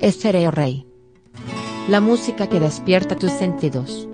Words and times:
Estereo 0.00 0.50
Rey. 0.50 0.86
La 1.88 2.00
música 2.00 2.48
que 2.48 2.60
despierta 2.60 3.16
tus 3.16 3.30
sentidos. 3.32 4.08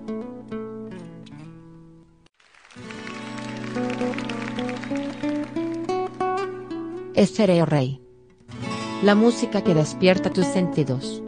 Estereo 7.15 7.67
Rey. 7.67 8.01
La 9.03 9.15
música 9.15 9.63
que 9.63 9.75
despierta 9.75 10.31
tus 10.31 10.47
sentidos. 10.47 11.24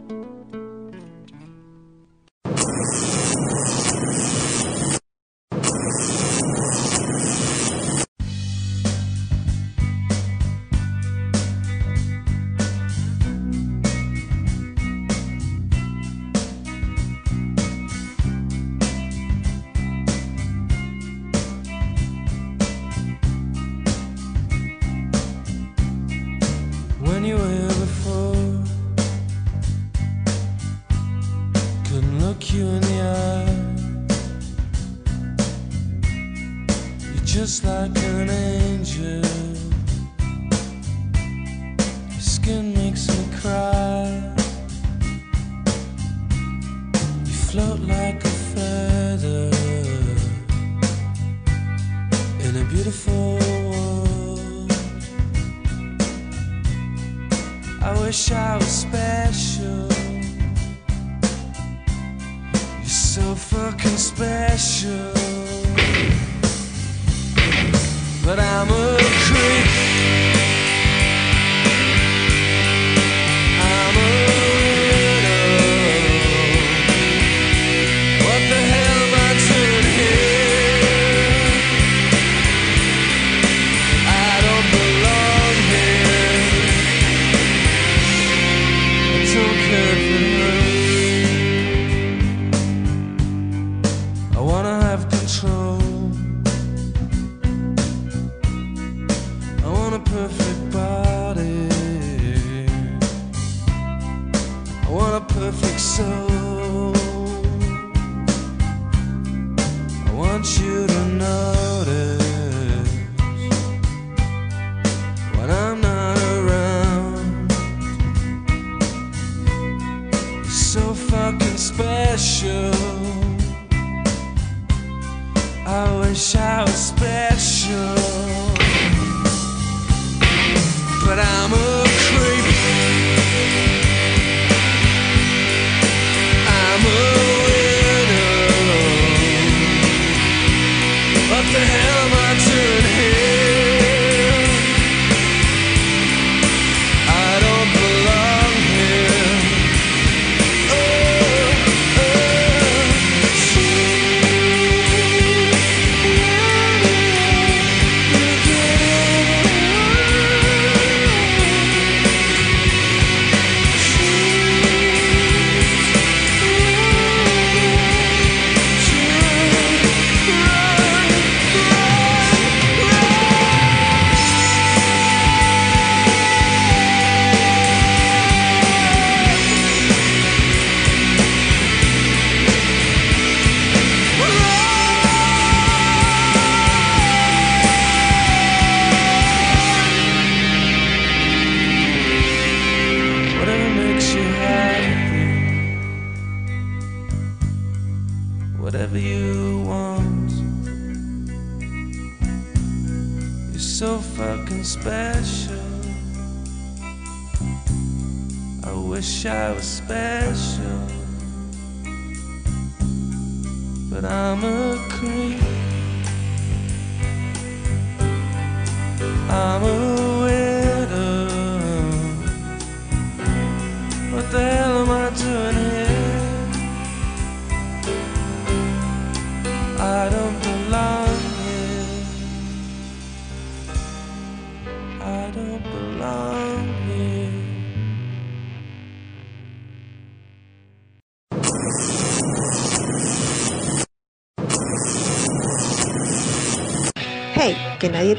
마음을 214.27 214.66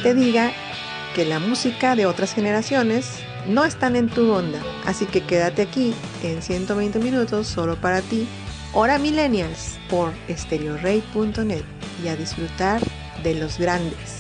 te 0.03 0.15
diga 0.15 0.53
que 1.15 1.25
la 1.25 1.39
música 1.39 1.97
de 1.97 2.07
otras 2.07 2.33
generaciones 2.33 3.21
no 3.47 3.65
están 3.65 3.97
en 3.97 4.09
tu 4.09 4.31
onda. 4.33 4.61
Así 4.87 5.07
que 5.07 5.23
quédate 5.23 5.63
aquí 5.63 5.95
en 6.23 6.43
120 6.43 6.99
minutos 6.99 7.47
solo 7.47 7.77
para 7.77 8.01
ti. 8.03 8.27
Hora 8.75 8.99
Millennials 8.99 9.79
por 9.89 10.13
estereorey.net 10.29 11.65
y 12.05 12.09
a 12.09 12.17
disfrutar 12.17 12.81
de 13.23 13.35
los 13.35 13.59
grandes. 13.59 14.18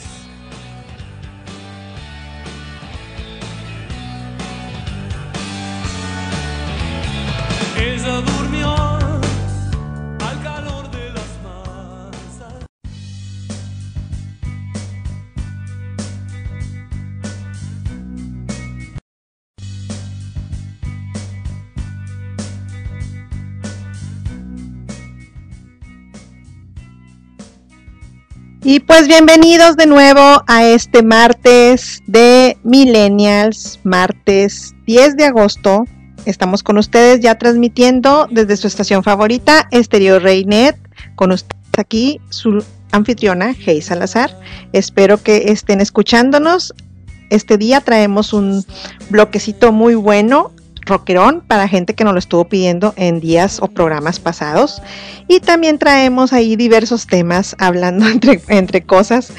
Y 28.70 28.80
pues 28.80 29.08
bienvenidos 29.08 29.78
de 29.78 29.86
nuevo 29.86 30.42
a 30.46 30.66
este 30.66 31.02
martes 31.02 32.02
de 32.06 32.58
Millennials, 32.64 33.80
martes 33.82 34.74
10 34.84 35.16
de 35.16 35.24
agosto. 35.24 35.86
Estamos 36.26 36.62
con 36.62 36.76
ustedes 36.76 37.20
ya 37.20 37.38
transmitiendo 37.38 38.28
desde 38.30 38.58
su 38.58 38.66
estación 38.66 39.02
favorita, 39.02 39.66
Estéreo 39.70 40.18
Reynet, 40.18 40.76
con 41.16 41.32
ustedes 41.32 41.56
aquí 41.78 42.20
su 42.28 42.62
anfitriona, 42.92 43.54
Hey 43.58 43.80
Salazar. 43.80 44.38
Espero 44.74 45.22
que 45.22 45.44
estén 45.46 45.80
escuchándonos. 45.80 46.74
Este 47.30 47.56
día 47.56 47.80
traemos 47.80 48.34
un 48.34 48.66
bloquecito 49.08 49.72
muy 49.72 49.94
bueno 49.94 50.52
rockerón 50.88 51.42
para 51.46 51.68
gente 51.68 51.94
que 51.94 52.04
nos 52.04 52.12
lo 52.12 52.18
estuvo 52.18 52.44
pidiendo 52.48 52.94
en 52.96 53.20
días 53.20 53.60
o 53.60 53.68
programas 53.68 54.18
pasados. 54.18 54.82
Y 55.28 55.40
también 55.40 55.78
traemos 55.78 56.32
ahí 56.32 56.56
diversos 56.56 57.06
temas 57.06 57.54
hablando 57.58 58.06
entre, 58.08 58.40
entre 58.48 58.82
cosas, 58.82 59.32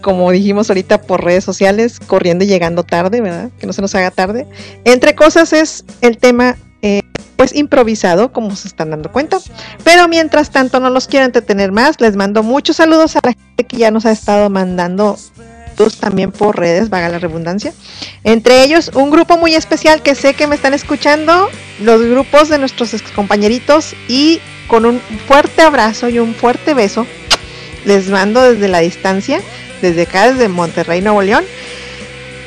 como 0.00 0.30
dijimos 0.30 0.70
ahorita 0.70 1.02
por 1.02 1.24
redes 1.24 1.44
sociales, 1.44 2.00
corriendo 2.00 2.44
y 2.44 2.48
llegando 2.48 2.82
tarde, 2.82 3.20
¿verdad? 3.20 3.50
Que 3.58 3.66
no 3.66 3.72
se 3.72 3.82
nos 3.82 3.94
haga 3.94 4.10
tarde. 4.10 4.46
Entre 4.84 5.14
cosas 5.14 5.52
es 5.52 5.84
el 6.00 6.18
tema 6.18 6.56
eh, 6.82 7.02
pues 7.36 7.54
improvisado, 7.54 8.32
como 8.32 8.54
se 8.56 8.68
están 8.68 8.90
dando 8.90 9.10
cuenta. 9.10 9.38
Pero 9.84 10.08
mientras 10.08 10.50
tanto 10.50 10.80
no 10.80 10.90
los 10.90 11.06
quiero 11.06 11.26
entretener 11.26 11.72
más, 11.72 12.00
les 12.00 12.16
mando 12.16 12.42
muchos 12.42 12.76
saludos 12.76 13.16
a 13.16 13.20
la 13.22 13.32
gente 13.32 13.64
que 13.64 13.76
ya 13.76 13.90
nos 13.90 14.06
ha 14.06 14.12
estado 14.12 14.50
mandando 14.50 15.16
también 15.98 16.30
por 16.32 16.58
redes, 16.58 16.90
vaga 16.90 17.08
la 17.08 17.18
redundancia. 17.18 17.72
Entre 18.24 18.62
ellos, 18.62 18.90
un 18.94 19.10
grupo 19.10 19.36
muy 19.36 19.54
especial 19.54 20.02
que 20.02 20.14
sé 20.14 20.34
que 20.34 20.46
me 20.46 20.54
están 20.54 20.74
escuchando, 20.74 21.48
los 21.80 22.02
grupos 22.02 22.48
de 22.48 22.58
nuestros 22.58 22.94
compañeritos 23.14 23.94
y 24.08 24.40
con 24.68 24.86
un 24.86 25.00
fuerte 25.26 25.62
abrazo 25.62 26.08
y 26.08 26.18
un 26.18 26.34
fuerte 26.34 26.74
beso, 26.74 27.06
les 27.84 28.08
mando 28.08 28.42
desde 28.42 28.68
la 28.68 28.78
distancia, 28.78 29.40
desde 29.80 30.02
acá, 30.02 30.30
desde 30.30 30.48
Monterrey, 30.48 31.00
Nuevo 31.00 31.22
León, 31.22 31.44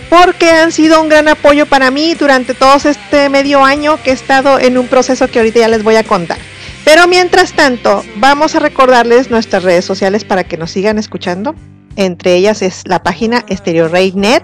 porque 0.10 0.50
han 0.50 0.72
sido 0.72 1.02
un 1.02 1.10
gran 1.10 1.28
apoyo 1.28 1.66
para 1.66 1.92
mí 1.92 2.14
durante 2.16 2.54
todo 2.54 2.78
este 2.78 3.30
medio 3.30 3.64
año 3.64 4.02
que 4.02 4.12
he 4.12 4.14
estado 4.14 4.60
en 4.60 4.78
un 4.78 4.88
proceso 4.88 5.28
que 5.28 5.40
ahorita 5.40 5.60
ya 5.60 5.68
les 5.68 5.84
voy 5.84 5.96
a 5.96 6.04
contar. 6.04 6.38
Pero 6.86 7.08
mientras 7.08 7.54
tanto, 7.54 8.04
vamos 8.16 8.56
a 8.56 8.60
recordarles 8.60 9.32
nuestras 9.32 9.64
redes 9.64 9.84
sociales 9.84 10.24
para 10.24 10.44
que 10.44 10.56
nos 10.56 10.72
sigan 10.72 11.00
escuchando. 11.00 11.56
Entre 11.96 12.36
ellas 12.36 12.62
es 12.62 12.84
la 12.86 13.02
página 13.04 13.46
StereoRayNet 13.50 14.44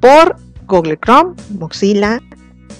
por 0.00 0.36
Google 0.66 0.98
Chrome, 0.98 1.34
Mozilla, 1.58 2.20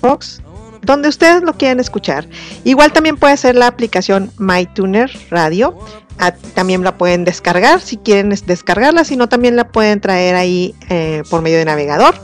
Fox, 0.00 0.42
donde 0.82 1.08
ustedes 1.08 1.42
lo 1.42 1.54
quieran 1.54 1.80
escuchar. 1.80 2.28
Igual 2.64 2.92
también 2.92 3.16
puede 3.16 3.36
ser 3.36 3.54
la 3.54 3.66
aplicación 3.66 4.30
MyTuner 4.38 5.10
Radio. 5.30 5.76
Ah, 6.18 6.32
también 6.54 6.84
la 6.84 6.96
pueden 6.96 7.24
descargar 7.24 7.80
si 7.80 7.96
quieren 7.96 8.30
descargarla, 8.30 9.04
si 9.04 9.16
no 9.16 9.28
también 9.28 9.56
la 9.56 9.68
pueden 9.68 10.00
traer 10.00 10.36
ahí 10.36 10.74
eh, 10.88 11.24
por 11.28 11.42
medio 11.42 11.58
de 11.58 11.64
navegador 11.64 12.14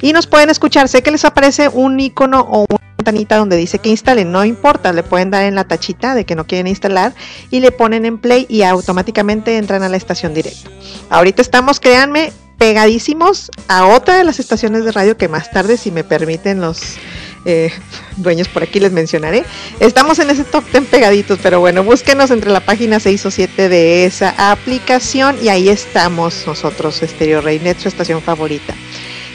y 0.00 0.12
nos 0.12 0.26
pueden 0.26 0.50
escuchar. 0.50 0.88
Sé 0.88 1.02
que 1.02 1.10
les 1.10 1.24
aparece 1.24 1.68
un 1.68 1.98
icono 1.98 2.46
o 2.48 2.66
una 2.68 2.89
ventanita 3.00 3.36
donde 3.36 3.56
dice 3.56 3.78
que 3.78 3.88
instalen, 3.88 4.30
no 4.30 4.44
importa, 4.44 4.92
le 4.92 5.02
pueden 5.02 5.30
dar 5.30 5.44
en 5.44 5.54
la 5.54 5.64
tachita 5.64 6.14
de 6.14 6.24
que 6.24 6.34
no 6.34 6.46
quieren 6.46 6.66
instalar 6.66 7.14
y 7.50 7.60
le 7.60 7.72
ponen 7.72 8.04
en 8.04 8.18
play 8.18 8.46
y 8.48 8.62
automáticamente 8.62 9.56
entran 9.56 9.82
a 9.82 9.88
la 9.88 9.96
estación 9.96 10.34
directa. 10.34 10.70
Ahorita 11.08 11.42
estamos, 11.42 11.80
créanme, 11.80 12.32
pegadísimos 12.58 13.50
a 13.68 13.86
otra 13.86 14.18
de 14.18 14.24
las 14.24 14.38
estaciones 14.38 14.84
de 14.84 14.92
radio 14.92 15.16
que 15.16 15.28
más 15.28 15.50
tarde, 15.50 15.78
si 15.78 15.90
me 15.90 16.04
permiten 16.04 16.60
los 16.60 16.98
eh, 17.46 17.72
dueños 18.18 18.48
por 18.48 18.62
aquí 18.62 18.80
les 18.80 18.92
mencionaré. 18.92 19.44
Estamos 19.80 20.18
en 20.18 20.28
ese 20.28 20.44
top 20.44 20.64
10 20.70 20.84
pegaditos, 20.88 21.38
pero 21.42 21.60
bueno, 21.60 21.82
búsquenos 21.82 22.30
entre 22.30 22.50
la 22.50 22.60
página 22.60 23.00
6 23.00 23.26
o 23.26 23.30
7 23.30 23.70
de 23.70 24.04
esa 24.04 24.52
aplicación 24.52 25.38
y 25.42 25.48
ahí 25.48 25.70
estamos 25.70 26.46
nosotros, 26.46 27.00
Stereo 27.02 27.40
Reynet, 27.40 27.78
su 27.78 27.88
estación 27.88 28.20
favorita. 28.20 28.74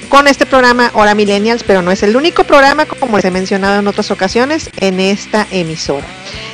Con 0.10 0.28
este 0.28 0.46
programa 0.46 0.92
Hora 0.94 1.16
Millennials, 1.16 1.64
pero 1.64 1.82
no 1.82 1.92
es 1.92 2.04
el 2.04 2.16
único 2.16 2.44
programa, 2.44 2.86
como 2.86 3.18
les 3.18 3.26
he 3.26 3.32
mencionado 3.32 3.80
en 3.80 3.88
otras 3.88 4.12
ocasiones, 4.12 4.70
en 4.80 5.00
esta 5.00 5.48
emisora. 5.52 6.06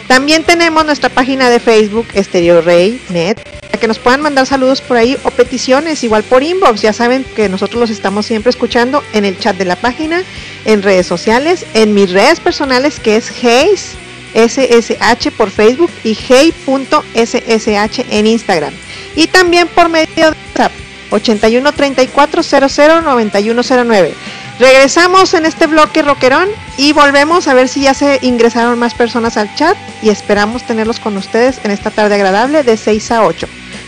También 0.08 0.44
tenemos 0.44 0.86
nuestra 0.86 1.10
página 1.10 1.50
de 1.50 1.60
Facebook, 1.60 2.08
Stereo 2.16 2.62
Rey 2.62 3.00
Net, 3.10 3.40
para 3.62 3.80
que 3.80 3.88
nos 3.88 4.00
puedan 4.00 4.22
mandar 4.22 4.46
saludos 4.46 4.82
por 4.82 4.98
ahí 4.98 5.18
o 5.24 5.32
peticiones, 5.32 6.04
igual 6.04 6.24
por 6.24 6.44
inbox. 6.44 6.82
Ya 6.82 6.94
saben 6.94 7.24
que 7.36 7.50
nosotros 7.50 7.80
los 7.80 7.90
estamos 7.90 8.26
siempre 8.26 8.50
escuchando 8.50 9.04
en 9.14 9.26
el 9.26 9.38
chat 9.38 9.56
de 9.58 9.66
la 9.66 9.76
página, 9.76 10.24
en 10.66 10.82
redes 10.82 11.08
sociales, 11.08 11.66
en 11.74 11.94
mis 11.94 12.12
redes 12.12 12.40
personales, 12.40 13.00
que 13.00 13.16
es 13.18 13.32
Hayes 13.44 13.96
SSH 14.34 15.32
por 15.32 15.50
Facebook 15.50 15.92
y 16.04 16.16
hey.ssh 16.16 18.06
en 18.10 18.28
Instagram. 18.28 18.74
Y 19.16 19.28
también 19.28 19.68
por 19.68 19.90
medio 19.90 20.08
de 20.16 20.24
WhatsApp 20.28 20.72
81 21.12 21.72
34 21.72 22.44
00 22.44 23.02
9109. 23.02 24.14
Regresamos 24.60 25.34
en 25.34 25.46
este 25.46 25.68
bloque 25.68 26.02
rockerón 26.02 26.50
y 26.78 26.94
volvemos 26.94 27.48
a 27.48 27.54
ver 27.54 27.68
si 27.68 27.82
ya 27.82 27.94
se 27.94 28.20
ingresaron 28.22 28.78
más 28.80 28.94
personas 28.94 29.38
al 29.38 29.54
chat 29.56 29.78
y 30.02 30.10
esperamos 30.10 30.64
tenerlos 30.64 31.00
con 31.00 31.18
ustedes 31.18 31.60
en 31.64 31.72
esta 31.72 31.92
tarde 31.92 32.16
agradable 32.16 32.64
de 32.64 32.78
6 32.78 33.12
a 33.12 33.26
8. 33.26 33.48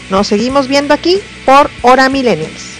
Nos 0.09 0.27
seguimos 0.27 0.67
viendo 0.67 0.93
aquí 0.93 1.19
por 1.45 1.69
Hora 1.81 2.09
Millennials. 2.09 2.72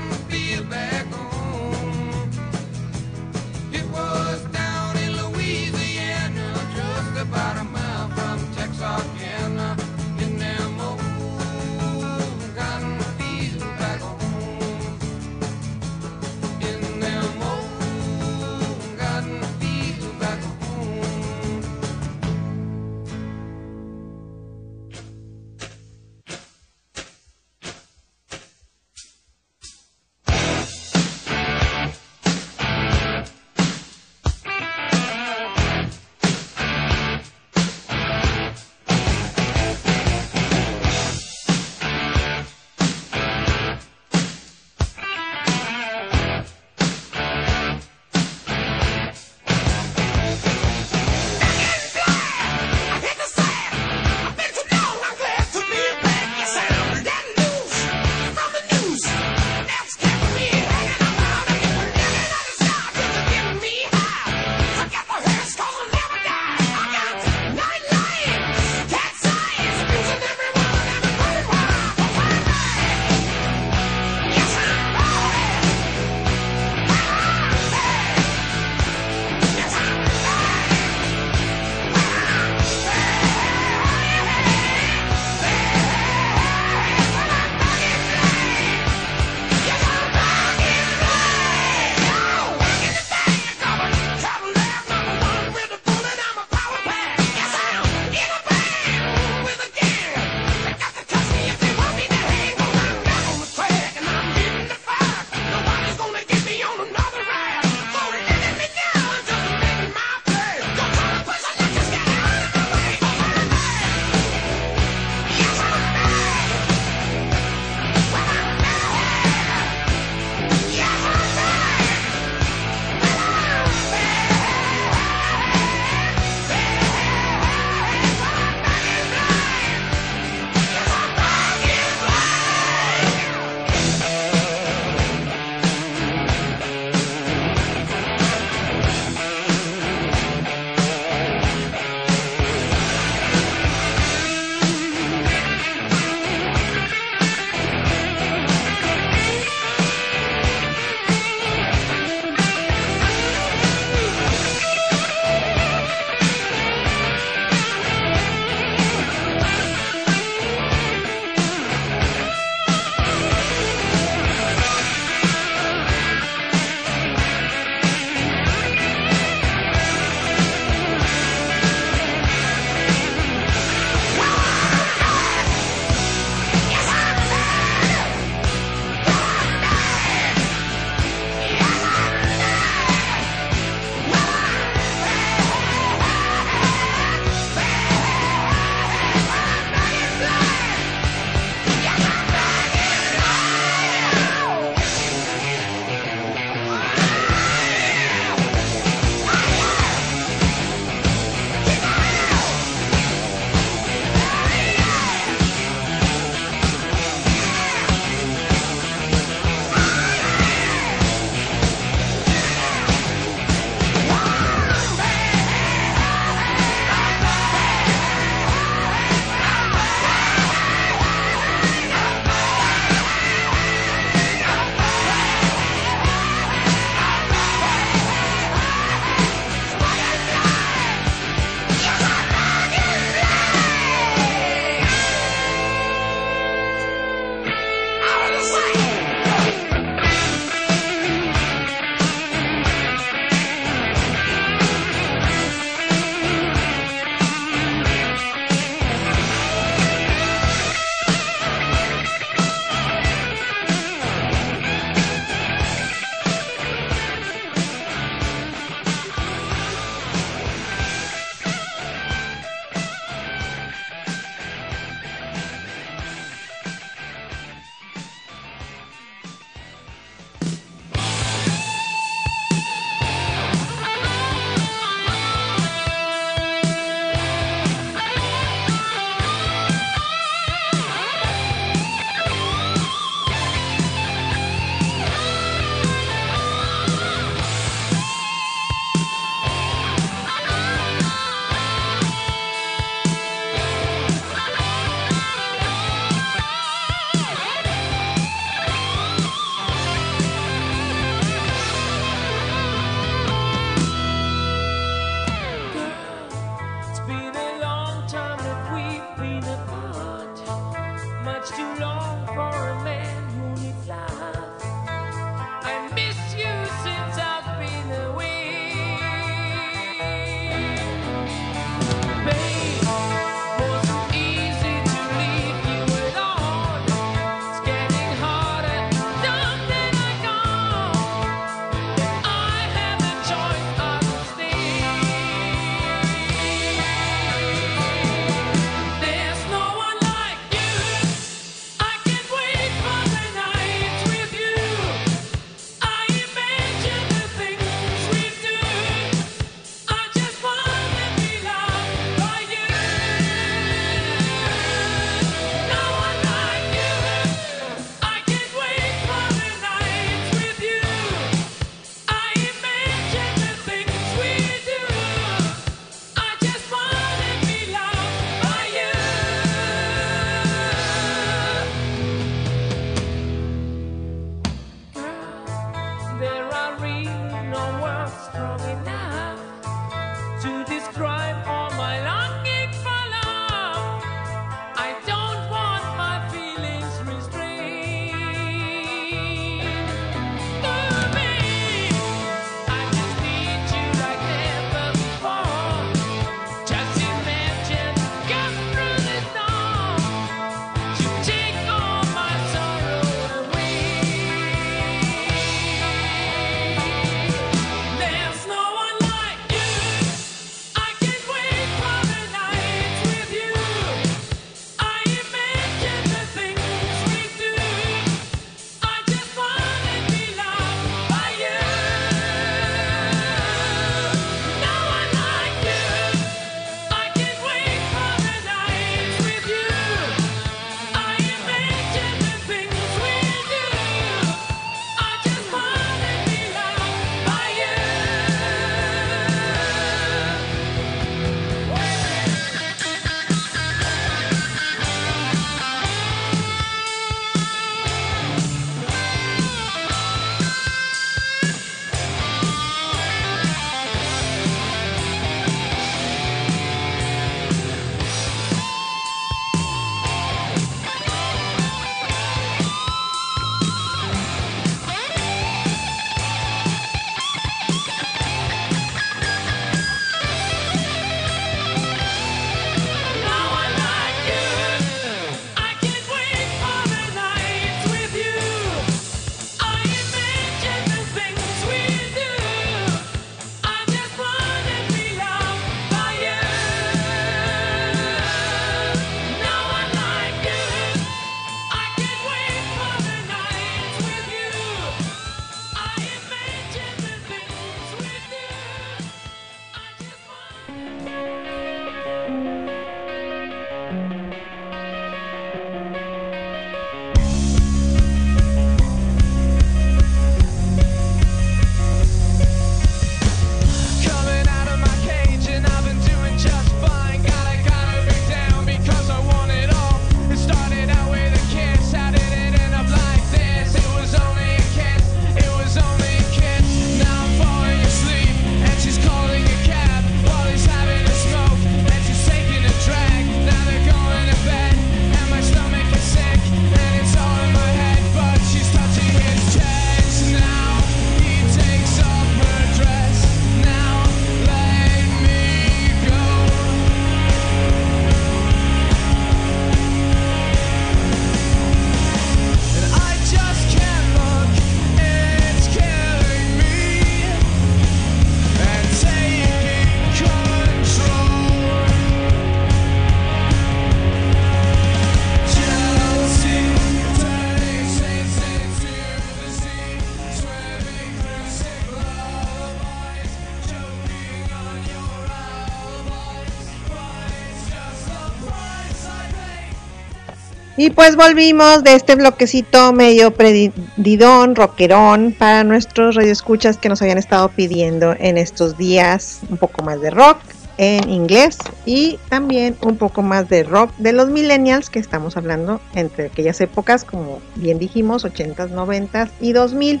Pues 580.94 581.16
volvimos 581.16 581.84
de 581.84 581.94
este 581.94 582.14
bloquecito 582.14 582.92
medio 582.92 583.32
predidón, 583.32 584.54
rockerón, 584.54 585.34
para 585.38 585.64
nuestros 585.64 586.14
radioescuchas 586.14 586.76
que 586.76 586.88
nos 586.88 587.00
habían 587.02 587.18
estado 587.18 587.48
pidiendo 587.48 588.14
en 588.18 588.38
estos 588.38 588.76
días 588.76 589.40
un 589.48 589.56
poco 589.56 589.82
más 589.82 590.00
de 590.00 590.10
rock 590.10 590.38
en 590.78 591.10
inglés 591.10 591.58
y 591.86 592.18
también 592.28 592.76
un 592.82 592.96
poco 592.96 593.22
más 593.22 593.48
de 593.48 593.62
rock 593.62 593.94
de 593.98 594.12
los 594.12 594.28
millennials 594.28 594.90
que 594.90 594.98
estamos 594.98 595.36
hablando 595.36 595.80
entre 595.94 596.26
aquellas 596.26 596.60
épocas, 596.60 597.04
como 597.04 597.40
bien 597.56 597.78
dijimos, 597.78 598.24
80s, 598.24 598.70
90s 598.70 599.30
y 599.40 599.52
2000. 599.52 600.00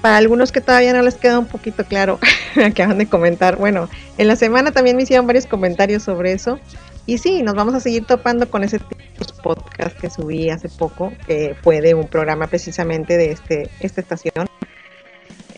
Para 0.00 0.16
algunos 0.16 0.50
que 0.50 0.62
todavía 0.62 0.94
no 0.94 1.02
les 1.02 1.16
queda 1.16 1.38
un 1.38 1.46
poquito 1.46 1.84
claro, 1.84 2.18
acaban 2.64 2.96
de 2.96 3.06
comentar. 3.06 3.56
Bueno, 3.56 3.90
en 4.16 4.28
la 4.28 4.36
semana 4.36 4.72
también 4.72 4.96
me 4.96 5.02
hicieron 5.02 5.26
varios 5.26 5.46
comentarios 5.46 6.02
sobre 6.02 6.32
eso. 6.32 6.58
Y 7.10 7.18
sí, 7.18 7.42
nos 7.42 7.56
vamos 7.56 7.74
a 7.74 7.80
seguir 7.80 8.06
topando 8.06 8.48
con 8.48 8.62
ese 8.62 8.78
podcast 9.42 9.98
que 9.98 10.08
subí 10.08 10.48
hace 10.48 10.68
poco, 10.68 11.12
que 11.26 11.56
fue 11.60 11.80
de 11.80 11.94
un 11.94 12.06
programa 12.06 12.46
precisamente 12.46 13.16
de 13.16 13.32
este, 13.32 13.68
esta 13.80 14.00
estación. 14.00 14.46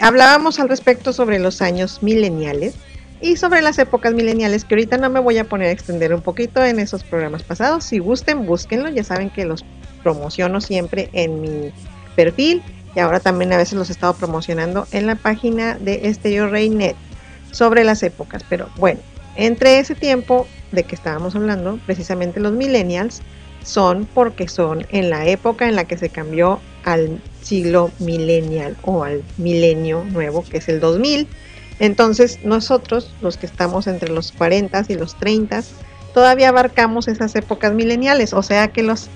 Hablábamos 0.00 0.58
al 0.60 0.70
respecto 0.70 1.12
sobre 1.12 1.38
los 1.38 1.60
años 1.60 2.02
mileniales 2.02 2.74
y 3.20 3.36
sobre 3.36 3.60
las 3.60 3.78
épocas 3.78 4.14
mileniales, 4.14 4.64
que 4.64 4.76
ahorita 4.76 4.96
no 4.96 5.10
me 5.10 5.20
voy 5.20 5.36
a 5.36 5.44
poner 5.44 5.68
a 5.68 5.72
extender 5.72 6.14
un 6.14 6.22
poquito 6.22 6.64
en 6.64 6.78
esos 6.78 7.04
programas 7.04 7.42
pasados. 7.42 7.84
Si 7.84 7.98
gusten, 7.98 8.46
búsquenlo. 8.46 8.88
Ya 8.88 9.04
saben 9.04 9.28
que 9.28 9.44
los 9.44 9.62
promociono 10.02 10.62
siempre 10.62 11.10
en 11.12 11.42
mi 11.42 11.70
perfil 12.16 12.62
y 12.96 13.00
ahora 13.00 13.20
también 13.20 13.52
a 13.52 13.58
veces 13.58 13.74
los 13.74 13.90
he 13.90 13.92
estado 13.92 14.14
promocionando 14.14 14.86
en 14.90 15.06
la 15.06 15.16
página 15.16 15.74
de 15.74 16.08
Estéreo 16.08 16.48
Reynet 16.48 16.96
sobre 17.50 17.84
las 17.84 18.02
épocas. 18.02 18.42
Pero 18.48 18.70
bueno, 18.78 19.00
entre 19.36 19.80
ese 19.80 19.94
tiempo 19.94 20.46
de 20.72 20.84
que 20.84 20.94
estábamos 20.94 21.36
hablando, 21.36 21.78
precisamente 21.86 22.40
los 22.40 22.52
millennials, 22.52 23.22
son 23.62 24.06
porque 24.06 24.48
son 24.48 24.86
en 24.90 25.10
la 25.10 25.26
época 25.26 25.68
en 25.68 25.76
la 25.76 25.84
que 25.84 25.96
se 25.96 26.08
cambió 26.08 26.60
al 26.84 27.20
siglo 27.42 27.90
millennial 27.98 28.76
o 28.82 29.04
al 29.04 29.22
milenio 29.36 30.04
nuevo, 30.04 30.44
que 30.48 30.58
es 30.58 30.68
el 30.68 30.80
2000. 30.80 31.28
Entonces 31.78 32.40
nosotros, 32.44 33.12
los 33.20 33.36
que 33.36 33.46
estamos 33.46 33.86
entre 33.86 34.10
los 34.10 34.32
40 34.32 34.84
y 34.88 34.94
los 34.94 35.16
30, 35.16 35.62
todavía 36.14 36.48
abarcamos 36.48 37.08
esas 37.08 37.34
épocas 37.34 37.72
mileniales, 37.72 38.32
o 38.32 38.42
sea 38.42 38.68
que 38.68 38.82
los, 38.82 39.08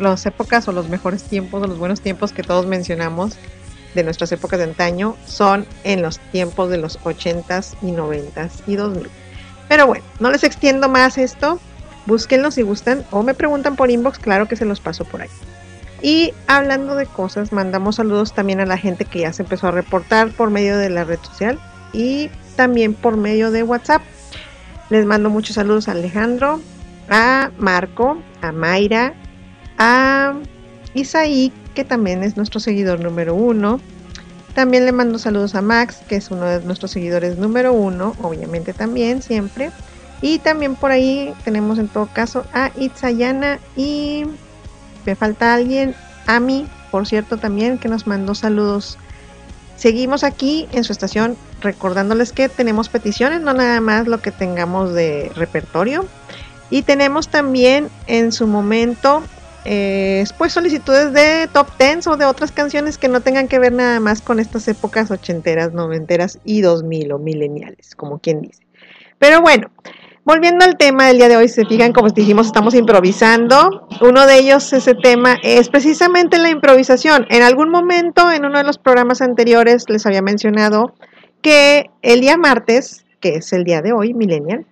las 0.00 0.26
épocas 0.26 0.66
o 0.68 0.72
los 0.72 0.88
mejores 0.88 1.24
tiempos 1.24 1.62
o 1.62 1.66
los 1.66 1.78
buenos 1.78 2.00
tiempos 2.00 2.32
que 2.32 2.42
todos 2.42 2.66
mencionamos 2.66 3.36
de 3.94 4.04
nuestras 4.04 4.32
épocas 4.32 4.58
de 4.58 4.64
antaño 4.64 5.16
son 5.26 5.66
en 5.84 6.02
los 6.02 6.18
tiempos 6.18 6.70
de 6.70 6.78
los 6.78 6.98
80s 7.00 7.74
y 7.82 7.92
90s 7.92 8.50
y 8.66 8.76
2000. 8.76 9.21
Pero 9.72 9.86
bueno, 9.86 10.04
no 10.20 10.30
les 10.30 10.44
extiendo 10.44 10.90
más 10.90 11.16
esto. 11.16 11.58
Búsquenlo 12.04 12.50
si 12.50 12.60
gustan 12.60 13.06
o 13.10 13.22
me 13.22 13.32
preguntan 13.32 13.74
por 13.74 13.90
inbox, 13.90 14.18
claro 14.18 14.46
que 14.46 14.54
se 14.54 14.66
los 14.66 14.80
paso 14.80 15.06
por 15.06 15.22
ahí. 15.22 15.30
Y 16.02 16.34
hablando 16.46 16.94
de 16.94 17.06
cosas, 17.06 17.52
mandamos 17.52 17.96
saludos 17.96 18.34
también 18.34 18.60
a 18.60 18.66
la 18.66 18.76
gente 18.76 19.06
que 19.06 19.20
ya 19.20 19.32
se 19.32 19.44
empezó 19.44 19.68
a 19.68 19.70
reportar 19.70 20.28
por 20.32 20.50
medio 20.50 20.76
de 20.76 20.90
la 20.90 21.04
red 21.04 21.18
social 21.22 21.58
y 21.94 22.28
también 22.54 22.92
por 22.92 23.16
medio 23.16 23.50
de 23.50 23.62
WhatsApp. 23.62 24.02
Les 24.90 25.06
mando 25.06 25.30
muchos 25.30 25.54
saludos 25.54 25.88
a 25.88 25.92
Alejandro, 25.92 26.60
a 27.08 27.50
Marco, 27.56 28.18
a 28.42 28.52
Mayra, 28.52 29.14
a 29.78 30.34
Isaí, 30.92 31.50
que 31.74 31.84
también 31.84 32.22
es 32.24 32.36
nuestro 32.36 32.60
seguidor 32.60 33.00
número 33.00 33.34
uno, 33.34 33.80
también 34.54 34.84
le 34.84 34.92
mando 34.92 35.18
saludos 35.18 35.54
a 35.54 35.62
Max, 35.62 35.98
que 36.08 36.16
es 36.16 36.30
uno 36.30 36.44
de 36.44 36.60
nuestros 36.60 36.90
seguidores 36.90 37.38
número 37.38 37.72
uno, 37.72 38.14
obviamente 38.22 38.72
también, 38.72 39.22
siempre. 39.22 39.70
Y 40.20 40.38
también 40.38 40.76
por 40.76 40.90
ahí 40.90 41.34
tenemos 41.44 41.78
en 41.78 41.88
todo 41.88 42.08
caso 42.12 42.44
a 42.52 42.70
Itzayana 42.76 43.58
y 43.76 44.24
me 45.04 45.16
falta 45.16 45.54
alguien, 45.54 45.94
a 46.26 46.38
mí, 46.38 46.68
por 46.90 47.06
cierto, 47.06 47.38
también, 47.38 47.78
que 47.78 47.88
nos 47.88 48.06
mandó 48.06 48.34
saludos. 48.34 48.98
Seguimos 49.76 50.22
aquí 50.22 50.68
en 50.72 50.84
su 50.84 50.92
estación 50.92 51.36
recordándoles 51.60 52.32
que 52.32 52.48
tenemos 52.48 52.88
peticiones, 52.88 53.40
no 53.40 53.52
nada 53.52 53.80
más 53.80 54.06
lo 54.06 54.20
que 54.20 54.30
tengamos 54.30 54.92
de 54.92 55.32
repertorio. 55.34 56.06
Y 56.70 56.82
tenemos 56.82 57.28
también 57.28 57.88
en 58.06 58.32
su 58.32 58.46
momento 58.46 59.22
eh, 59.64 60.24
pues 60.38 60.52
solicitudes 60.52 61.12
de 61.12 61.48
top 61.52 61.68
10 61.78 62.06
o 62.08 62.16
de 62.16 62.24
otras 62.24 62.52
canciones 62.52 62.98
que 62.98 63.08
no 63.08 63.20
tengan 63.20 63.48
que 63.48 63.58
ver 63.58 63.72
nada 63.72 64.00
más 64.00 64.20
con 64.20 64.40
estas 64.40 64.66
épocas 64.68 65.10
ochenteras, 65.10 65.72
noventeras 65.72 66.38
y 66.44 66.60
2000 66.60 67.12
o 67.12 67.18
mileniales, 67.18 67.94
como 67.94 68.18
quien 68.18 68.42
dice. 68.42 68.62
Pero 69.18 69.40
bueno, 69.40 69.68
volviendo 70.24 70.64
al 70.64 70.76
tema 70.76 71.06
del 71.06 71.18
día 71.18 71.28
de 71.28 71.36
hoy, 71.36 71.48
se 71.48 71.64
fijan, 71.64 71.92
como 71.92 72.08
dijimos, 72.10 72.46
estamos 72.46 72.74
improvisando. 72.74 73.86
Uno 74.00 74.26
de 74.26 74.38
ellos, 74.38 74.72
ese 74.72 74.94
tema, 74.94 75.36
es 75.42 75.68
precisamente 75.68 76.38
la 76.38 76.50
improvisación. 76.50 77.26
En 77.30 77.42
algún 77.42 77.70
momento, 77.70 78.30
en 78.32 78.44
uno 78.44 78.58
de 78.58 78.64
los 78.64 78.78
programas 78.78 79.22
anteriores, 79.22 79.84
les 79.88 80.06
había 80.06 80.22
mencionado 80.22 80.94
que 81.40 81.90
el 82.02 82.20
día 82.20 82.36
martes, 82.36 83.04
que 83.20 83.36
es 83.36 83.52
el 83.52 83.64
día 83.64 83.80
de 83.80 83.92
hoy, 83.92 84.14
millennial, 84.14 84.66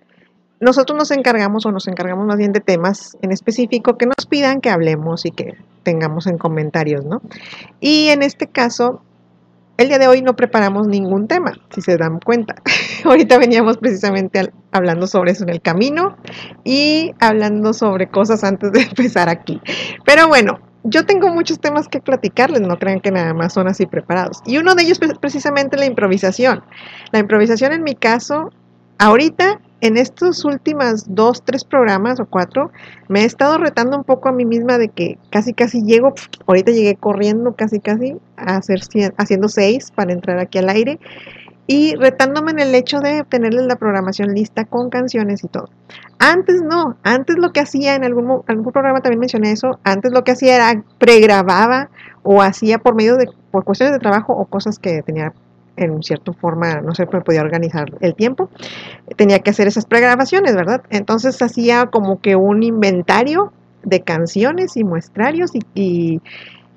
nosotros 0.61 0.97
nos 0.97 1.11
encargamos 1.11 1.65
o 1.65 1.71
nos 1.71 1.87
encargamos 1.87 2.25
más 2.25 2.37
bien 2.37 2.53
de 2.53 2.59
temas 2.61 3.17
en 3.21 3.31
específico 3.31 3.97
que 3.97 4.05
nos 4.05 4.27
pidan 4.27 4.61
que 4.61 4.69
hablemos 4.69 5.25
y 5.25 5.31
que 5.31 5.57
tengamos 5.83 6.27
en 6.27 6.37
comentarios, 6.37 7.03
¿no? 7.03 7.21
Y 7.79 8.09
en 8.09 8.21
este 8.21 8.47
caso, 8.47 9.01
el 9.77 9.87
día 9.87 9.97
de 9.97 10.07
hoy 10.07 10.21
no 10.21 10.35
preparamos 10.35 10.87
ningún 10.87 11.27
tema, 11.27 11.53
si 11.73 11.81
se 11.81 11.97
dan 11.97 12.19
cuenta. 12.19 12.55
Ahorita 13.03 13.39
veníamos 13.39 13.77
precisamente 13.77 14.53
hablando 14.71 15.07
sobre 15.07 15.31
eso 15.31 15.43
en 15.43 15.49
el 15.49 15.61
camino 15.61 16.15
y 16.63 17.15
hablando 17.19 17.73
sobre 17.73 18.07
cosas 18.07 18.43
antes 18.43 18.71
de 18.71 18.81
empezar 18.89 19.29
aquí. 19.29 19.59
Pero 20.05 20.27
bueno, 20.27 20.59
yo 20.83 21.07
tengo 21.07 21.29
muchos 21.29 21.59
temas 21.59 21.87
que 21.87 22.01
platicarles, 22.01 22.61
no 22.61 22.77
crean 22.77 23.01
que 23.01 23.09
nada 23.09 23.33
más 23.33 23.53
son 23.53 23.67
así 23.67 23.87
preparados. 23.87 24.41
Y 24.45 24.59
uno 24.59 24.75
de 24.75 24.83
ellos 24.83 25.01
es 25.01 25.17
precisamente 25.17 25.75
la 25.75 25.85
improvisación. 25.85 26.63
La 27.11 27.17
improvisación 27.17 27.73
en 27.73 27.81
mi 27.81 27.95
caso, 27.95 28.51
ahorita 28.99 29.59
en 29.81 29.97
estos 29.97 30.45
últimos 30.45 31.05
dos, 31.07 31.43
tres 31.43 31.63
programas 31.65 32.19
o 32.19 32.25
cuatro, 32.25 32.71
me 33.09 33.21
he 33.21 33.25
estado 33.25 33.57
retando 33.57 33.97
un 33.97 34.03
poco 34.03 34.29
a 34.29 34.31
mí 34.31 34.45
misma 34.45 34.77
de 34.77 34.89
que 34.89 35.17
casi, 35.31 35.53
casi 35.53 35.83
llego, 35.83 36.13
ahorita 36.45 36.71
llegué 36.71 36.95
corriendo 36.95 37.55
casi, 37.55 37.79
casi 37.79 38.15
a 38.37 38.57
hacer, 38.57 38.81
haciendo 39.17 39.49
seis 39.49 39.91
para 39.91 40.13
entrar 40.13 40.39
aquí 40.39 40.59
al 40.59 40.69
aire 40.69 40.99
y 41.67 41.95
retándome 41.95 42.51
en 42.51 42.59
el 42.59 42.75
hecho 42.75 42.99
de 42.99 43.23
tenerles 43.23 43.65
la 43.65 43.75
programación 43.75 44.33
lista 44.33 44.65
con 44.65 44.89
canciones 44.89 45.43
y 45.43 45.47
todo. 45.47 45.69
Antes 46.19 46.61
no, 46.61 46.97
antes 47.03 47.37
lo 47.37 47.51
que 47.51 47.61
hacía 47.61 47.95
en 47.95 48.03
algún, 48.03 48.41
algún 48.47 48.71
programa 48.71 49.01
también 49.01 49.19
mencioné 49.19 49.51
eso, 49.51 49.79
antes 49.83 50.11
lo 50.11 50.23
que 50.23 50.31
hacía 50.31 50.55
era 50.55 50.83
pregrababa 50.99 51.89
o 52.23 52.41
hacía 52.41 52.77
por 52.77 52.95
medio 52.95 53.17
de, 53.17 53.27
por 53.51 53.63
cuestiones 53.63 53.93
de 53.93 53.99
trabajo 53.99 54.33
o 54.33 54.45
cosas 54.45 54.79
que 54.79 55.01
tenía 55.01 55.33
en 55.85 56.01
cierta 56.03 56.33
forma 56.33 56.81
no 56.81 56.93
se 56.93 57.05
podía 57.05 57.41
organizar 57.41 57.85
el 57.99 58.15
tiempo, 58.15 58.49
tenía 59.15 59.39
que 59.39 59.51
hacer 59.51 59.67
esas 59.67 59.85
pregrabaciones, 59.85 60.55
¿verdad? 60.55 60.81
Entonces 60.89 61.41
hacía 61.41 61.87
como 61.87 62.19
que 62.19 62.35
un 62.35 62.63
inventario 62.63 63.51
de 63.83 64.01
canciones 64.01 64.77
y 64.77 64.83
muestrarios 64.83 65.51
y, 65.73 66.19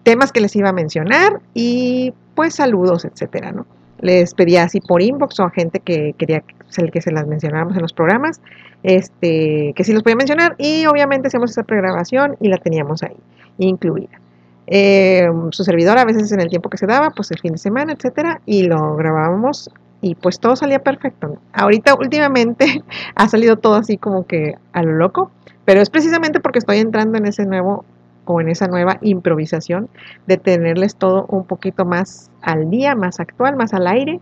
temas 0.03 0.33
que 0.33 0.41
les 0.43 0.55
iba 0.55 0.69
a 0.69 0.73
mencionar 0.75 1.41
y 1.55 2.13
pues 2.35 2.57
saludos, 2.57 3.07
etcétera, 3.07 3.53
¿no? 3.53 3.65
Les 4.01 4.35
pedía 4.35 4.65
así 4.65 4.79
por 4.81 5.01
inbox 5.01 5.41
o 5.41 5.45
a 5.45 5.51
gente 5.51 5.81
que 5.81 6.13
quería 6.19 6.41
que 6.41 7.01
se 7.01 7.11
las 7.11 7.27
mencionáramos 7.27 7.75
en 7.75 7.81
los 7.81 7.95
programas, 7.95 8.39
este, 8.83 9.73
que 9.75 9.83
sí 9.83 9.95
los 9.95 10.03
podía 10.03 10.17
mencionar 10.17 10.57
y 10.59 10.85
obviamente 10.85 11.29
hacíamos 11.29 11.53
esa 11.53 11.63
pregrabación 11.63 12.37
y 12.39 12.49
la 12.49 12.59
teníamos 12.59 13.03
ahí 13.03 13.17
incluida. 13.57 14.21
Eh, 14.67 15.29
su 15.51 15.65
servidor 15.65 15.99
a 15.99 16.05
veces 16.05 16.33
en 16.33 16.41
el 16.41 16.49
tiempo 16.49 16.71
que 16.71 16.79
se 16.79 16.87
daba, 16.87 17.11
pues 17.11 17.31
el 17.31 17.39
fin 17.39 17.53
de 17.53 17.59
semana, 17.59 17.93
etcétera, 17.93 18.41
y 18.47 18.65
lo 18.65 18.97
grabábamos 18.97 19.71
y 20.01 20.15
pues 20.15 20.39
todo 20.39 20.57
salía 20.57 20.81
perfecto. 20.81 21.39
Ahorita 21.53 21.95
últimamente 21.95 22.83
ha 23.15 23.29
salido 23.29 23.57
todo 23.57 23.75
así 23.75 23.97
como 23.97 24.27
que 24.27 24.55
a 24.73 24.83
lo 24.83 24.93
loco, 24.93 25.31
pero 25.65 25.81
es 25.81 25.91
precisamente 25.91 26.41
porque 26.41 26.59
estoy 26.59 26.79
entrando 26.79 27.19
en 27.19 27.27
ese 27.27 27.47
nuevo 27.47 27.85
o 28.27 28.41
en 28.41 28.49
esa 28.49 28.69
nueva 28.69 28.99
improvisación 29.03 29.89
de 30.27 30.37
tenerles 30.37 30.97
todo 30.97 31.27
un 31.29 31.45
poquito 31.45 31.85
más 31.85 32.31
al 32.43 32.71
día, 32.71 32.95
más 32.95 33.21
actual, 33.21 33.57
más 33.57 33.75
al 33.75 33.87
aire 33.87 34.21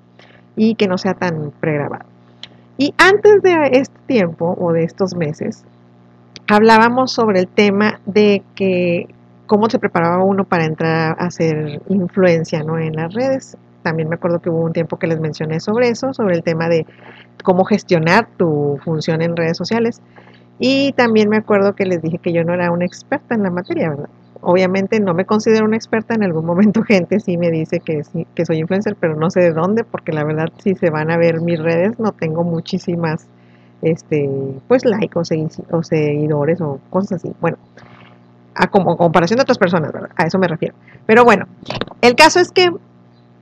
y 0.57 0.75
que 0.75 0.89
no 0.89 0.99
sea 0.99 1.15
tan 1.15 1.53
pregrabado. 1.61 2.05
Y 2.79 2.95
antes 2.99 3.43
de 3.43 3.71
este 3.73 3.99
tiempo 4.07 4.57
o 4.59 4.73
de 4.73 4.85
estos 4.85 5.15
meses, 5.15 5.65
hablábamos 6.49 7.13
sobre 7.13 7.41
el 7.41 7.49
tema 7.49 8.01
de 8.07 8.43
que 8.55 9.09
cómo 9.47 9.69
se 9.69 9.79
preparaba 9.79 10.25
uno 10.25 10.45
para 10.45 10.65
entrar 10.65 11.17
a 11.19 11.27
hacer 11.27 11.83
influencia 11.89 12.63
¿no? 12.63 12.79
en 12.79 12.95
las 12.95 13.13
redes. 13.13 13.57
También 13.83 14.09
me 14.09 14.15
acuerdo 14.15 14.41
que 14.41 14.49
hubo 14.49 14.61
un 14.61 14.73
tiempo 14.73 14.99
que 14.99 15.07
les 15.07 15.21
mencioné 15.21 15.61
sobre 15.61 15.89
eso, 15.89 16.13
sobre 16.13 16.37
el 16.37 16.43
tema 16.43 16.69
de 16.69 16.87
cómo 17.43 17.65
gestionar 17.65 18.29
tu 18.37 18.79
función 18.85 19.23
en 19.23 19.37
redes 19.37 19.57
sociales. 19.57 20.01
Y 20.59 20.93
también 20.93 21.29
me 21.29 21.39
acuerdo 21.39 21.75
que 21.75 21.85
les 21.85 22.01
dije 22.01 22.19
que 22.19 22.33
yo 22.33 22.45
no 22.45 22.55
era 22.55 22.71
una 22.71 22.85
experta 22.85 23.35
en 23.35 23.43
la 23.43 23.51
materia, 23.51 23.91
¿verdad? 23.91 24.09
Obviamente 24.41 25.01
no 25.01 25.15
me 25.15 25.25
considero 25.25 25.65
una 25.65 25.77
experta, 25.77 26.15
en 26.15 26.25
algún 26.25 26.45
momento 26.45 26.83
gente 26.87 27.21
sí 27.21 27.37
me 27.37 27.51
dice 27.51 27.81
que, 27.81 28.03
que 28.35 28.47
soy 28.47 28.59
influencer, 28.59 28.97
pero 28.99 29.17
no 29.17 29.31
sé 29.31 29.41
de 29.41 29.53
dónde, 29.53 29.85
porque 29.85 30.13
la 30.13 30.25
verdad 30.25 30.49
si 30.63 30.75
se 30.75 30.91
van 30.91 31.11
a 31.11 31.17
ver 31.17 31.41
mis 31.41 31.61
redes 31.61 31.99
no 31.99 32.13
tengo 32.13 32.45
muchísimas, 32.45 33.27
este, 33.83 34.29
pues 34.69 34.85
likes 34.85 35.19
o, 35.19 35.23
o 35.77 35.83
seguidores 35.83 36.61
o 36.61 36.79
cosas 36.91 37.13
así. 37.13 37.33
Bueno, 37.41 37.59
a 38.55 38.69
como 38.69 38.97
comparación 38.97 39.38
de 39.38 39.43
otras 39.43 39.59
personas, 39.59 39.93
¿verdad? 39.93 40.11
A 40.17 40.25
eso 40.25 40.38
me 40.38 40.49
refiero. 40.49 40.75
Pero 41.07 41.25
bueno, 41.25 41.47
el 42.01 42.15
caso 42.15 42.41
es 42.41 42.51
que 42.51 42.71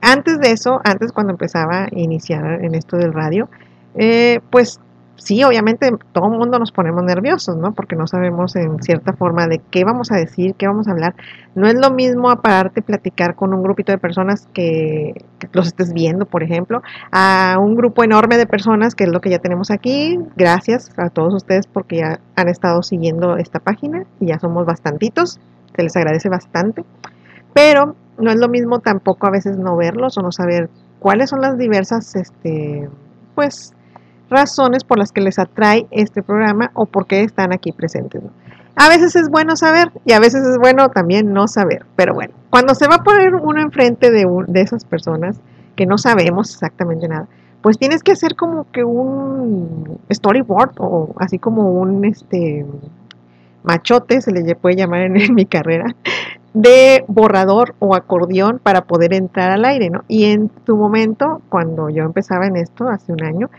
antes 0.01 0.39
de 0.39 0.51
eso, 0.51 0.79
antes 0.83 1.11
cuando 1.11 1.31
empezaba 1.31 1.83
a 1.85 1.87
iniciar 1.91 2.63
en 2.63 2.75
esto 2.75 2.97
del 2.97 3.13
radio, 3.13 3.49
eh, 3.95 4.39
pues 4.49 4.79
sí, 5.15 5.43
obviamente 5.43 5.91
todo 6.11 6.31
el 6.31 6.37
mundo 6.37 6.59
nos 6.59 6.71
ponemos 6.71 7.03
nerviosos, 7.03 7.55
¿no? 7.57 7.73
Porque 7.73 7.95
no 7.95 8.07
sabemos 8.07 8.55
en 8.55 8.81
cierta 8.81 9.13
forma 9.13 9.47
de 9.47 9.59
qué 9.71 9.83
vamos 9.83 10.11
a 10.11 10.15
decir, 10.15 10.55
qué 10.55 10.67
vamos 10.67 10.87
a 10.87 10.91
hablar. 10.91 11.15
No 11.55 11.67
es 11.67 11.75
lo 11.75 11.91
mismo 11.91 12.29
a 12.29 12.41
platicar 12.41 13.35
con 13.35 13.53
un 13.53 13.61
grupito 13.61 13.91
de 13.91 13.97
personas 13.97 14.47
que, 14.53 15.13
que, 15.39 15.47
los 15.53 15.67
estés 15.67 15.93
viendo, 15.93 16.25
por 16.25 16.43
ejemplo, 16.43 16.81
a 17.11 17.57
un 17.59 17.75
grupo 17.75 18.03
enorme 18.03 18.37
de 18.37 18.47
personas, 18.47 18.95
que 18.95 19.03
es 19.03 19.09
lo 19.09 19.21
que 19.21 19.29
ya 19.29 19.39
tenemos 19.39 19.71
aquí. 19.71 20.17
Gracias 20.35 20.89
a 20.97 21.09
todos 21.09 21.33
ustedes 21.33 21.67
porque 21.67 21.97
ya 21.97 22.19
han 22.35 22.47
estado 22.47 22.81
siguiendo 22.83 23.37
esta 23.37 23.59
página 23.59 24.05
y 24.19 24.27
ya 24.27 24.39
somos 24.39 24.65
bastantitos. 24.65 25.39
Se 25.75 25.83
les 25.83 25.95
agradece 25.95 26.29
bastante. 26.29 26.83
Pero 27.53 27.95
no 28.17 28.31
es 28.31 28.37
lo 28.37 28.47
mismo 28.47 28.79
tampoco 28.79 29.27
a 29.27 29.31
veces 29.31 29.57
no 29.57 29.75
verlos 29.75 30.17
o 30.17 30.21
no 30.21 30.31
saber 30.31 30.69
cuáles 30.99 31.29
son 31.29 31.41
las 31.41 31.57
diversas, 31.57 32.15
este, 32.15 32.89
pues, 33.35 33.73
razones 34.31 34.83
por 34.83 34.97
las 34.97 35.11
que 35.11 35.21
les 35.21 35.37
atrae 35.37 35.85
este 35.91 36.23
programa 36.23 36.71
o 36.73 36.87
por 36.87 37.05
qué 37.05 37.21
están 37.21 37.53
aquí 37.53 37.71
presentes. 37.71 38.23
A 38.75 38.89
veces 38.89 39.15
es 39.15 39.29
bueno 39.29 39.55
saber 39.55 39.91
y 40.05 40.13
a 40.13 40.19
veces 40.19 40.43
es 40.43 40.57
bueno 40.57 40.89
también 40.89 41.33
no 41.33 41.47
saber. 41.47 41.85
Pero 41.95 42.13
bueno, 42.13 42.33
cuando 42.49 42.73
se 42.73 42.87
va 42.87 42.95
a 42.95 43.03
poner 43.03 43.35
uno 43.35 43.61
enfrente 43.61 44.09
de, 44.09 44.25
de 44.47 44.61
esas 44.61 44.85
personas 44.85 45.39
que 45.75 45.85
no 45.85 45.97
sabemos 45.97 46.51
exactamente 46.51 47.07
nada, 47.07 47.27
pues 47.61 47.77
tienes 47.77 48.01
que 48.01 48.13
hacer 48.13 48.35
como 48.35 48.65
que 48.71 48.83
un 48.83 49.99
storyboard 50.11 50.71
o 50.79 51.13
así 51.17 51.37
como 51.37 51.71
un 51.73 52.05
este 52.05 52.65
machote, 53.63 54.21
se 54.21 54.31
le 54.31 54.55
puede 54.55 54.75
llamar 54.75 55.01
en, 55.01 55.17
en 55.21 55.35
mi 55.35 55.45
carrera, 55.45 55.95
de 56.53 57.03
borrador 57.07 57.75
o 57.79 57.95
acordeón 57.95 58.59
para 58.61 58.81
poder 58.81 59.13
entrar 59.13 59.51
al 59.51 59.65
aire, 59.65 59.89
¿no? 59.89 60.03
Y 60.07 60.25
en 60.25 60.49
tu 60.49 60.75
momento, 60.75 61.41
cuando 61.49 61.89
yo 61.89 62.03
empezaba 62.03 62.47
en 62.47 62.57
esto, 62.57 62.87
hace 62.87 63.13
un 63.13 63.23
año, 63.23 63.49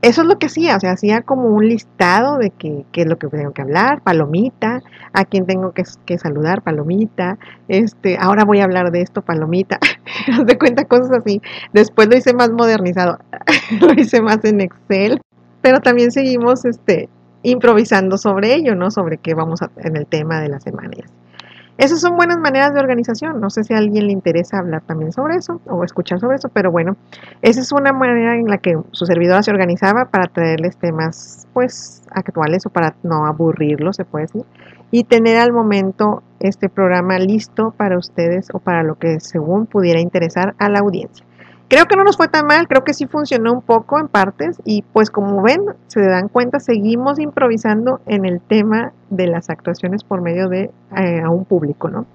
eso 0.00 0.22
es 0.22 0.28
lo 0.28 0.38
que 0.38 0.46
hacía, 0.46 0.76
o 0.76 0.80
sea, 0.80 0.92
hacía 0.92 1.22
como 1.22 1.48
un 1.48 1.68
listado 1.68 2.38
de 2.38 2.50
qué 2.50 2.84
es 2.92 3.06
lo 3.06 3.18
que 3.18 3.26
tengo 3.26 3.52
que 3.52 3.62
hablar, 3.62 4.00
palomita, 4.02 4.80
a 5.12 5.24
quién 5.24 5.44
tengo 5.44 5.72
que, 5.72 5.82
que, 6.06 6.18
saludar, 6.18 6.62
palomita, 6.62 7.36
este, 7.66 8.16
ahora 8.20 8.44
voy 8.44 8.60
a 8.60 8.64
hablar 8.64 8.92
de 8.92 9.02
esto, 9.02 9.22
palomita, 9.22 9.78
de 10.44 10.56
cuenta 10.56 10.84
cosas 10.84 11.10
así. 11.10 11.42
Después 11.72 12.08
lo 12.08 12.16
hice 12.16 12.32
más 12.32 12.50
modernizado, 12.50 13.18
lo 13.80 13.92
hice 13.94 14.22
más 14.22 14.44
en 14.44 14.60
Excel, 14.60 15.20
pero 15.62 15.80
también 15.80 16.12
seguimos 16.12 16.64
este, 16.64 17.08
improvisando 17.42 18.18
sobre 18.18 18.54
ello, 18.54 18.76
¿no? 18.76 18.92
Sobre 18.92 19.18
qué 19.18 19.34
vamos 19.34 19.62
a, 19.62 19.70
en 19.78 19.96
el 19.96 20.06
tema 20.06 20.40
de 20.40 20.48
la 20.48 20.60
semana 20.60 20.90
y 20.96 21.02
así. 21.02 21.17
Esas 21.78 22.00
son 22.00 22.16
buenas 22.16 22.38
maneras 22.38 22.74
de 22.74 22.80
organización. 22.80 23.40
No 23.40 23.50
sé 23.50 23.62
si 23.62 23.72
a 23.72 23.78
alguien 23.78 24.08
le 24.08 24.12
interesa 24.12 24.58
hablar 24.58 24.82
también 24.82 25.12
sobre 25.12 25.36
eso 25.36 25.60
o 25.66 25.84
escuchar 25.84 26.18
sobre 26.18 26.36
eso, 26.36 26.48
pero 26.48 26.72
bueno, 26.72 26.96
esa 27.40 27.60
es 27.60 27.70
una 27.70 27.92
manera 27.92 28.34
en 28.34 28.48
la 28.48 28.58
que 28.58 28.76
su 28.90 29.06
servidora 29.06 29.44
se 29.44 29.52
organizaba 29.52 30.06
para 30.06 30.26
traerles 30.26 30.76
temas 30.76 31.46
pues 31.52 32.02
actuales 32.10 32.66
o 32.66 32.70
para 32.70 32.96
no 33.04 33.26
aburrirlos, 33.26 33.94
se 33.94 34.04
puede 34.04 34.24
decir, 34.24 34.44
y 34.90 35.04
tener 35.04 35.36
al 35.36 35.52
momento 35.52 36.24
este 36.40 36.68
programa 36.68 37.16
listo 37.20 37.72
para 37.76 37.96
ustedes 37.96 38.48
o 38.52 38.58
para 38.58 38.82
lo 38.82 38.96
que 38.96 39.20
según 39.20 39.66
pudiera 39.66 40.00
interesar 40.00 40.56
a 40.58 40.68
la 40.68 40.80
audiencia. 40.80 41.27
Creo 41.68 41.84
que 41.84 41.96
no 41.96 42.04
nos 42.04 42.16
fue 42.16 42.28
tan 42.28 42.46
mal, 42.46 42.66
creo 42.66 42.82
que 42.82 42.94
sí 42.94 43.06
funcionó 43.06 43.52
un 43.52 43.60
poco 43.60 43.98
en 43.98 44.08
partes 44.08 44.58
y 44.64 44.82
pues 44.94 45.10
como 45.10 45.42
ven, 45.42 45.60
se 45.86 46.00
dan 46.00 46.28
cuenta, 46.28 46.60
seguimos 46.60 47.18
improvisando 47.18 48.00
en 48.06 48.24
el 48.24 48.40
tema 48.40 48.92
de 49.10 49.26
las 49.26 49.50
actuaciones 49.50 50.02
por 50.02 50.22
medio 50.22 50.48
de 50.48 50.70
eh, 50.96 51.20
a 51.20 51.28
un 51.28 51.44
público, 51.44 51.90
¿no? 51.90 52.06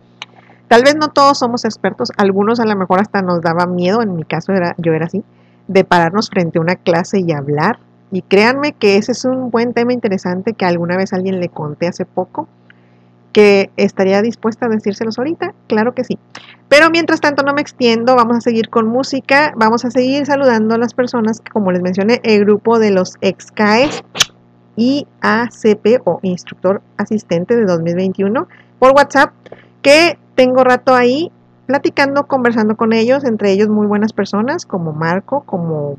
Tal 0.67 0.81
vez 0.81 0.95
no 0.95 1.09
todos 1.09 1.37
somos 1.37 1.65
expertos, 1.65 2.11
algunos 2.17 2.59
a 2.59 2.65
lo 2.65 2.75
mejor 2.75 2.99
hasta 2.99 3.21
nos 3.21 3.41
daba 3.41 3.67
miedo, 3.67 4.01
en 4.01 4.15
mi 4.15 4.23
caso 4.23 4.53
era, 4.53 4.73
yo 4.79 4.93
era 4.93 5.05
así, 5.05 5.23
de 5.67 5.83
pararnos 5.83 6.31
frente 6.31 6.57
a 6.57 6.61
una 6.61 6.75
clase 6.75 7.19
y 7.19 7.31
hablar. 7.31 7.77
Y 8.11 8.23
créanme 8.23 8.73
que 8.73 8.97
ese 8.97 9.11
es 9.11 9.23
un 9.23 9.51
buen 9.51 9.73
tema 9.73 9.93
interesante 9.93 10.53
que 10.53 10.65
alguna 10.65 10.97
vez 10.97 11.13
alguien 11.13 11.39
le 11.39 11.49
conté 11.49 11.87
hace 11.87 12.05
poco 12.05 12.47
que 13.33 13.71
estaría 13.75 14.21
dispuesta 14.21 14.67
a 14.67 14.69
decírselos 14.69 15.17
ahorita, 15.17 15.53
claro 15.67 15.93
que 15.93 16.03
sí. 16.03 16.17
Pero 16.69 16.89
mientras 16.89 17.19
tanto 17.19 17.43
no 17.43 17.53
me 17.53 17.61
extiendo, 17.61 18.15
vamos 18.15 18.37
a 18.37 18.41
seguir 18.41 18.69
con 18.69 18.87
música, 18.87 19.53
vamos 19.57 19.83
a 19.85 19.91
seguir 19.91 20.25
saludando 20.25 20.75
a 20.75 20.77
las 20.77 20.93
personas 20.93 21.41
que, 21.41 21.51
como 21.51 21.71
les 21.71 21.81
mencioné, 21.81 22.21
el 22.23 22.45
grupo 22.45 22.79
de 22.79 22.91
los 22.91 23.15
ex-CAES 23.21 24.03
y 24.75 25.07
ACP 25.21 26.01
o 26.05 26.19
Instructor 26.21 26.81
Asistente 26.97 27.55
de 27.55 27.65
2021 27.65 28.47
por 28.79 28.93
WhatsApp, 28.95 29.33
que 29.81 30.17
tengo 30.35 30.63
rato 30.63 30.95
ahí 30.95 31.31
platicando, 31.65 32.27
conversando 32.27 32.75
con 32.75 32.93
ellos, 32.93 33.23
entre 33.23 33.51
ellos 33.51 33.69
muy 33.69 33.87
buenas 33.87 34.13
personas 34.13 34.65
como 34.65 34.93
Marco, 34.93 35.41
como 35.41 35.97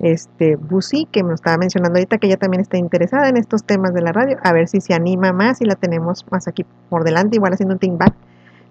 este 0.00 0.56
Busi, 0.56 1.06
que 1.10 1.22
me 1.22 1.34
estaba 1.34 1.58
mencionando 1.58 1.98
ahorita 1.98 2.18
que 2.18 2.26
ella 2.26 2.36
también 2.36 2.60
está 2.60 2.78
interesada 2.78 3.28
en 3.28 3.36
estos 3.36 3.64
temas 3.64 3.94
de 3.94 4.02
la 4.02 4.12
radio, 4.12 4.38
a 4.42 4.52
ver 4.52 4.68
si 4.68 4.80
se 4.80 4.94
anima 4.94 5.32
más 5.32 5.60
y 5.60 5.64
la 5.64 5.76
tenemos 5.76 6.24
más 6.30 6.48
aquí 6.48 6.64
por 6.88 7.04
delante, 7.04 7.36
igual 7.36 7.52
haciendo 7.52 7.74
un 7.74 7.78
think 7.78 7.98
back, 7.98 8.14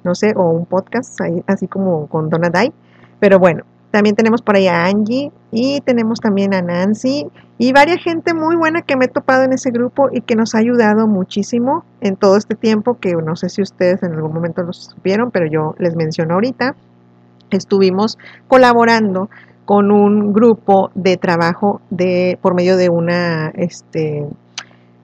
no 0.04 0.16
sé, 0.16 0.34
o 0.36 0.50
un 0.50 0.66
podcast 0.66 1.20
así 1.48 1.68
como 1.68 2.08
con 2.08 2.30
Donna 2.30 2.50
Day. 2.50 2.74
Pero 3.20 3.38
bueno, 3.38 3.64
también 3.92 4.16
tenemos 4.16 4.42
por 4.42 4.56
ahí 4.56 4.68
a 4.68 4.86
Angie 4.86 5.32
y 5.52 5.82
tenemos 5.82 6.20
también 6.20 6.54
a 6.54 6.62
Nancy 6.62 7.28
y 7.58 7.74
varias 7.74 8.04
gente 8.04 8.34
muy 8.34 8.56
buena 8.56 8.84
que 8.84 8.96
me 8.96 9.06
he 9.06 9.08
topado 9.08 9.44
en 9.44 9.54
ese 9.54 9.72
grupo 9.72 10.10
y 10.12 10.22
que 10.22 10.36
nos 10.36 10.56
ha 10.56 10.60
ayudado 10.60 11.08
muchísimo 11.08 11.84
en 12.02 12.16
todo 12.16 12.38
este 12.38 12.56
tiempo, 12.56 13.00
que 13.00 13.14
no 13.14 13.36
sé 13.36 13.50
si 13.50 13.62
ustedes 13.62 14.04
en 14.04 14.14
algún 14.14 14.34
momento 14.34 14.64
lo 14.64 14.74
supieron, 14.74 15.32
pero 15.32 15.48
yo 15.48 15.76
les 15.80 15.96
menciono 15.96 16.36
ahorita, 16.36 16.76
estuvimos 17.50 18.18
colaborando 18.48 19.30
con 19.70 19.92
un 19.92 20.34
grupo 20.34 20.90
de 20.96 21.16
trabajo 21.18 21.80
de 21.92 22.40
por 22.42 22.56
medio 22.56 22.76
de 22.76 22.90
una 22.90 23.50
este, 23.50 24.26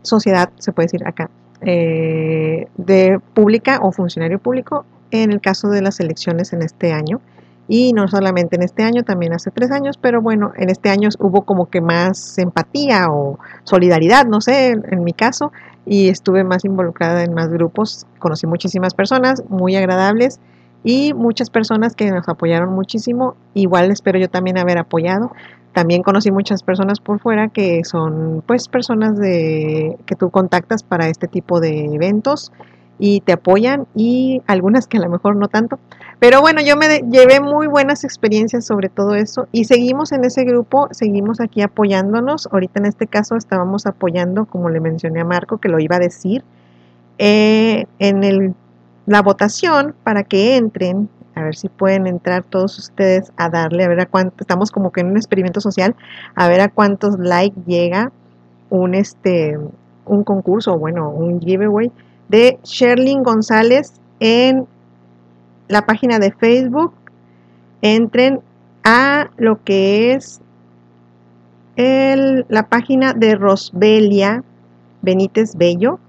sociedad, 0.01 0.49
se 0.58 0.71
puede 0.71 0.88
decir 0.88 1.08
acá, 1.08 1.30
eh, 1.62 2.67
de 2.75 3.19
pública 3.36 3.78
o 3.84 3.91
funcionario 3.91 4.39
público 4.39 4.84
en 5.12 5.32
el 5.32 5.39
caso 5.39 5.69
de 5.69 5.84
las 5.84 5.99
elecciones 5.99 6.51
en 6.51 6.63
este 6.63 6.93
año. 6.93 7.21
Y 7.67 7.93
no 7.93 8.08
solamente 8.08 8.56
en 8.56 8.63
este 8.63 8.82
año, 8.82 9.04
también 9.04 9.34
hace 9.34 9.51
tres 9.51 9.69
años, 9.69 9.97
pero 10.01 10.19
bueno, 10.19 10.51
en 10.58 10.71
este 10.71 10.89
año 10.89 11.10
hubo 11.19 11.43
como 11.43 11.69
que 11.69 11.82
más 11.82 12.39
empatía 12.39 13.12
o 13.12 13.38
solidaridad, 13.65 14.25
no 14.25 14.41
sé, 14.41 14.71
en, 14.71 15.04
mi 15.04 15.13
caso, 15.13 15.51
y 15.86 16.10
estuve 16.10 16.43
más 16.43 16.65
involucrada 16.65 17.23
en 17.23 17.36
más 17.36 17.49
grupos, 17.49 18.08
conocí 18.17 18.47
muchísimas 18.47 18.95
personas 18.95 19.43
muy 19.47 19.75
agradables 19.75 20.39
y 20.86 21.15
muchas 21.15 21.50
personas 21.50 21.95
que 21.95 22.12
nos 22.12 22.30
apoyaron 22.30 22.71
muchísimo. 22.74 23.36
Igual 23.56 23.89
espero 23.89 24.19
yo 24.19 24.30
también 24.30 24.60
haber 24.60 24.78
apoyado. 24.78 25.32
También 25.74 26.04
conocí 26.04 26.32
muchas 26.32 26.62
personas 26.62 27.00
por 27.00 27.19
fuera 27.19 27.50
que 27.50 27.84
son 27.84 28.43
pues 28.45 28.69
personas 28.69 29.17
de 29.17 29.98
que 30.06 30.15
tú 30.15 30.30
contactas 30.30 30.84
para 30.84 31.10
este 31.10 31.28
tipo 31.28 31.60
de 31.60 31.86
eventos 31.86 32.54
y 33.00 33.21
te 33.21 33.34
apoyan 33.34 33.88
y 33.95 34.43
algunas 34.45 34.86
que 34.88 34.98
a 34.98 35.02
lo 35.02 35.10
mejor 35.10 35.36
no 35.36 35.48
tanto. 35.48 35.80
Pero 36.19 36.39
bueno, 36.39 36.62
yo 36.62 36.78
me 36.78 37.00
llevé 37.00 37.39
muy 37.39 37.65
buenas 37.65 38.04
experiencias 38.04 38.63
sobre 38.63 38.89
todo 38.89 39.15
eso 39.15 39.48
y 39.52 39.65
seguimos 39.65 40.12
en 40.12 40.24
ese 40.24 40.43
grupo, 40.43 40.88
seguimos 40.91 41.41
aquí 41.41 41.63
apoyándonos. 41.63 42.48
Ahorita 42.52 42.80
en 42.80 42.86
este 42.86 43.08
caso 43.08 43.36
estábamos 43.38 43.88
apoyando, 43.88 44.45
como 44.45 44.69
le 44.69 44.80
mencioné 44.80 45.21
a 45.21 45.26
Marco, 45.26 45.58
que 45.58 45.67
lo 45.67 45.80
iba 45.80 45.95
a 45.95 46.00
decir, 46.00 46.43
eh, 47.17 47.86
en 47.98 48.24
el 48.24 48.54
la 49.05 49.21
votación 49.21 49.95
para 50.03 50.23
que 50.23 50.57
entren, 50.57 51.09
a 51.35 51.43
ver 51.43 51.55
si 51.55 51.69
pueden 51.69 52.07
entrar 52.07 52.43
todos 52.43 52.77
ustedes 52.79 53.31
a 53.37 53.49
darle, 53.49 53.83
a 53.83 53.89
ver 53.89 53.99
a 53.99 54.05
cuánto, 54.05 54.37
estamos 54.39 54.71
como 54.71 54.91
que 54.91 55.01
en 55.01 55.07
un 55.07 55.17
experimento 55.17 55.61
social, 55.61 55.95
a 56.35 56.47
ver 56.47 56.61
a 56.61 56.69
cuántos 56.69 57.19
likes 57.19 57.59
llega 57.65 58.11
un 58.69 58.95
este 58.95 59.57
un 60.05 60.23
concurso, 60.23 60.77
bueno, 60.77 61.09
un 61.09 61.41
giveaway 61.41 61.91
de 62.29 62.59
Sherlyn 62.63 63.23
González 63.23 63.93
en 64.19 64.67
la 65.67 65.85
página 65.85 66.19
de 66.19 66.31
Facebook. 66.31 66.93
Entren 67.81 68.39
a 68.83 69.29
lo 69.37 69.63
que 69.63 70.13
es 70.13 70.41
el, 71.75 72.45
la 72.49 72.67
página 72.69 73.13
de 73.13 73.35
Rosbelia 73.35 74.43
Benítez 75.01 75.55
Bello 75.55 75.99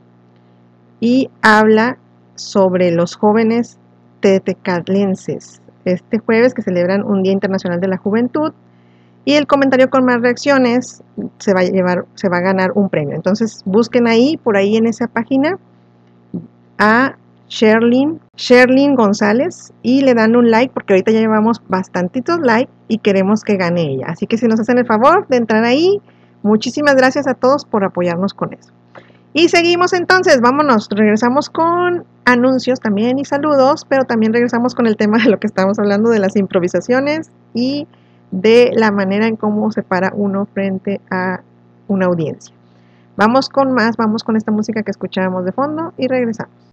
y 1.01 1.31
habla 1.43 1.99
sobre 2.37 2.91
los 2.91 3.17
jóvenes 3.17 3.79
tetecalenses 4.21 5.61
este 5.87 6.19
jueves 6.19 6.53
que 6.53 6.63
celebran 6.63 7.05
un 7.05 7.23
Día 7.23 7.33
Internacional 7.33 7.81
de 7.81 7.89
la 7.89 7.97
Juventud 7.97 8.53
y 9.25 9.35
el 9.35 9.47
comentario 9.47 9.89
con 9.89 10.05
más 10.05 10.21
reacciones 10.21 11.03
se 11.39 11.55
va 11.55 11.61
a 11.61 11.65
llevar, 11.65 12.07
se 12.15 12.29
va 12.29 12.39
a 12.39 12.41
ganar 12.41 12.73
un 12.75 12.89
premio. 12.89 13.15
Entonces 13.15 13.63
busquen 13.65 14.07
ahí, 14.07 14.37
por 14.37 14.57
ahí 14.57 14.77
en 14.77 14.87
esa 14.87 15.07
página, 15.07 15.59
a 16.79 17.17
Sherlyn, 17.49 18.21
Sherlyn 18.37 18.95
González 18.95 19.73
y 19.83 20.03
le 20.03 20.15
dan 20.15 20.37
un 20.37 20.51
like 20.51 20.73
porque 20.75 20.95
ahorita 20.95 21.13
ya 21.13 21.21
llevamos 21.21 21.63
bastantitos 21.69 22.39
likes 22.41 22.73
y 22.89 22.99
queremos 22.99 23.43
que 23.43 23.57
gane 23.57 23.83
ella. 23.83 24.07
Así 24.09 24.27
que 24.27 24.37
si 24.39 24.47
nos 24.47 24.61
hacen 24.61 24.79
el 24.79 24.87
favor 24.87 25.27
de 25.29 25.37
entrar 25.37 25.65
ahí, 25.65 26.01
muchísimas 26.43 26.97
gracias 26.97 27.27
a 27.27 27.35
todos 27.35 27.65
por 27.65 27.85
apoyarnos 27.85 28.35
con 28.35 28.53
eso. 28.53 28.73
Y 29.39 29.51
seguimos 29.51 29.93
entonces, 29.93 30.41
vámonos, 30.41 30.89
regresamos 30.89 31.51
con 31.51 32.07
anuncios 32.25 32.81
también 32.81 33.19
y 33.19 33.27
saludos, 33.27 33.85
pero 33.87 34.05
también 34.05 34.33
regresamos 34.33 34.75
con 34.75 34.87
el 34.87 34.97
tema 34.97 35.19
de 35.19 35.29
lo 35.29 35.39
que 35.39 35.47
estamos 35.47 35.79
hablando 35.79 36.09
de 36.09 36.19
las 36.21 36.37
improvisaciones 36.37 37.31
y 37.53 37.87
de 38.31 38.71
la 38.75 38.91
manera 38.93 39.27
en 39.27 39.37
cómo 39.37 39.71
se 39.73 39.83
para 39.83 40.11
uno 40.15 40.47
frente 40.47 41.03
a 41.11 41.43
una 41.87 42.07
audiencia. 42.07 42.55
Vamos 43.19 43.51
con 43.51 43.75
más, 43.75 43.99
vamos 43.99 44.25
con 44.25 44.37
esta 44.37 44.53
música 44.53 44.83
que 44.83 44.91
escuchábamos 44.91 45.45
de 45.45 45.53
fondo 45.53 45.93
y 45.99 46.09
regresamos. 46.09 46.66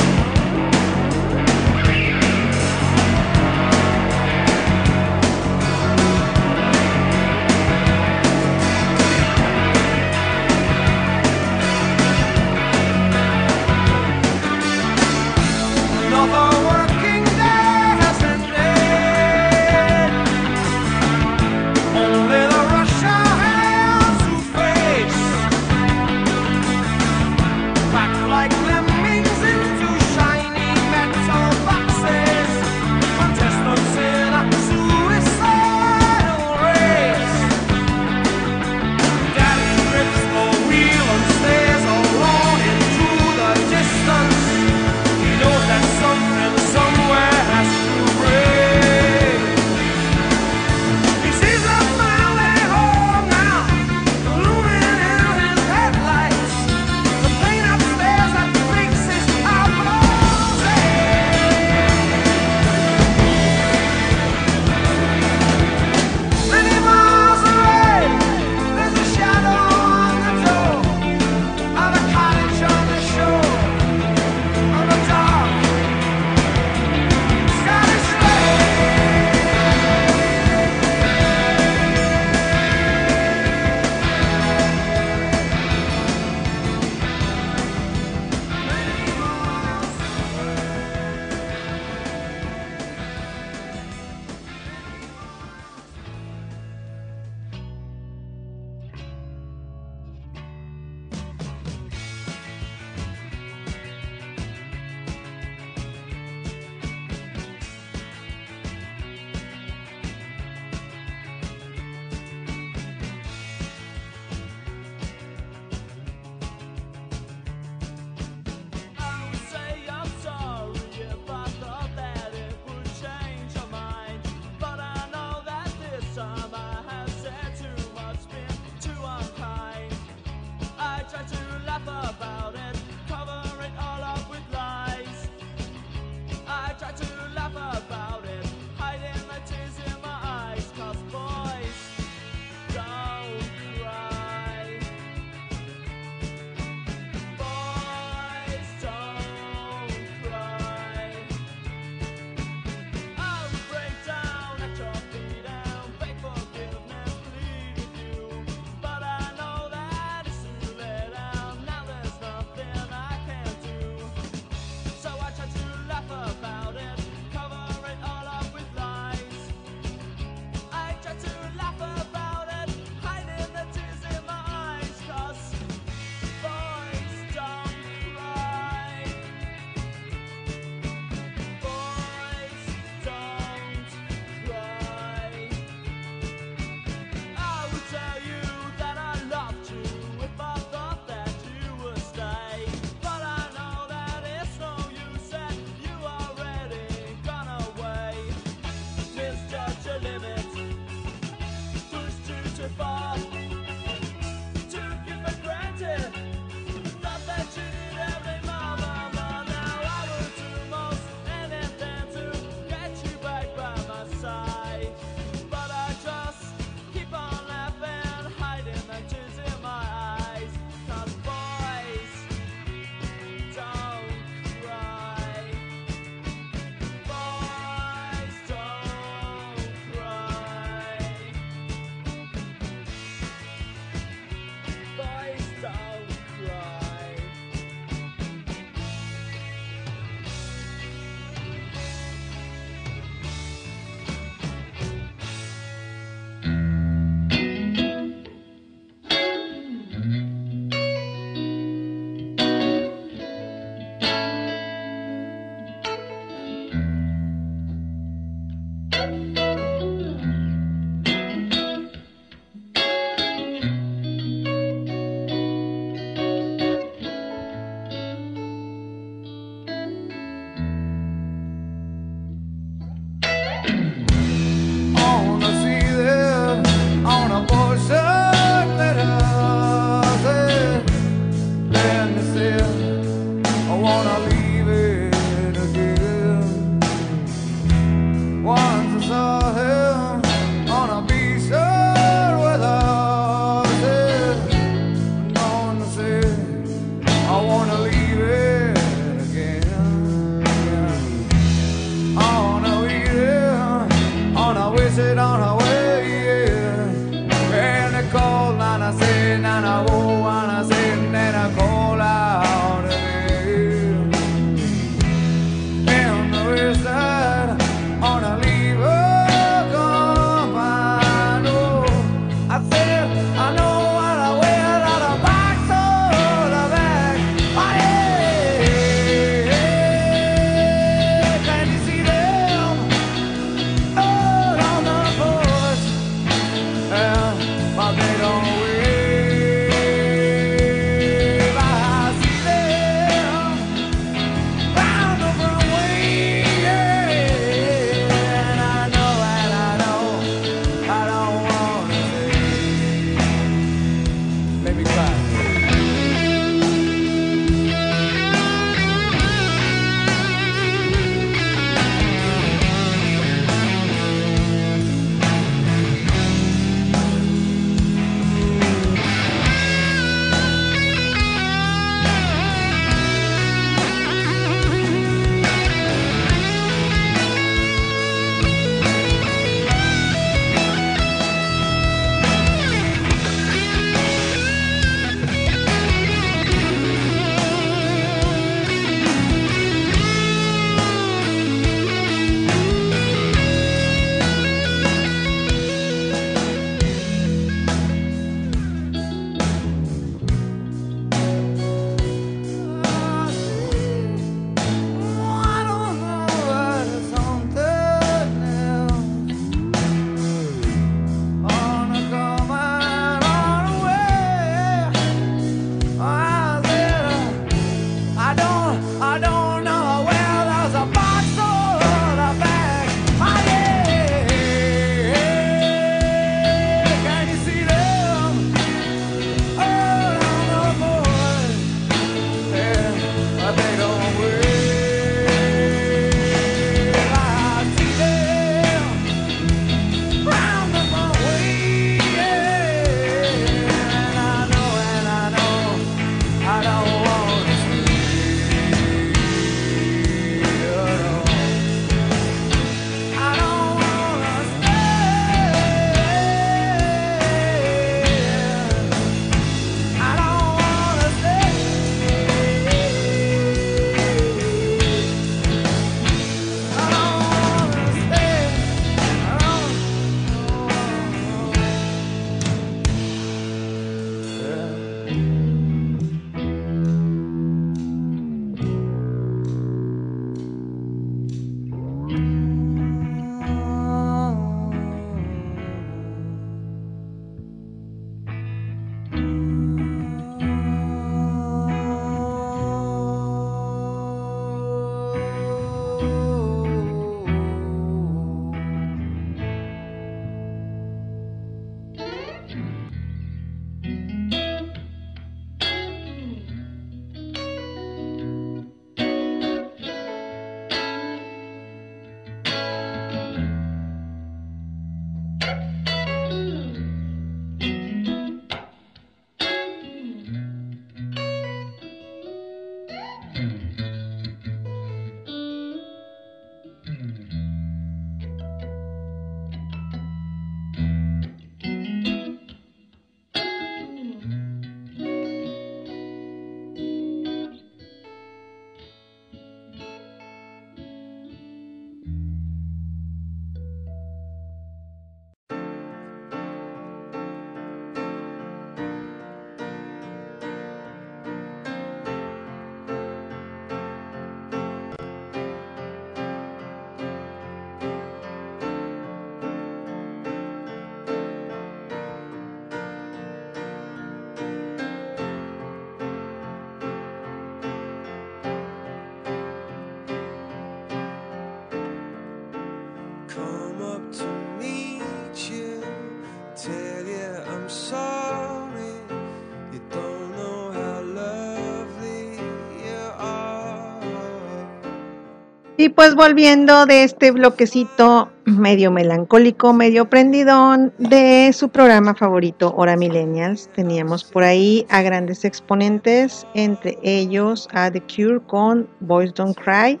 Y 585.86 585.90
pues 585.90 586.16
volviendo 586.16 586.84
de 586.84 587.04
este 587.04 587.30
bloquecito 587.30 588.28
medio 588.44 588.90
melancólico, 588.90 589.72
medio 589.72 590.10
prendidón 590.10 590.92
de 590.98 591.52
su 591.52 591.68
programa 591.68 592.12
favorito, 592.12 592.74
Hora 592.76 592.96
Millennials, 592.96 593.70
teníamos 593.72 594.24
por 594.24 594.42
ahí 594.42 594.84
a 594.90 595.02
grandes 595.02 595.44
exponentes, 595.44 596.44
entre 596.54 596.98
ellos 597.04 597.68
a 597.72 597.88
The 597.92 598.00
Cure 598.00 598.40
con 598.48 598.88
Boys 598.98 599.32
Don't 599.34 599.56
Cry 599.56 600.00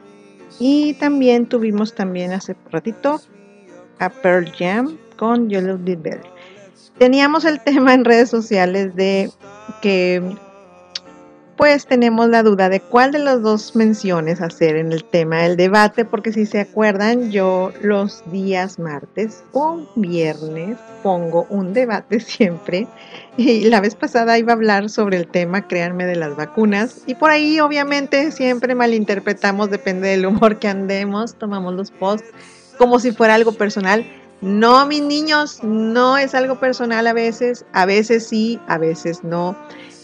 y 0.58 0.94
también 0.94 1.46
tuvimos 1.46 1.94
también 1.94 2.32
hace 2.32 2.56
ratito 2.72 3.20
a 4.00 4.08
Pearl 4.08 4.50
Jam 4.58 4.98
con 5.16 5.48
Yellow 5.48 5.78
Did 5.78 6.00
Better. 6.00 6.32
Teníamos 6.98 7.44
el 7.44 7.60
tema 7.64 7.94
en 7.94 8.04
redes 8.04 8.28
sociales 8.28 8.92
de 8.96 9.30
que 9.82 10.20
pues 11.56 11.86
tenemos 11.86 12.28
la 12.28 12.42
duda 12.42 12.68
de 12.68 12.80
cuál 12.80 13.12
de 13.12 13.18
las 13.18 13.42
dos 13.42 13.74
menciones 13.74 14.40
hacer 14.40 14.76
en 14.76 14.92
el 14.92 15.04
tema 15.04 15.42
del 15.42 15.56
debate, 15.56 16.04
porque 16.04 16.32
si 16.32 16.44
se 16.44 16.60
acuerdan, 16.60 17.30
yo 17.30 17.72
los 17.80 18.22
días 18.30 18.78
martes 18.78 19.42
o 19.52 19.80
viernes 19.96 20.76
pongo 21.02 21.46
un 21.48 21.72
debate 21.72 22.20
siempre. 22.20 22.86
Y 23.36 23.64
la 23.64 23.80
vez 23.80 23.94
pasada 23.94 24.38
iba 24.38 24.52
a 24.52 24.56
hablar 24.56 24.90
sobre 24.90 25.16
el 25.16 25.28
tema, 25.28 25.66
créanme, 25.66 26.04
de 26.04 26.16
las 26.16 26.36
vacunas. 26.36 27.02
Y 27.06 27.14
por 27.14 27.30
ahí 27.30 27.60
obviamente 27.60 28.30
siempre 28.32 28.74
malinterpretamos, 28.74 29.70
depende 29.70 30.08
del 30.08 30.26
humor 30.26 30.58
que 30.58 30.68
andemos, 30.68 31.34
tomamos 31.34 31.74
los 31.74 31.90
posts 31.90 32.28
como 32.76 32.98
si 32.98 33.12
fuera 33.12 33.34
algo 33.34 33.52
personal. 33.52 34.06
No, 34.42 34.84
mis 34.86 35.02
niños, 35.02 35.64
no 35.64 36.18
es 36.18 36.34
algo 36.34 36.60
personal 36.60 37.06
a 37.06 37.14
veces, 37.14 37.64
a 37.72 37.86
veces 37.86 38.26
sí, 38.26 38.60
a 38.68 38.76
veces 38.76 39.24
no 39.24 39.56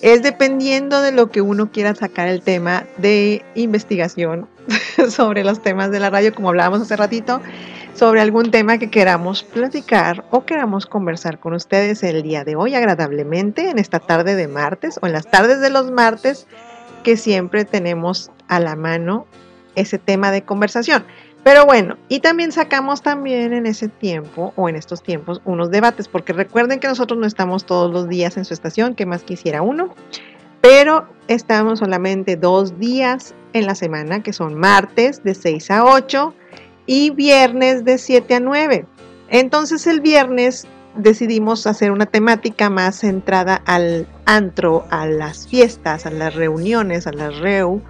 es 0.03 0.23
dependiendo 0.23 1.01
de 1.01 1.13
lo 1.13 1.31
que 1.31 1.41
uno 1.41 1.71
quiera 1.71 1.95
sacar 1.95 2.29
el 2.29 2.43
tema 2.43 2.85
de 2.99 3.45
investigación 3.55 4.49
sobre 5.09 5.45
los 5.45 5.63
temas 5.63 5.93
de 5.93 6.01
la 6.01 6.11
radio, 6.11 6.35
como 6.35 6.49
hablábamos 6.49 6.83
hace 6.83 6.97
ratito, 6.97 7.41
sobre 7.95 8.21
algún 8.21 8.51
tema 8.51 8.79
que 8.79 8.91
queramos 8.91 9.45
platicar 9.45 10.25
o 10.31 10.45
queramos 10.45 10.87
conversar 10.87 11.39
con 11.39 11.55
ustedes 11.55 12.03
el 12.03 12.23
día 12.23 12.43
de 12.45 12.57
hoy 12.57 12.75
agradablemente, 12.75 13.71
en 13.71 13.79
esta 13.79 14.01
tarde 14.01 14.35
de 14.35 14.49
martes 14.49 14.99
o 15.01 15.07
en 15.07 15.13
las 15.13 15.31
tardes 15.31 15.61
de 15.61 15.71
los 15.71 15.91
martes, 15.93 16.49
que 17.05 17.17
siempre 17.17 17.65
tenemos 17.65 18.33
a 18.49 18.59
la 18.59 18.75
mano 18.75 19.27
ese 19.77 19.99
tema 19.99 20.33
de 20.33 20.43
conversación. 20.43 21.05
Pero 21.45 21.67
bueno, 21.67 21.97
y 22.09 22.21
también 22.21 22.53
sacamos 22.53 23.03
también 23.03 23.53
en 23.53 23.67
ese 23.67 23.89
tiempo 23.89 24.53
o 24.55 24.69
en 24.69 24.77
estos 24.77 25.03
tiempos 25.03 25.43
unos 25.45 25.71
debates, 25.71 26.07
porque 26.07 26.33
recuerden 26.33 26.79
que 26.79 26.87
nosotros 26.87 27.19
no 27.19 27.27
estamos 27.27 27.67
todos 27.67 27.93
los 27.93 28.09
días 28.09 28.37
en 28.37 28.45
su 28.45 28.55
estación, 28.55 28.95
que 28.95 29.07
más 29.07 29.25
quisiera 29.25 29.61
uno, 29.61 29.95
pero 30.61 31.09
estamos 31.27 31.81
solamente 31.81 32.37
dos 32.37 32.79
días 32.79 33.35
en 33.53 33.67
la 33.67 33.75
semana, 33.75 34.23
que 34.23 34.33
son 34.33 34.55
martes 34.55 35.25
de 35.25 35.35
6 35.35 35.71
a 35.73 35.85
8 35.85 36.33
y 36.87 37.11
viernes 37.11 37.85
de 37.85 37.99
7 37.99 38.37
a 38.37 38.41
9. 38.41 38.87
Entonces 39.29 39.87
el 39.89 40.01
viernes 40.01 40.69
decidimos 40.95 41.67
hacer 41.67 41.91
una 41.91 42.07
temática 42.07 42.71
más 42.71 43.01
centrada 43.01 43.63
al 43.67 44.07
antro, 44.27 44.87
a 44.91 45.07
las 45.07 45.49
fiestas, 45.49 46.07
a 46.07 46.11
las 46.11 46.35
reuniones, 46.35 47.07
a 47.07 47.13
las 47.13 47.39
reu, 47.39 47.83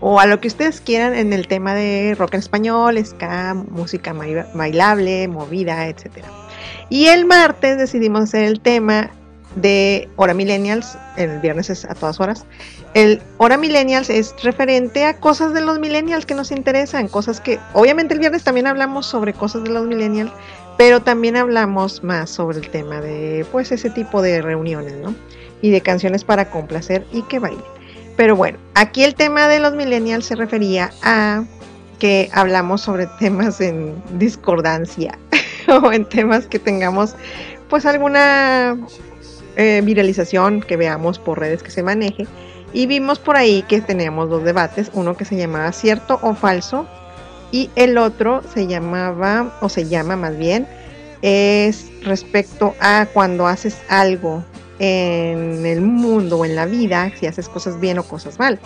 o 0.00 0.18
a 0.18 0.26
lo 0.26 0.40
que 0.40 0.48
ustedes 0.48 0.80
quieran 0.80 1.14
en 1.14 1.32
el 1.32 1.46
tema 1.46 1.74
de 1.74 2.14
rock 2.18 2.34
en 2.34 2.40
español, 2.40 2.98
ska, 3.04 3.54
música 3.54 4.14
bailable, 4.54 5.28
movida, 5.28 5.86
etc. 5.88 6.24
Y 6.88 7.06
el 7.06 7.26
martes 7.26 7.78
decidimos 7.78 8.22
hacer 8.22 8.44
el 8.44 8.60
tema 8.60 9.10
de 9.56 10.08
Hora 10.16 10.34
Millennials, 10.34 10.96
el 11.16 11.38
viernes 11.40 11.70
es 11.70 11.84
a 11.84 11.94
todas 11.94 12.20
horas. 12.20 12.46
El 12.94 13.20
Hora 13.38 13.56
Millennials 13.56 14.10
es 14.10 14.34
referente 14.42 15.04
a 15.04 15.16
cosas 15.18 15.52
de 15.54 15.60
los 15.60 15.78
millennials 15.78 16.26
que 16.26 16.34
nos 16.34 16.50
interesan, 16.50 17.08
cosas 17.08 17.40
que 17.40 17.58
obviamente 17.72 18.14
el 18.14 18.20
viernes 18.20 18.42
también 18.42 18.66
hablamos 18.66 19.06
sobre 19.06 19.32
cosas 19.32 19.64
de 19.64 19.70
los 19.70 19.86
millennials, 19.86 20.32
pero 20.78 21.00
también 21.00 21.36
hablamos 21.36 22.02
más 22.02 22.30
sobre 22.30 22.58
el 22.58 22.70
tema 22.70 23.00
de 23.00 23.44
pues 23.52 23.70
ese 23.70 23.90
tipo 23.90 24.22
de 24.22 24.40
reuniones, 24.40 24.94
¿no? 24.94 25.14
Y 25.62 25.70
de 25.70 25.80
canciones 25.82 26.24
para 26.24 26.50
complacer 26.50 27.06
y 27.12 27.22
que 27.22 27.38
bailen. 27.38 27.79
Pero 28.20 28.36
bueno, 28.36 28.58
aquí 28.74 29.02
el 29.02 29.14
tema 29.14 29.48
de 29.48 29.60
los 29.60 29.72
millennials 29.72 30.26
se 30.26 30.36
refería 30.36 30.90
a 31.02 31.42
que 31.98 32.28
hablamos 32.34 32.82
sobre 32.82 33.06
temas 33.18 33.62
en 33.62 33.94
discordancia 34.18 35.18
o 35.82 35.90
en 35.90 36.06
temas 36.06 36.46
que 36.46 36.58
tengamos 36.58 37.14
pues 37.70 37.86
alguna 37.86 38.76
eh, 39.56 39.80
viralización 39.82 40.60
que 40.60 40.76
veamos 40.76 41.18
por 41.18 41.40
redes 41.40 41.62
que 41.62 41.70
se 41.70 41.82
maneje. 41.82 42.26
Y 42.74 42.84
vimos 42.84 43.18
por 43.18 43.38
ahí 43.38 43.62
que 43.62 43.80
teníamos 43.80 44.28
dos 44.28 44.44
debates, 44.44 44.90
uno 44.92 45.16
que 45.16 45.24
se 45.24 45.38
llamaba 45.38 45.72
cierto 45.72 46.18
o 46.20 46.34
falso 46.34 46.86
y 47.52 47.70
el 47.74 47.96
otro 47.96 48.42
se 48.52 48.66
llamaba, 48.66 49.56
o 49.62 49.70
se 49.70 49.88
llama 49.88 50.16
más 50.16 50.36
bien, 50.36 50.68
es 51.22 51.86
respecto 52.02 52.74
a 52.80 53.06
cuando 53.14 53.46
haces 53.46 53.78
algo 53.88 54.44
en 54.80 55.64
el 55.66 55.82
mundo 55.82 56.38
o 56.38 56.44
en 56.44 56.56
la 56.56 56.66
vida, 56.66 57.12
si 57.20 57.26
haces 57.26 57.48
cosas 57.48 57.78
bien 57.78 57.98
o 57.98 58.02
cosas 58.02 58.38
mal. 58.38 58.58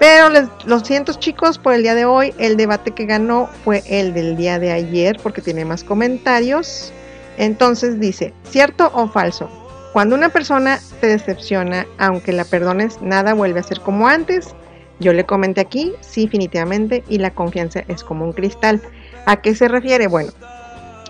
Pero 0.00 0.30
les, 0.30 0.48
lo 0.64 0.80
siento 0.80 1.12
chicos 1.12 1.58
por 1.58 1.74
el 1.74 1.82
día 1.82 1.94
de 1.94 2.06
hoy, 2.06 2.34
el 2.38 2.56
debate 2.56 2.92
que 2.92 3.04
ganó 3.04 3.48
fue 3.64 3.82
el 3.86 4.14
del 4.14 4.36
día 4.36 4.58
de 4.58 4.72
ayer 4.72 5.18
porque 5.22 5.42
tiene 5.42 5.66
más 5.66 5.84
comentarios. 5.84 6.92
Entonces 7.36 8.00
dice, 8.00 8.32
¿cierto 8.44 8.90
o 8.94 9.08
falso? 9.08 9.50
Cuando 9.92 10.14
una 10.14 10.30
persona 10.30 10.80
te 11.00 11.08
decepciona, 11.08 11.86
aunque 11.98 12.32
la 12.32 12.44
perdones, 12.46 13.02
nada 13.02 13.34
vuelve 13.34 13.60
a 13.60 13.64
ser 13.64 13.80
como 13.80 14.08
antes. 14.08 14.54
Yo 15.00 15.12
le 15.12 15.26
comenté 15.26 15.60
aquí, 15.60 15.92
sí, 16.00 16.24
definitivamente, 16.24 17.04
y 17.08 17.18
la 17.18 17.32
confianza 17.32 17.84
es 17.88 18.02
como 18.02 18.24
un 18.24 18.32
cristal. 18.32 18.80
¿A 19.26 19.42
qué 19.42 19.54
se 19.54 19.68
refiere? 19.68 20.06
Bueno, 20.06 20.32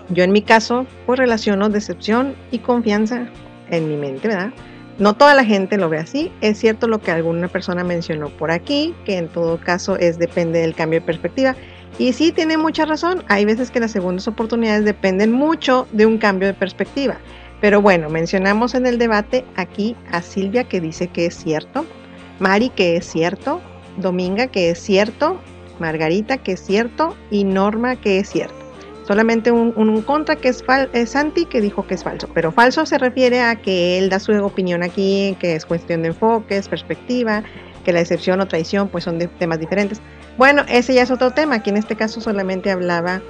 yo 0.09 0.23
en 0.25 0.33
mi 0.33 0.41
caso, 0.41 0.85
pues 1.05 1.19
relaciono 1.19 1.69
decepción 1.69 2.35
y 2.51 2.59
confianza 2.59 3.29
en 3.71 3.87
mi 3.89 3.97
mente, 3.97 4.27
¿verdad? 4.27 4.53
No 4.99 5.15
toda 5.15 5.33
la 5.33 5.43
gente 5.43 5.77
lo 5.77 5.89
ve 5.89 5.97
así. 5.97 6.31
Es 6.41 6.59
cierto 6.59 6.87
lo 6.87 6.99
que 7.01 7.09
alguna 7.09 7.47
persona 7.47 7.83
mencionó 7.83 8.29
por 8.29 8.51
aquí, 8.51 8.93
que 9.05 9.17
en 9.17 9.29
todo 9.29 9.59
caso 9.59 9.97
es 9.97 10.19
depende 10.19 10.59
del 10.59 10.75
cambio 10.75 10.99
de 10.99 11.05
perspectiva. 11.05 11.55
Y 11.97 12.13
sí, 12.13 12.31
tiene 12.31 12.57
mucha 12.57 12.85
razón. 12.85 13.23
Hay 13.27 13.45
veces 13.45 13.71
que 13.71 13.79
las 13.79 13.91
segundas 13.91 14.27
oportunidades 14.27 14.85
dependen 14.85 15.31
mucho 15.31 15.87
de 15.91 16.05
un 16.05 16.19
cambio 16.19 16.47
de 16.47 16.53
perspectiva. 16.53 17.17
Pero 17.59 17.81
bueno, 17.81 18.09
mencionamos 18.09 18.75
en 18.75 18.85
el 18.85 18.97
debate 18.97 19.45
aquí 19.55 19.95
a 20.11 20.21
Silvia 20.21 20.65
que 20.65 20.81
dice 20.81 21.07
que 21.07 21.27
es 21.27 21.35
cierto, 21.35 21.85
Mari 22.39 22.69
que 22.69 22.97
es 22.97 23.05
cierto, 23.05 23.61
Dominga 23.97 24.47
que 24.47 24.71
es 24.71 24.79
cierto, 24.79 25.39
Margarita 25.79 26.37
que 26.37 26.53
es 26.53 26.59
cierto 26.59 27.15
y 27.29 27.43
Norma 27.43 27.95
que 27.97 28.19
es 28.19 28.29
cierto. 28.29 28.60
Solamente 29.03 29.51
un, 29.51 30.01
contra 30.03 30.35
que 30.35 30.49
es, 30.49 30.63
fal 30.63 30.89
es 30.93 31.11
Santi 31.11 31.45
que 31.45 31.59
dijo 31.59 31.87
que 31.87 31.95
es 31.95 32.03
falso. 32.03 32.29
Pero 32.33 32.51
falso 32.51 32.85
se 32.85 32.97
refiere 32.97 33.41
a 33.41 33.55
que 33.55 33.97
él 33.97 34.09
da 34.09 34.19
su 34.19 34.31
opinión 34.43 34.83
aquí, 34.83 35.35
que 35.39 35.55
es 35.55 35.65
cuestión 35.65 36.03
de 36.03 36.09
enfoque, 36.09 36.57
es 36.57 36.69
perspectiva, 36.69 37.43
que 37.83 37.93
la 37.93 37.99
decepción 37.99 38.39
o 38.41 38.47
traición 38.47 38.89
pues 38.89 39.03
son 39.03 39.17
de 39.17 39.27
temas 39.27 39.59
diferentes. 39.59 40.01
Bueno, 40.37 40.63
ese 40.69 40.93
ya 40.93 41.01
es 41.01 41.11
otro 41.11 41.31
tema. 41.31 41.55
Aquí 41.55 41.71
en 41.71 41.77
este 41.77 41.95
caso 41.95 42.21
solamente 42.21 42.71
hablaba 42.71 43.21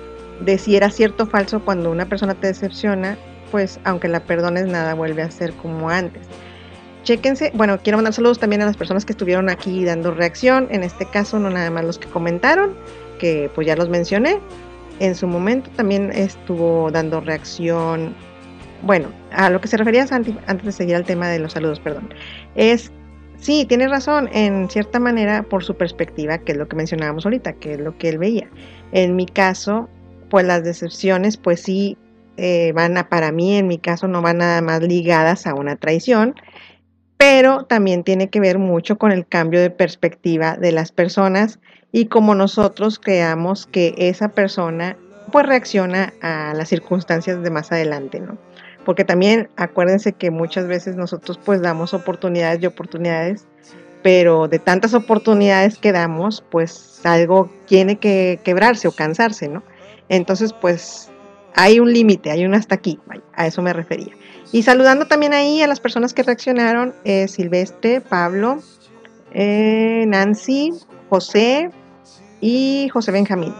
de 0.42 0.58
si 0.58 0.76
era 0.76 0.90
cierto 0.90 1.24
o 1.24 1.28
falso 1.28 1.64
cuando 1.64 1.90
una 1.90 2.06
persona 2.06 2.36
te 2.36 2.48
decepciona, 2.48 3.18
pues 3.52 3.80
aunque 3.84 4.08
la 4.08 4.22
perdones 4.22 4.66
nada 4.66 4.94
vuelve 4.94 5.22
a 5.22 5.32
ser 5.32 5.54
como 5.54 5.90
antes. 5.90 6.24
Chéquense, 7.04 7.52
bueno, 7.56 7.80
quiero 7.82 7.98
mandar 7.98 8.14
saludos 8.14 8.40
también 8.40 8.62
a 8.62 8.66
las 8.66 8.78
personas 8.78 9.06
que 9.06 9.14
estuvieron 9.14 9.50
aquí 9.50 9.84
dando 9.86 10.12
reacción, 10.12 10.68
en 10.70 10.84
este 10.84 11.06
caso 11.08 11.40
no 11.40 11.50
nada 11.50 11.72
más 11.72 11.84
los 11.84 11.98
que 11.98 12.08
comentaron, 12.08 12.76
que 13.20 13.50
pues 13.56 13.66
ya 13.66 13.76
los 13.76 13.90
mencioné, 13.90 14.40
en 15.02 15.16
su 15.16 15.28
momento 15.28 15.70
también 15.76 16.12
estuvo 16.12 16.92
dando 16.92 17.22
reacción, 17.22 18.14
bueno, 18.84 19.10
a 19.32 19.50
lo 19.50 19.60
que 19.60 19.68
se 19.68 19.78
refería 19.78 20.06
antes 20.12 20.64
de 20.64 20.72
seguir 20.72 20.96
al 20.96 21.06
tema 21.06 21.28
de 21.28 21.40
los 21.40 21.54
saludos, 21.54 21.80
perdón, 21.80 22.14
es, 22.54 22.92
sí, 23.38 23.66
tiene 23.68 23.88
razón, 23.88 24.30
en 24.32 24.70
cierta 24.70 25.00
manera, 25.00 25.42
por 25.42 25.64
su 25.64 25.76
perspectiva, 25.76 26.38
que 26.38 26.52
es 26.52 26.58
lo 26.60 26.68
que 26.68 26.76
mencionábamos 26.76 27.26
ahorita, 27.26 27.54
que 27.54 27.74
es 27.74 27.80
lo 27.80 27.98
que 27.98 28.10
él 28.10 28.20
veía. 28.20 28.48
En 28.92 29.16
mi 29.16 29.26
caso, 29.26 29.90
pues 30.30 30.46
las 30.46 30.64
decepciones, 30.64 31.36
pues 31.36 31.62
sí, 31.62 31.98
eh, 32.38 32.72
van 32.76 32.96
a, 32.96 33.10
para 33.10 33.32
mí, 33.32 33.58
en 33.58 33.68
mi 33.68 33.80
caso, 33.80 34.08
no 34.08 34.22
van 34.22 34.38
nada 34.38 34.62
más 34.62 34.84
ligadas 34.84 35.48
a 35.48 35.56
una 35.56 35.78
traición, 35.78 36.36
pero 37.22 37.66
también 37.66 38.04
tiene 38.04 38.32
que 38.32 38.40
ver 38.40 38.58
mucho 38.58 38.98
con 38.98 39.12
el 39.12 39.28
cambio 39.28 39.62
de 39.62 39.70
perspectiva 39.70 40.58
de 40.58 40.72
las 40.72 40.92
personas 40.92 41.60
y 41.92 42.08
como 42.08 42.34
nosotros 42.34 42.98
creamos 42.98 43.68
que 43.68 43.94
esa 43.98 44.30
persona 44.30 44.98
pues 45.32 45.46
reacciona 45.46 46.16
a 46.24 46.56
las 46.56 46.70
circunstancias 46.70 47.44
de 47.44 47.52
más 47.52 47.72
adelante, 47.72 48.20
¿no? 48.20 48.40
Porque 48.86 49.06
también 49.06 49.50
acuérdense 49.56 50.14
que 50.14 50.32
muchas 50.32 50.66
veces 50.66 50.96
nosotros 50.96 51.40
pues 51.46 51.62
damos 51.62 51.94
oportunidades 51.94 52.60
y 52.64 52.66
oportunidades, 52.66 53.46
pero 54.02 54.48
de 54.48 54.58
tantas 54.58 54.96
oportunidades 54.96 55.78
que 55.78 55.92
damos, 55.92 56.44
pues 56.50 57.02
algo 57.04 57.52
tiene 57.68 58.00
que 58.00 58.40
quebrarse 58.44 58.88
o 58.88 58.94
cansarse, 58.94 59.48
¿no? 59.48 59.62
Entonces 60.10 60.54
pues 60.54 61.12
hay 61.54 61.80
un 61.80 61.94
límite, 61.94 62.32
hay 62.32 62.46
un 62.46 62.56
hasta 62.56 62.74
aquí, 62.74 63.00
a 63.36 63.46
eso 63.46 63.62
me 63.62 63.74
refería. 63.74 64.16
Y 64.52 64.64
saludando 64.64 65.08
también 65.08 65.34
ahí 65.34 65.62
a 65.62 65.68
las 65.68 65.80
personas 65.80 66.14
que 66.14 66.24
reaccionaron, 66.24 66.94
eh, 67.04 67.28
Silvestre, 67.28 68.02
Pablo, 68.02 68.62
eh, 69.34 70.06
Nancy, 70.08 70.74
José, 71.10 71.70
y 72.42 72.90
José 72.92 73.12
Benjamín. 73.12 73.54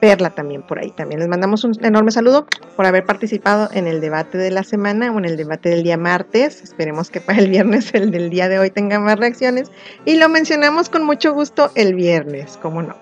Perla 0.00 0.30
también 0.30 0.62
por 0.62 0.78
ahí. 0.78 0.92
También 0.92 1.18
les 1.18 1.28
mandamos 1.28 1.64
un 1.64 1.72
enorme 1.84 2.12
saludo 2.12 2.46
por 2.76 2.86
haber 2.86 3.04
participado 3.04 3.68
en 3.72 3.88
el 3.88 4.00
debate 4.00 4.38
de 4.38 4.52
la 4.52 4.62
semana 4.62 5.10
o 5.10 5.18
en 5.18 5.24
el 5.24 5.36
debate 5.36 5.70
del 5.70 5.82
día 5.82 5.96
martes. 5.96 6.62
Esperemos 6.62 7.10
que 7.10 7.20
para 7.20 7.40
el 7.40 7.48
viernes, 7.48 7.90
el 7.94 8.12
del 8.12 8.30
día 8.30 8.48
de 8.48 8.60
hoy, 8.60 8.70
tenga 8.70 9.00
más 9.00 9.18
reacciones. 9.18 9.72
Y 10.04 10.16
lo 10.16 10.28
mencionamos 10.28 10.88
con 10.88 11.04
mucho 11.04 11.34
gusto 11.34 11.72
el 11.74 11.94
viernes, 11.94 12.56
como 12.62 12.82
no. 12.82 12.94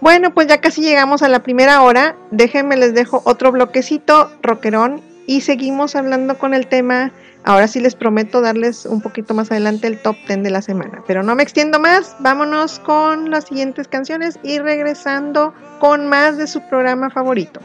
Bueno, 0.00 0.32
pues 0.32 0.46
ya 0.46 0.60
casi 0.60 0.80
llegamos 0.80 1.22
a 1.22 1.28
la 1.28 1.42
primera 1.42 1.82
hora. 1.82 2.16
Déjenme, 2.30 2.78
les 2.78 2.94
dejo 2.94 3.20
otro 3.26 3.52
bloquecito, 3.52 4.32
rockerón, 4.40 5.02
y 5.26 5.40
seguimos 5.42 5.94
hablando 5.94 6.38
con 6.38 6.54
el 6.54 6.66
tema. 6.66 7.12
Ahora 7.44 7.66
sí 7.66 7.80
les 7.80 7.94
prometo 7.94 8.40
darles 8.40 8.86
un 8.86 9.00
poquito 9.00 9.34
más 9.34 9.50
adelante 9.50 9.88
el 9.88 9.98
top 9.98 10.16
10 10.28 10.42
de 10.44 10.50
la 10.50 10.62
semana. 10.62 11.02
Pero 11.06 11.22
no 11.22 11.34
me 11.34 11.42
extiendo 11.42 11.80
más, 11.80 12.14
vámonos 12.20 12.78
con 12.80 13.30
las 13.30 13.44
siguientes 13.44 13.88
canciones 13.88 14.38
y 14.42 14.58
regresando 14.58 15.52
con 15.80 16.06
más 16.08 16.38
de 16.38 16.46
su 16.46 16.60
programa 16.68 17.10
favorito. 17.10 17.60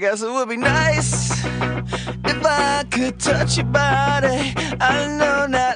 guess 0.00 0.22
it 0.22 0.30
would 0.30 0.48
be 0.48 0.56
nice 0.56 1.44
if 1.44 2.46
I 2.46 2.84
could 2.90 3.20
touch 3.20 3.58
your 3.58 3.66
body. 3.66 4.54
I 4.80 5.14
know 5.18 5.46
now. 5.46 5.69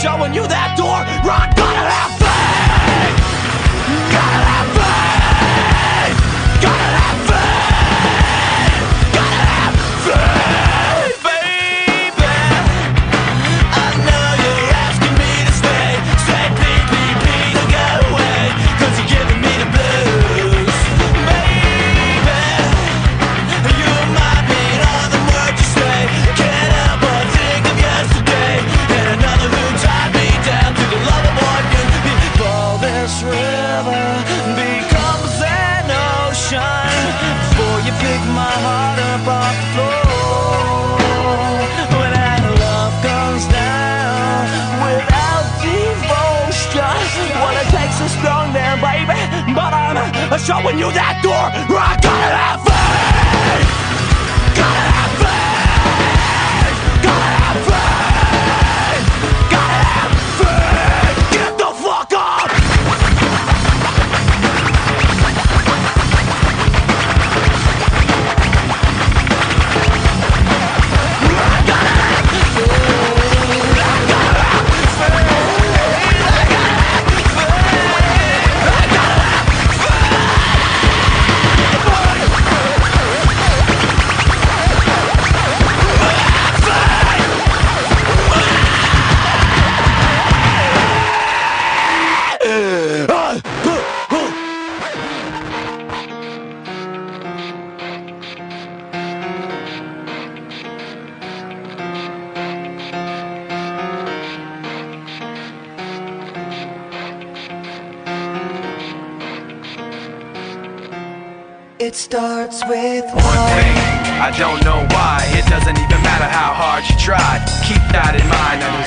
showing 0.00 0.32
you 0.32 0.46
that 0.48 0.74
door. 0.78 0.89
showing 50.50 50.78
you 50.80 50.90
that 50.90 51.22
door. 51.22 51.79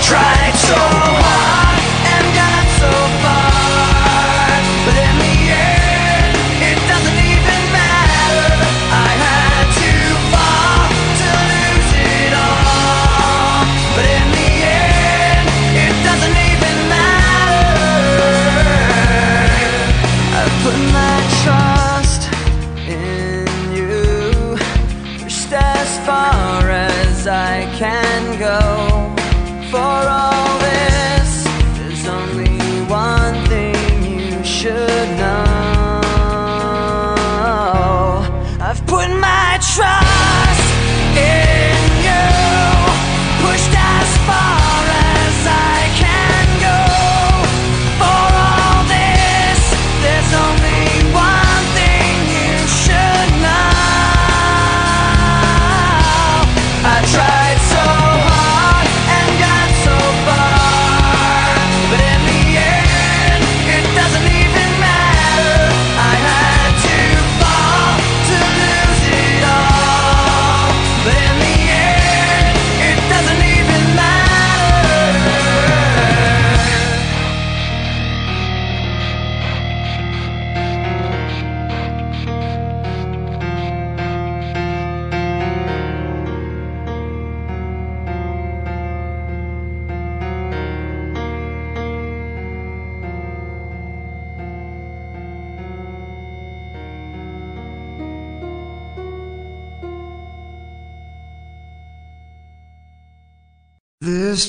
tried 0.00 0.56
so 0.56 0.74
hard 0.76 1.69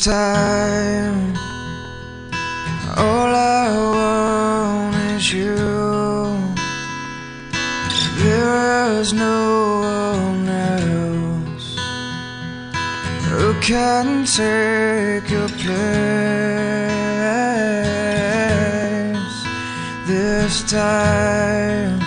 Time, 0.03 1.35
all 2.97 3.35
I 3.35 3.69
want 3.93 4.95
is 5.13 5.31
you. 5.31 5.55
There 8.17 8.99
is 8.99 9.13
no 9.13 9.81
one 9.83 10.49
else 10.49 11.77
who 13.29 13.53
can 13.61 14.25
take 14.25 15.29
your 15.29 15.49
place. 15.61 16.01
This 20.07 20.63
time. 20.63 21.99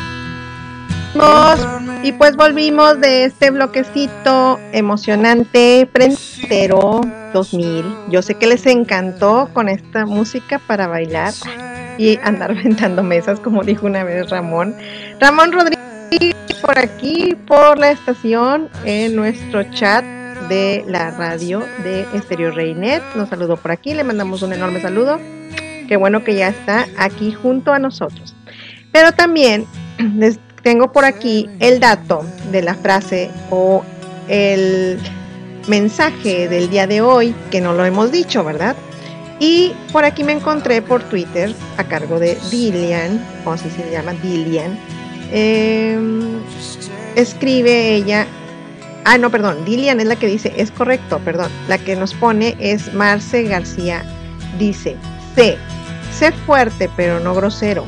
Y 2.03 2.11
pues 2.11 2.35
volvimos 2.35 3.01
de 3.01 3.27
este 3.27 3.53
bloquecito 3.53 4.59
emocionante, 4.73 5.89
Prentero 5.93 7.03
2000. 7.35 7.85
Yo 8.09 8.23
sé 8.23 8.37
que 8.37 8.47
les 8.47 8.65
encantó 8.65 9.51
con 9.53 9.69
esta 9.69 10.07
música 10.07 10.59
para 10.59 10.87
bailar 10.87 11.35
y 11.99 12.19
andar 12.23 12.55
ventando 12.65 13.03
mesas, 13.03 13.41
como 13.41 13.63
dijo 13.63 13.85
una 13.85 14.05
vez 14.05 14.31
Ramón. 14.31 14.75
Ramón 15.21 15.53
Rodríguez 15.53 15.85
por 16.63 16.79
aquí, 16.79 17.37
por 17.47 17.79
la 17.79 17.91
estación, 17.91 18.71
en 18.85 19.17
nuestro 19.17 19.65
chat 19.65 20.05
de 20.49 20.85
la 20.87 21.11
radio 21.11 21.63
de 21.83 22.07
Estéreo 22.15 22.53
Reinet. 22.53 23.03
Nos 23.17 23.29
saludó 23.29 23.57
por 23.57 23.73
aquí, 23.73 23.93
le 23.93 24.05
mandamos 24.05 24.43
un 24.43 24.53
enorme 24.53 24.81
saludo. 24.81 25.19
Qué 25.89 25.97
bueno 25.97 26.25
que 26.25 26.37
ya 26.37 26.49
está 26.49 26.87
aquí 26.97 27.33
junto 27.33 27.73
a 27.73 27.79
nosotros. 27.79 28.35
Pero 28.93 29.13
también 29.13 29.67
les 30.17 30.39
tengo 30.63 30.93
por 30.93 31.05
aquí 31.05 31.51
el 31.59 31.81
dato 31.81 32.25
de 32.53 32.63
la 32.63 32.75
frase 32.75 33.31
o 33.51 33.85
el 34.29 34.99
mensaje 35.67 36.49
del 36.49 36.71
día 36.71 36.87
de 36.87 37.01
hoy, 37.01 37.35
que 37.51 37.61
no 37.61 37.73
lo 37.73 37.85
hemos 37.85 38.13
dicho, 38.13 38.45
¿verdad? 38.45 38.77
Y 39.41 39.73
por 39.93 40.05
aquí 40.05 40.23
me 40.25 40.33
encontré 40.33 40.81
por 40.83 41.03
Twitter, 41.03 41.53
a 41.77 41.85
cargo 41.85 42.19
de 42.19 42.39
Dillian, 42.51 43.25
o 43.45 43.53
así 43.53 43.69
se 43.71 43.91
llama 43.91 44.13
Dillian. 44.15 44.79
eh, 45.33 45.99
escribe 47.17 47.95
ella. 47.95 48.27
Ah, 49.05 49.19
no, 49.19 49.31
perdón. 49.31 49.65
Dillian 49.65 50.01
es 50.01 50.07
la 50.07 50.17
que 50.17 50.27
dice, 50.27 50.53
es 50.57 50.71
correcto, 50.71 51.19
perdón. 51.19 51.51
La 51.69 51.79
que 51.79 51.97
nos 51.97 52.15
pone 52.15 52.57
es 52.59 52.93
Marce 52.95 53.43
García. 53.45 54.05
Dice, 54.59 54.97
sé, 55.35 55.59
sé 56.17 56.33
fuerte, 56.33 56.89
pero 56.97 57.21
no 57.21 57.35
grosero. 57.35 57.87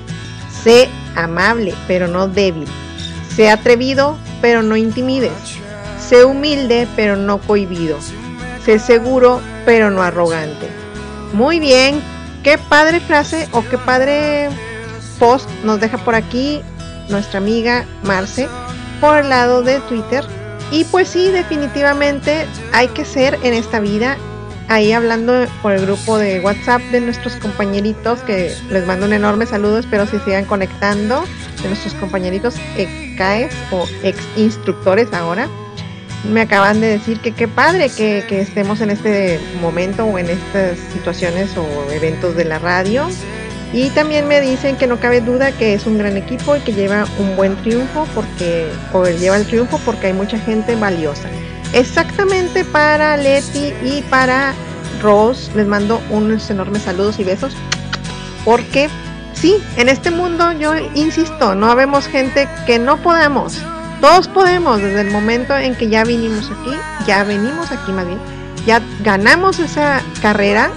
Sé 0.63 0.89
amable, 1.15 1.75
pero 1.87 2.09
no 2.09 2.29
débil. 2.29 2.67
Sé 3.35 3.51
atrevido, 3.51 4.19
pero 4.41 4.63
no 4.63 4.77
intimides. 4.77 5.33
Sé 6.09 6.25
humilde, 6.25 6.87
pero 6.95 7.17
no 7.17 7.39
cohibido. 7.39 7.99
Sé 8.65 8.79
seguro, 8.79 9.41
pero 9.65 9.91
no 9.91 10.03
arrogante. 10.03 10.69
Muy 11.33 11.59
bien. 11.59 12.01
Qué 12.43 12.59
padre 12.59 13.01
frase 13.01 13.49
o 13.51 13.65
qué 13.69 13.77
padre 13.77 14.49
post 15.19 15.49
nos 15.65 15.81
deja 15.81 15.99
por 15.99 16.15
aquí 16.15 16.63
nuestra 17.09 17.39
amiga 17.39 17.85
Marce 18.05 18.49
por 19.01 19.19
el 19.19 19.31
lado 19.31 19.63
de 19.63 19.81
Twitter. 19.81 20.25
Y 20.71 20.85
pues 20.85 21.09
sí, 21.09 21.31
definitivamente 21.31 22.47
hay 22.73 22.87
que 22.89 23.05
ser 23.05 23.39
en 23.43 23.55
esta 23.55 23.81
vida. 23.81 24.17
Ahí 24.69 24.93
hablando 24.93 25.47
por 25.63 25.73
el 25.73 25.87
grupo 25.87 26.19
de 26.19 26.41
WhatsApp 26.41 26.83
de 26.93 27.01
nuestros 27.01 27.35
compañeritos, 27.37 28.21
que 28.21 28.53
les 28.71 28.87
mando 28.87 29.07
un 29.07 29.13
enorme 29.13 29.47
saludo, 29.47 29.79
espero 29.79 30.07
se 30.07 30.19
sigan 30.21 30.45
conectando, 30.45 31.25
de 31.63 31.69
nuestros 31.69 31.95
compañeritos 31.95 32.57
ECAES 32.77 33.55
o 33.71 33.87
ex 34.03 34.19
instructores 34.37 35.13
ahora. 35.13 35.49
Me 36.25 36.41
acaban 36.41 36.81
de 36.81 36.89
decir 36.89 37.21
que 37.21 37.33
qué 37.33 37.47
padre 37.47 37.89
que, 37.89 38.25
que 38.29 38.41
estemos 38.41 38.81
en 38.81 38.91
este 38.91 39.39
momento 39.61 40.05
o 40.05 40.19
en 40.19 40.29
estas 40.31 40.79
situaciones 40.93 41.57
o 41.57 41.93
eventos 41.93 42.35
de 42.37 42.45
la 42.45 42.59
radio. 42.59 43.09
Y 43.73 43.91
también 43.91 44.27
me 44.29 44.41
dicen 44.41 44.77
que 44.77 44.87
no 44.87 44.99
cabe 44.99 45.21
duda 45.21 45.53
que 45.53 45.75
es 45.75 45.87
un 45.87 45.99
gran 45.99 46.17
equipo 46.17 46.57
y 46.57 46.61
que 46.61 46.73
lleva 46.73 47.07
un 47.19 47.37
buen 47.37 47.57
triunfo 47.57 48.07
porque, 48.15 48.69
o 48.93 49.05
lleva 49.05 49.37
el 49.37 49.47
triunfo 49.47 49.79
porque 49.85 50.09
hay 50.09 50.13
mucha 50.13 50.39
gente 50.39 50.75
valiosa. 50.77 51.29
Exactamente 51.73 52.65
para 52.65 53.17
Leti 53.17 53.75
y 53.85 54.03
para 54.09 54.55
Rose 55.03 55.51
les 55.55 55.67
mando 55.67 56.01
unos 56.11 56.49
enormes 56.49 56.83
saludos 56.83 57.19
y 57.19 57.25
besos 57.25 57.55
porque 58.45 58.89
sí, 59.35 59.57
en 59.77 59.89
este 59.89 60.11
mundo 60.11 60.53
yo 60.53 60.73
insisto, 60.95 61.55
no 61.55 61.71
habemos 61.71 62.07
gente 62.07 62.49
que 62.65 62.79
no 62.79 62.97
podamos. 62.99 63.61
Todos 64.01 64.29
podemos 64.29 64.81
desde 64.81 65.01
el 65.01 65.11
momento 65.11 65.57
en 65.57 65.75
que 65.75 65.89
ya 65.89 66.05
vinimos 66.05 66.51
aquí, 66.51 66.77
ya 67.07 67.25
venimos 67.25 67.73
aquí 67.73 67.93
más 67.93 68.07
bien, 68.07 68.19
ya 68.67 68.83
ganamos 69.03 69.59
esa 69.59 70.03
carrera, 70.21 70.71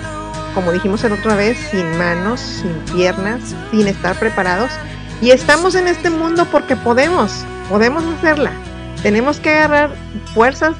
como 0.53 0.71
dijimos 0.71 1.03
la 1.03 1.15
otra 1.15 1.35
vez, 1.35 1.57
sin 1.71 1.97
manos, 1.97 2.39
sin 2.39 2.71
piernas, 2.95 3.55
sin 3.71 3.87
estar 3.87 4.17
preparados. 4.17 4.71
Y 5.21 5.31
estamos 5.31 5.75
en 5.75 5.87
este 5.87 6.09
mundo 6.09 6.45
porque 6.49 6.75
podemos, 6.77 7.43
podemos 7.67 8.03
hacerla. 8.17 8.51
Tenemos 9.03 9.39
que 9.39 9.49
agarrar 9.49 9.91
fuerzas 10.33 10.75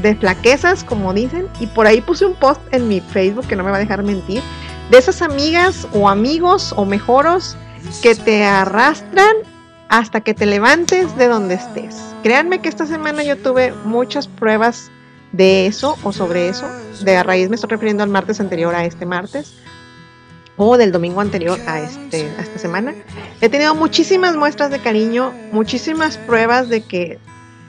de 0.00 0.14
flaquezas, 0.16 0.84
como 0.84 1.12
dicen, 1.12 1.46
y 1.60 1.66
por 1.66 1.86
ahí 1.86 2.00
puse 2.00 2.24
un 2.24 2.34
post 2.34 2.60
en 2.70 2.88
mi 2.88 3.00
Facebook 3.00 3.46
que 3.46 3.56
no 3.56 3.64
me 3.64 3.70
va 3.70 3.76
a 3.76 3.80
dejar 3.80 4.02
mentir, 4.02 4.42
de 4.90 4.98
esas 4.98 5.20
amigas 5.20 5.86
o 5.92 6.08
amigos 6.08 6.72
o 6.76 6.84
mejoros 6.84 7.56
que 8.02 8.14
te 8.14 8.44
arrastran 8.44 9.36
hasta 9.92 10.22
que 10.22 10.32
te 10.32 10.46
levantes 10.46 11.18
de 11.18 11.28
donde 11.28 11.54
estés. 11.54 12.02
Créanme 12.22 12.62
que 12.62 12.70
esta 12.70 12.86
semana 12.86 13.24
yo 13.24 13.36
tuve 13.36 13.74
muchas 13.84 14.26
pruebas 14.26 14.90
de 15.32 15.66
eso 15.66 15.98
o 16.02 16.12
sobre 16.12 16.48
eso. 16.48 16.66
De 17.04 17.14
a 17.14 17.22
raíz 17.22 17.50
me 17.50 17.56
estoy 17.56 17.68
refiriendo 17.68 18.02
al 18.02 18.08
martes 18.08 18.40
anterior 18.40 18.74
a 18.74 18.86
este 18.86 19.04
martes 19.04 19.52
o 20.56 20.78
del 20.78 20.92
domingo 20.92 21.20
anterior 21.20 21.58
a, 21.66 21.80
este, 21.80 22.26
esta 22.40 22.58
semana. 22.58 22.94
He 23.42 23.50
tenido 23.50 23.74
muchísimas 23.74 24.34
muestras 24.34 24.70
de 24.70 24.78
cariño, 24.78 25.30
muchísimas 25.52 26.16
pruebas 26.16 26.70
de 26.70 26.80
que 26.80 27.18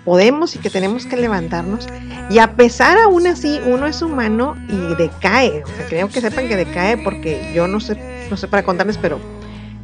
podemos 0.06 0.56
y 0.56 0.60
que 0.60 0.70
tenemos 0.70 1.06
que 1.06 1.18
levantarnos. 1.18 1.90
Y 2.30 2.40
a 2.40 2.56
pesar 2.56 3.00
aún 3.00 3.28
así, 3.28 3.60
uno 3.66 3.86
es 3.86 4.02
humano 4.02 4.56
y 4.70 4.96
decae. 4.96 5.62
O 5.62 5.68
sea, 5.68 5.88
creo 5.90 6.08
que 6.08 6.22
sepan 6.22 6.48
que 6.48 6.56
decae 6.56 6.96
porque 7.00 7.52
yo 7.54 7.68
no 7.68 7.82
sé, 7.82 8.28
no 8.30 8.38
sé 8.38 8.48
para 8.48 8.64
contarles, 8.64 8.98
pero 8.98 9.20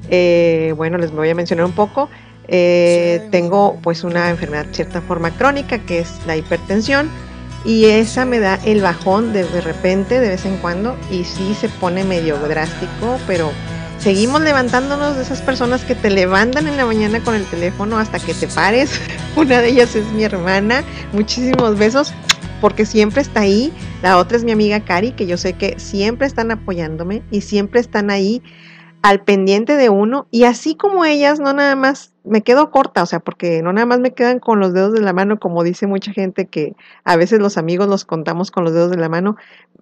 eh, 0.09 0.73
bueno, 0.77 0.97
les 0.97 1.11
voy 1.11 1.29
a 1.29 1.35
mencionar 1.35 1.65
un 1.65 1.73
poco. 1.73 2.09
Eh, 2.51 3.27
tengo 3.31 3.77
pues 3.83 4.03
una 4.03 4.29
enfermedad 4.29 4.65
de 4.65 4.73
cierta 4.73 5.01
forma 5.01 5.29
crónica 5.31 5.77
que 5.79 5.99
es 5.99 6.09
la 6.25 6.35
hipertensión 6.35 7.09
y 7.65 7.85
esa 7.85 8.25
me 8.25 8.39
da 8.39 8.55
el 8.65 8.81
bajón 8.81 9.33
de, 9.33 9.43
de 9.43 9.61
repente, 9.61 10.19
de 10.19 10.29
vez 10.29 10.45
en 10.45 10.57
cuando, 10.57 10.95
y 11.11 11.25
sí 11.25 11.53
se 11.53 11.67
pone 11.69 12.03
medio 12.03 12.37
drástico, 12.37 13.19
pero 13.27 13.51
seguimos 13.99 14.41
levantándonos 14.41 15.17
de 15.17 15.23
esas 15.23 15.41
personas 15.41 15.83
que 15.83 15.93
te 15.93 16.09
levantan 16.09 16.67
en 16.67 16.77
la 16.77 16.85
mañana 16.85 17.19
con 17.19 17.35
el 17.35 17.45
teléfono 17.45 17.97
hasta 17.97 18.19
que 18.19 18.33
te 18.33 18.47
pares. 18.47 18.99
Una 19.35 19.59
de 19.59 19.69
ellas 19.69 19.95
es 19.95 20.09
mi 20.13 20.23
hermana. 20.23 20.83
Muchísimos 21.11 21.77
besos 21.77 22.13
porque 22.61 22.85
siempre 22.85 23.21
está 23.21 23.41
ahí. 23.41 23.73
La 24.01 24.17
otra 24.17 24.37
es 24.37 24.45
mi 24.45 24.53
amiga 24.53 24.79
Cari, 24.79 25.11
que 25.11 25.27
yo 25.27 25.37
sé 25.37 25.53
que 25.53 25.77
siempre 25.79 26.27
están 26.27 26.51
apoyándome 26.51 27.23
y 27.29 27.41
siempre 27.41 27.81
están 27.81 28.09
ahí 28.09 28.41
al 29.01 29.21
pendiente 29.23 29.75
de 29.75 29.89
uno. 29.89 30.27
Y 30.31 30.45
así 30.45 30.75
como 30.75 31.03
ellas, 31.03 31.39
no 31.41 31.51
nada 31.51 31.75
más 31.75 32.13
me 32.29 32.43
quedo 32.43 32.69
corta, 32.69 33.01
o 33.01 33.05
sea, 33.07 33.19
porque 33.19 33.63
no 33.63 33.73
nada 33.73 33.87
más 33.87 33.99
me 33.99 34.13
quedan 34.13 34.39
con 34.39 34.59
los 34.59 34.71
dedos 34.71 34.93
de 34.93 35.01
la 35.01 35.13
mano, 35.13 35.39
como 35.39 35.63
dice 35.63 35.87
mucha 35.87 36.13
gente 36.13 36.45
que 36.45 36.75
a 37.03 37.15
veces 37.15 37.39
los 37.39 37.57
amigos 37.57 37.87
los 37.87 38.05
contamos 38.05 38.51
con 38.51 38.63
los 38.63 38.73
dedos 38.73 38.91
de 38.91 38.97
la 38.97 39.09
mano. 39.09 39.35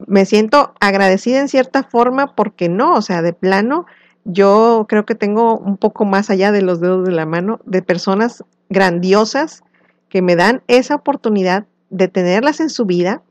Me 0.08 0.26
siento 0.26 0.74
agradecida 0.80 1.42
en 1.42 1.50
cierta 1.50 1.84
forma 1.84 2.36
porque 2.36 2.70
no, 2.70 2.94
o 2.94 3.02
sea, 3.02 3.22
de 3.22 3.34
plano 3.34 3.86
yo 4.24 4.86
creo 4.88 5.06
que 5.06 5.14
tengo 5.14 5.58
un 5.58 5.76
poco 5.76 6.06
más 6.06 6.30
allá 6.30 6.54
de 6.54 6.62
los 6.62 6.80
dedos 6.80 7.06
de 7.06 7.12
la 7.12 7.26
mano 7.26 7.60
de 7.66 7.82
personas 7.82 8.46
grandiosas 8.70 9.64
que 10.08 10.22
me 10.22 10.38
dan 10.38 10.62
esa 10.68 10.96
oportunidad 10.96 11.66
de 11.90 12.08
tenerlas 12.08 12.62
en 12.62 12.70
su 12.70 12.86
vida 12.86 13.24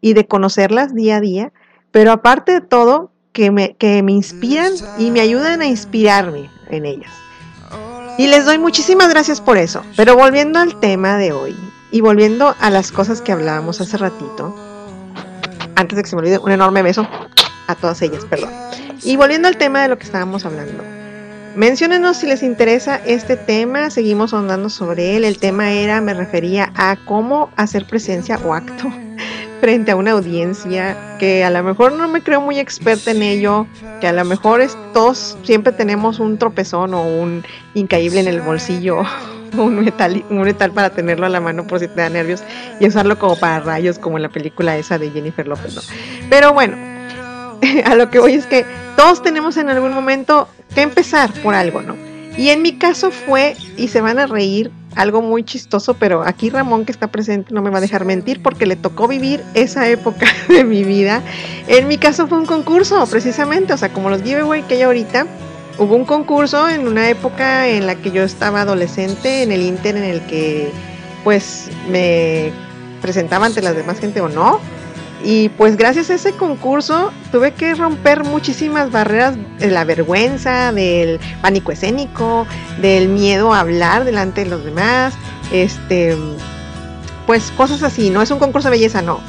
y 0.00 0.14
de 0.14 0.26
conocerlas 0.28 0.94
día 0.94 1.16
a 1.16 1.20
día, 1.20 1.52
pero 1.90 2.12
aparte 2.12 2.52
de 2.52 2.60
todo, 2.60 3.10
que 3.32 3.50
me, 3.50 3.74
que 3.74 4.02
me 4.04 4.12
inspiran 4.12 4.72
y 4.98 5.10
me 5.10 5.20
ayudan 5.20 5.60
a 5.60 5.66
inspirarme 5.66 6.50
en 6.68 6.86
ellas. 6.86 7.29
Y 8.20 8.26
les 8.26 8.44
doy 8.44 8.58
muchísimas 8.58 9.08
gracias 9.08 9.40
por 9.40 9.56
eso. 9.56 9.82
Pero 9.96 10.14
volviendo 10.14 10.58
al 10.58 10.78
tema 10.78 11.16
de 11.16 11.32
hoy 11.32 11.56
y 11.90 12.02
volviendo 12.02 12.54
a 12.60 12.68
las 12.68 12.92
cosas 12.92 13.22
que 13.22 13.32
hablábamos 13.32 13.80
hace 13.80 13.96
ratito, 13.96 14.54
antes 15.74 15.96
de 15.96 16.02
que 16.02 16.10
se 16.10 16.16
me 16.16 16.20
olvide, 16.20 16.36
un 16.36 16.52
enorme 16.52 16.82
beso 16.82 17.08
a 17.66 17.74
todas 17.76 18.02
ellas, 18.02 18.26
perdón. 18.26 18.50
Y 19.02 19.16
volviendo 19.16 19.48
al 19.48 19.56
tema 19.56 19.80
de 19.80 19.88
lo 19.88 19.96
que 19.96 20.04
estábamos 20.04 20.44
hablando. 20.44 20.84
Menciónenos 21.56 22.18
si 22.18 22.26
les 22.26 22.42
interesa 22.42 23.00
este 23.06 23.38
tema, 23.38 23.88
seguimos 23.88 24.34
ahondando 24.34 24.68
sobre 24.68 25.16
él. 25.16 25.24
El 25.24 25.38
tema 25.38 25.72
era, 25.72 26.02
me 26.02 26.12
refería 26.12 26.74
a 26.76 26.96
cómo 26.96 27.48
hacer 27.56 27.86
presencia 27.86 28.38
o 28.44 28.52
acto 28.52 28.92
frente 29.60 29.90
a 29.90 29.96
una 29.96 30.12
audiencia 30.12 30.96
que 31.18 31.44
a 31.44 31.50
lo 31.50 31.62
mejor 31.62 31.92
no 31.92 32.08
me 32.08 32.22
creo 32.22 32.40
muy 32.40 32.58
experta 32.58 33.10
en 33.10 33.22
ello, 33.22 33.66
que 34.00 34.06
a 34.08 34.12
lo 34.12 34.24
mejor 34.24 34.60
es- 34.60 34.76
todos 34.92 35.36
siempre 35.44 35.72
tenemos 35.72 36.18
un 36.18 36.38
tropezón 36.38 36.94
o 36.94 37.02
un 37.02 37.44
incaíble 37.74 38.20
en 38.20 38.28
el 38.28 38.40
bolsillo, 38.40 39.02
un 39.56 39.76
metal, 39.84 40.24
un 40.30 40.42
metal 40.42 40.72
para 40.72 40.90
tenerlo 40.90 41.26
a 41.26 41.28
la 41.28 41.40
mano 41.40 41.66
por 41.66 41.80
si 41.80 41.88
te 41.88 42.00
da 42.00 42.08
nervios 42.08 42.42
y 42.80 42.86
usarlo 42.86 43.18
como 43.18 43.36
para 43.36 43.60
rayos, 43.60 43.98
como 43.98 44.16
en 44.16 44.22
la 44.22 44.28
película 44.30 44.76
esa 44.76 44.98
de 44.98 45.10
Jennifer 45.10 45.46
López, 45.46 45.74
¿no? 45.74 45.82
Pero 46.30 46.52
bueno, 46.54 46.76
a 47.84 47.94
lo 47.94 48.10
que 48.10 48.18
voy 48.18 48.34
es 48.34 48.46
que 48.46 48.64
todos 48.96 49.22
tenemos 49.22 49.56
en 49.56 49.68
algún 49.68 49.92
momento 49.92 50.48
que 50.74 50.82
empezar 50.82 51.30
por 51.42 51.54
algo, 51.54 51.82
¿no? 51.82 51.96
Y 52.36 52.48
en 52.50 52.62
mi 52.62 52.78
caso 52.78 53.10
fue, 53.10 53.56
y 53.76 53.88
se 53.88 54.00
van 54.00 54.18
a 54.18 54.26
reír, 54.26 54.70
algo 54.96 55.22
muy 55.22 55.44
chistoso, 55.44 55.94
pero 55.94 56.22
aquí 56.22 56.50
Ramón 56.50 56.84
que 56.84 56.92
está 56.92 57.08
presente 57.08 57.54
no 57.54 57.62
me 57.62 57.70
va 57.70 57.78
a 57.78 57.80
dejar 57.80 58.04
mentir 58.04 58.42
porque 58.42 58.66
le 58.66 58.76
tocó 58.76 59.08
vivir 59.08 59.42
esa 59.54 59.88
época 59.88 60.26
de 60.48 60.64
mi 60.64 60.84
vida. 60.84 61.22
En 61.68 61.88
mi 61.88 61.98
caso 61.98 62.26
fue 62.26 62.38
un 62.38 62.46
concurso, 62.46 63.06
precisamente, 63.06 63.72
o 63.72 63.76
sea, 63.76 63.92
como 63.92 64.10
los 64.10 64.22
giveaway 64.22 64.62
que 64.62 64.74
hay 64.74 64.82
ahorita, 64.82 65.26
hubo 65.78 65.96
un 65.96 66.04
concurso 66.04 66.68
en 66.68 66.86
una 66.86 67.08
época 67.08 67.68
en 67.68 67.86
la 67.86 67.94
que 67.94 68.10
yo 68.10 68.22
estaba 68.22 68.62
adolescente, 68.62 69.42
en 69.42 69.52
el 69.52 69.62
Inter 69.62 69.96
en 69.96 70.04
el 70.04 70.20
que 70.26 70.70
pues 71.24 71.68
me 71.90 72.52
presentaba 73.00 73.46
ante 73.46 73.62
las 73.62 73.76
demás 73.76 73.98
gente 73.98 74.20
o 74.20 74.28
no. 74.28 74.60
Y 75.22 75.50
pues 75.50 75.76
gracias 75.76 76.08
a 76.10 76.14
ese 76.14 76.32
concurso 76.32 77.12
tuve 77.30 77.52
que 77.52 77.74
romper 77.74 78.24
muchísimas 78.24 78.90
barreras 78.90 79.36
de 79.58 79.70
la 79.70 79.84
vergüenza, 79.84 80.72
del 80.72 81.20
pánico 81.42 81.72
escénico, 81.72 82.46
del 82.80 83.08
miedo 83.08 83.52
a 83.52 83.60
hablar 83.60 84.04
delante 84.04 84.44
de 84.44 84.50
los 84.50 84.64
demás, 84.64 85.14
este, 85.52 86.16
pues 87.26 87.52
cosas 87.54 87.82
así, 87.82 88.08
no 88.08 88.22
es 88.22 88.30
un 88.30 88.38
concurso 88.38 88.68
de 88.68 88.76
belleza, 88.76 89.02
no. 89.02 89.20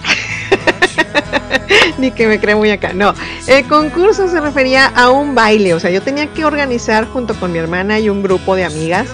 Ni 1.97 2.11
que 2.11 2.27
me 2.27 2.39
cree 2.39 2.55
muy 2.55 2.71
acá, 2.71 2.93
no. 2.93 3.13
El 3.47 3.67
concurso 3.67 4.29
se 4.29 4.39
refería 4.39 4.85
a 4.87 5.09
un 5.09 5.35
baile, 5.35 5.73
o 5.73 5.79
sea, 5.79 5.91
yo 5.91 6.01
tenía 6.01 6.27
que 6.27 6.45
organizar 6.45 7.05
junto 7.05 7.33
con 7.35 7.51
mi 7.51 7.59
hermana 7.59 7.99
y 7.99 8.07
un 8.09 8.23
grupo 8.23 8.55
de 8.55 8.63
amigas, 8.63 9.09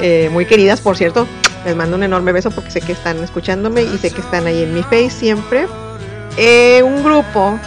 eh, 0.00 0.30
muy 0.32 0.46
queridas, 0.46 0.80
por 0.80 0.96
cierto. 0.96 1.26
Les 1.64 1.76
mando 1.76 1.96
un 1.96 2.02
enorme 2.02 2.32
beso 2.32 2.50
porque 2.50 2.70
sé 2.72 2.80
que 2.80 2.92
están 2.92 3.22
escuchándome 3.22 3.82
y 3.82 3.98
sé 3.98 4.10
que 4.10 4.20
están 4.20 4.46
ahí 4.48 4.64
en 4.64 4.74
mi 4.74 4.82
face 4.82 5.10
siempre 5.10 5.66
eh, 6.36 6.82
un 6.82 7.02
grupo 7.02 7.58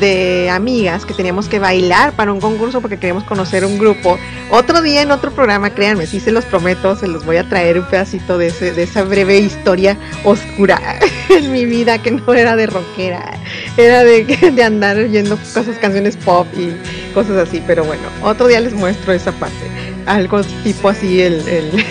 de 0.00 0.48
amigas 0.50 1.04
que 1.04 1.14
teníamos 1.14 1.48
que 1.48 1.58
bailar 1.58 2.12
para 2.12 2.32
un 2.32 2.40
concurso 2.40 2.80
porque 2.80 2.98
queríamos 2.98 3.24
conocer 3.24 3.64
un 3.64 3.78
grupo. 3.78 4.18
Otro 4.50 4.82
día 4.82 5.02
en 5.02 5.10
otro 5.10 5.30
programa, 5.32 5.70
créanme, 5.70 6.06
sí 6.06 6.20
se 6.20 6.30
los 6.30 6.44
prometo, 6.44 6.96
se 6.96 7.08
los 7.08 7.24
voy 7.24 7.36
a 7.36 7.48
traer 7.48 7.78
un 7.78 7.86
pedacito 7.86 8.38
de, 8.38 8.48
ese, 8.48 8.72
de 8.72 8.84
esa 8.84 9.02
breve 9.02 9.38
historia 9.38 9.96
oscura 10.24 10.80
en 11.30 11.52
mi 11.52 11.64
vida 11.64 12.00
que 12.00 12.10
no 12.10 12.34
era 12.34 12.56
de 12.56 12.66
rockera, 12.66 13.38
era 13.76 14.04
de, 14.04 14.24
de 14.54 14.62
andar 14.62 14.96
oyendo 14.98 15.36
cosas, 15.36 15.78
canciones 15.80 16.16
pop 16.16 16.46
y 16.56 16.74
cosas 17.12 17.48
así. 17.48 17.62
Pero 17.66 17.84
bueno, 17.84 18.02
otro 18.22 18.46
día 18.46 18.60
les 18.60 18.74
muestro 18.74 19.12
esa 19.12 19.32
parte. 19.32 19.87
Algo 20.08 20.42
tipo 20.64 20.88
así 20.88 21.20
el, 21.20 21.46
el, 21.48 21.70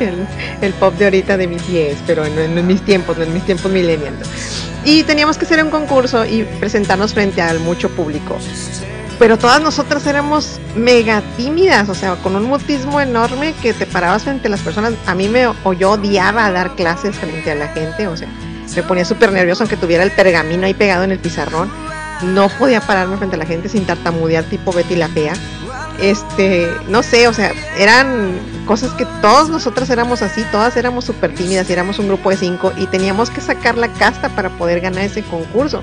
el, 0.00 0.26
el 0.60 0.72
pop 0.74 0.94
de 0.98 1.04
ahorita 1.04 1.36
de 1.36 1.46
mis 1.46 1.66
10, 1.68 1.98
pero 2.06 2.24
en, 2.24 2.38
en 2.38 2.66
mis 2.66 2.82
tiempos, 2.82 3.16
en 3.18 3.32
mis 3.32 3.44
tiempos 3.44 3.70
millennials 3.70 4.28
y 4.84 5.02
teníamos 5.02 5.36
que 5.36 5.44
hacer 5.44 5.62
un 5.62 5.70
concurso 5.70 6.24
y 6.24 6.44
presentarnos 6.58 7.12
frente 7.12 7.42
al 7.42 7.60
mucho 7.60 7.90
público. 7.90 8.38
pero 9.18 9.36
todas 9.36 9.60
nosotras 9.60 10.06
éramos 10.06 10.58
mega 10.74 11.22
tímidas, 11.36 11.88
o 11.90 11.94
sea, 11.94 12.14
con 12.16 12.34
un 12.36 12.44
mutismo 12.44 13.00
enorme 13.00 13.54
que 13.60 13.74
te 13.74 13.84
parabas 13.84 14.22
frente 14.22 14.48
a 14.48 14.50
las 14.50 14.60
personas. 14.60 14.94
A 15.06 15.14
mí 15.14 15.28
me, 15.28 15.46
o 15.46 15.72
yo 15.74 15.92
odiaba 15.92 16.50
dar 16.50 16.74
clases 16.74 17.16
frente 17.16 17.50
a 17.50 17.54
la 17.54 17.68
gente, 17.68 18.06
o 18.06 18.16
sea, 18.16 18.28
me 18.74 18.82
ponía 18.82 19.04
súper 19.04 19.32
nervioso 19.32 19.64
aunque 19.64 19.76
tuviera 19.76 20.04
el 20.04 20.10
pergamino 20.12 20.64
ahí 20.64 20.74
pegado 20.74 21.04
en 21.04 21.12
el 21.12 21.18
pizarrón. 21.18 21.70
No 22.22 22.48
podía 22.48 22.80
pararme 22.80 23.16
frente 23.16 23.36
a 23.36 23.38
la 23.38 23.46
gente 23.46 23.68
sin 23.68 23.84
tartamudear 23.84 24.44
tipo 24.44 24.72
Betty 24.72 24.96
la 24.96 25.08
Fea. 25.08 25.34
Este, 26.00 26.68
no 26.88 27.02
sé, 27.02 27.28
o 27.28 27.32
sea, 27.34 27.52
eran 27.78 28.38
cosas 28.66 28.90
que 28.92 29.04
todas 29.20 29.48
nosotras 29.48 29.90
éramos 29.90 30.22
así, 30.22 30.44
todas 30.50 30.76
éramos 30.76 31.04
súper 31.04 31.34
tímidas 31.34 31.68
y 31.68 31.72
éramos 31.72 31.98
un 31.98 32.08
grupo 32.08 32.30
de 32.30 32.36
cinco 32.36 32.72
y 32.76 32.86
teníamos 32.86 33.28
que 33.28 33.40
sacar 33.40 33.76
la 33.76 33.88
casta 33.88 34.28
para 34.30 34.48
poder 34.50 34.80
ganar 34.80 35.04
ese 35.04 35.22
concurso. 35.22 35.82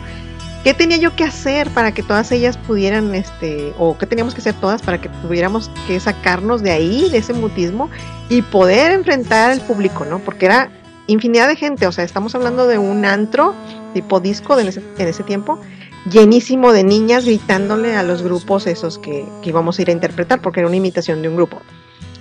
¿Qué 0.64 0.74
tenía 0.74 0.98
yo 0.98 1.16
que 1.16 1.24
hacer 1.24 1.70
para 1.70 1.94
que 1.94 2.04
todas 2.04 2.32
ellas 2.32 2.58
pudieran, 2.58 3.14
este, 3.14 3.74
o 3.78 3.98
qué 3.98 4.06
teníamos 4.06 4.34
que 4.34 4.42
hacer 4.42 4.56
todas 4.56 4.82
para 4.82 5.00
que 5.00 5.08
tuviéramos 5.22 5.70
que 5.88 6.00
sacarnos 6.00 6.62
de 6.62 6.72
ahí, 6.72 7.10
de 7.10 7.20
ese 7.20 7.34
mutismo 7.34 7.90
y 8.28 8.42
poder 8.42 8.92
enfrentar 8.92 9.52
al 9.52 9.62
público, 9.62 10.04
¿no? 10.04 10.20
Porque 10.20 10.48
era 10.48 10.70
infinidad 11.06 11.48
de 11.48 11.56
gente, 11.56 11.88
o 11.88 11.92
sea, 11.92 12.04
estamos 12.04 12.36
hablando 12.36 12.68
de 12.68 12.80
un 12.80 13.06
antro 13.06 13.54
tipo 13.94 14.20
disco 14.20 14.58
ese, 14.60 14.82
en 14.98 15.08
ese 15.08 15.24
tiempo, 15.24 15.60
llenísimo 16.10 16.74
de 16.74 16.84
niñas 16.84 17.26
gritándole 17.26 17.96
a 17.96 18.04
los 18.04 18.24
grupos 18.24 18.68
esos 18.68 18.98
que, 18.98 19.26
que 19.42 19.50
íbamos 19.50 19.78
a 19.78 19.82
ir 19.82 19.90
a 19.90 19.94
interpretar, 19.94 20.42
porque 20.42 20.62
era 20.62 20.68
una 20.68 20.78
imitación 20.78 21.22
de 21.22 21.30
un 21.30 21.36
grupo. 21.36 21.62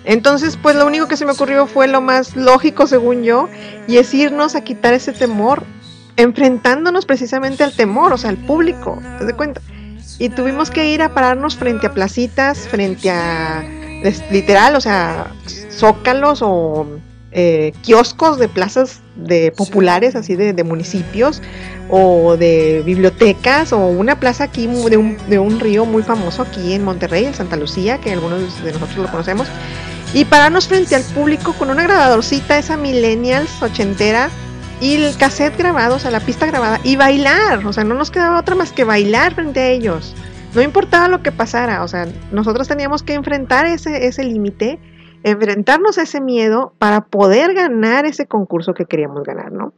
Entonces, 0.04 0.56
pues 0.60 0.76
lo 0.76 0.86
único 0.86 1.08
que 1.08 1.16
se 1.16 1.26
me 1.26 1.32
ocurrió 1.32 1.66
fue 1.66 1.88
lo 1.88 2.00
más 2.00 2.36
lógico, 2.36 2.86
según 2.86 3.24
yo, 3.24 3.48
y 3.88 3.96
es 3.96 4.14
irnos 4.14 4.54
a 4.54 4.62
quitar 4.62 4.94
ese 4.94 5.12
temor 5.12 5.64
enfrentándonos 6.16 7.06
precisamente 7.06 7.62
al 7.62 7.72
temor, 7.72 8.12
o 8.12 8.18
sea, 8.18 8.30
al 8.30 8.36
público, 8.36 8.98
¿te 9.18 9.24
das 9.24 9.34
cuenta? 9.34 9.60
Y 10.18 10.30
tuvimos 10.30 10.70
que 10.70 10.88
ir 10.88 11.02
a 11.02 11.12
pararnos 11.12 11.56
frente 11.56 11.86
a 11.86 11.92
placitas, 11.92 12.68
frente 12.68 13.10
a, 13.10 13.64
literal, 14.30 14.76
o 14.76 14.80
sea, 14.80 15.32
zócalos 15.70 16.40
o 16.42 16.86
eh, 17.38 17.74
kioscos 17.82 18.38
de 18.38 18.48
plazas 18.48 19.02
de 19.14 19.52
populares, 19.54 20.16
así 20.16 20.36
de, 20.36 20.54
de, 20.54 20.64
municipios, 20.64 21.42
o 21.90 22.38
de 22.38 22.82
bibliotecas, 22.82 23.74
o 23.74 23.88
una 23.88 24.18
plaza 24.18 24.44
aquí 24.44 24.66
de 24.66 24.96
un, 24.96 25.18
de 25.28 25.38
un 25.38 25.60
río 25.60 25.84
muy 25.84 26.02
famoso 26.02 26.40
aquí 26.40 26.72
en 26.72 26.82
Monterrey, 26.82 27.26
en 27.26 27.34
Santa 27.34 27.56
Lucía, 27.56 27.98
que 27.98 28.10
algunos 28.10 28.64
de 28.64 28.72
nosotros 28.72 28.96
lo 28.96 29.10
conocemos, 29.10 29.48
y 30.14 30.24
pararnos 30.24 30.66
frente 30.66 30.96
al 30.96 31.02
público 31.02 31.52
con 31.52 31.68
una 31.68 31.82
grabadorcita, 31.82 32.56
esa 32.56 32.78
millennials 32.78 33.62
ochentera, 33.62 34.30
y 34.80 34.94
el 34.94 35.14
cassette 35.18 35.58
grabado, 35.58 35.96
o 35.96 35.98
sea, 35.98 36.10
la 36.10 36.20
pista 36.20 36.46
grabada, 36.46 36.80
y 36.84 36.96
bailar, 36.96 37.66
o 37.66 37.72
sea, 37.74 37.84
no 37.84 37.94
nos 37.94 38.10
quedaba 38.10 38.40
otra 38.40 38.54
más 38.54 38.72
que 38.72 38.84
bailar 38.84 39.34
frente 39.34 39.60
a 39.60 39.68
ellos. 39.68 40.14
No 40.54 40.62
importaba 40.62 41.08
lo 41.08 41.22
que 41.22 41.32
pasara, 41.32 41.84
o 41.84 41.88
sea, 41.88 42.08
nosotros 42.32 42.66
teníamos 42.66 43.02
que 43.02 43.12
enfrentar 43.12 43.66
ese, 43.66 44.06
ese 44.06 44.24
límite, 44.24 44.78
enfrentarnos 45.27 45.98
a 45.98 46.03
ese 46.03 46.20
miedo 46.20 46.73
para 46.78 47.07
poder 47.07 47.53
ganar 47.53 48.07
ese 48.07 48.27
concurso 48.27 48.74
que 48.74 48.85
queríamos 48.85 49.24
ganar, 49.24 49.51
¿no? 49.51 49.73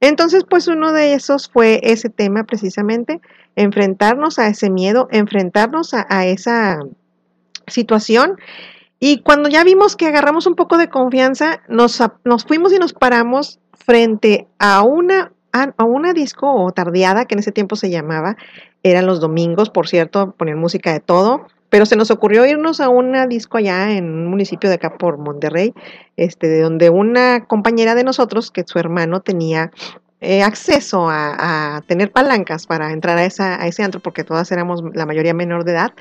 Entonces, 0.00 0.44
pues 0.48 0.66
uno 0.66 0.94
de 0.94 1.12
esos 1.12 1.50
fue 1.50 1.78
ese 1.82 2.08
tema 2.08 2.44
precisamente, 2.44 3.20
enfrentarnos 3.54 4.38
a 4.38 4.46
ese 4.46 4.70
miedo, 4.70 5.08
enfrentarnos 5.10 5.92
a, 5.92 6.24
esa 6.24 6.80
situación. 7.66 8.38
Y 8.98 9.18
cuando 9.18 9.50
ya 9.50 9.62
vimos 9.62 9.94
que 9.94 10.06
agarramos 10.06 10.46
un 10.46 10.54
poco 10.54 10.78
de 10.78 10.88
confianza, 10.88 11.60
nos, 11.68 12.02
fuimos 12.46 12.72
y 12.72 12.78
nos 12.78 12.94
paramos 12.94 13.60
frente 13.74 14.48
a 14.58 14.82
una, 14.82 15.32
a 15.52 15.84
una 15.84 16.14
disco 16.14 16.50
o 16.50 16.72
tardeada 16.72 17.26
que 17.26 17.34
en 17.34 17.40
ese 17.40 17.52
tiempo 17.52 17.76
se 17.76 17.90
llamaba, 17.90 18.38
eran 18.82 19.04
los 19.04 19.20
domingos, 19.20 19.68
por 19.68 19.86
cierto, 19.86 20.30
ponían 20.30 20.58
música 20.58 20.94
de 20.94 21.00
todo, 21.00 21.46
pero 21.74 21.86
se 21.86 21.96
nos 21.96 22.12
ocurrió 22.12 22.46
irnos 22.46 22.78
a 22.78 22.88
una 22.88 23.26
disco 23.26 23.58
allá 23.58 23.90
en 23.90 24.04
un 24.04 24.28
municipio 24.28 24.68
de 24.70 24.76
acá 24.76 24.96
por 24.96 25.18
Monterrey, 25.18 25.74
este, 26.16 26.46
de 26.46 26.60
donde 26.60 26.88
una 26.88 27.46
compañera 27.46 27.96
de 27.96 28.04
nosotros, 28.04 28.52
que 28.52 28.62
su 28.64 28.78
hermano 28.78 29.22
tenía 29.22 29.72
eh, 30.20 30.44
acceso 30.44 31.10
a, 31.10 31.78
a, 31.78 31.80
tener 31.80 32.12
palancas 32.12 32.68
para 32.68 32.92
entrar 32.92 33.18
a, 33.18 33.24
esa, 33.24 33.60
a 33.60 33.66
ese 33.66 33.82
antro, 33.82 33.98
porque 33.98 34.22
todas 34.22 34.52
éramos 34.52 34.84
la 34.94 35.04
mayoría 35.04 35.34
menor 35.34 35.64
de 35.64 35.72
edad, 35.72 35.94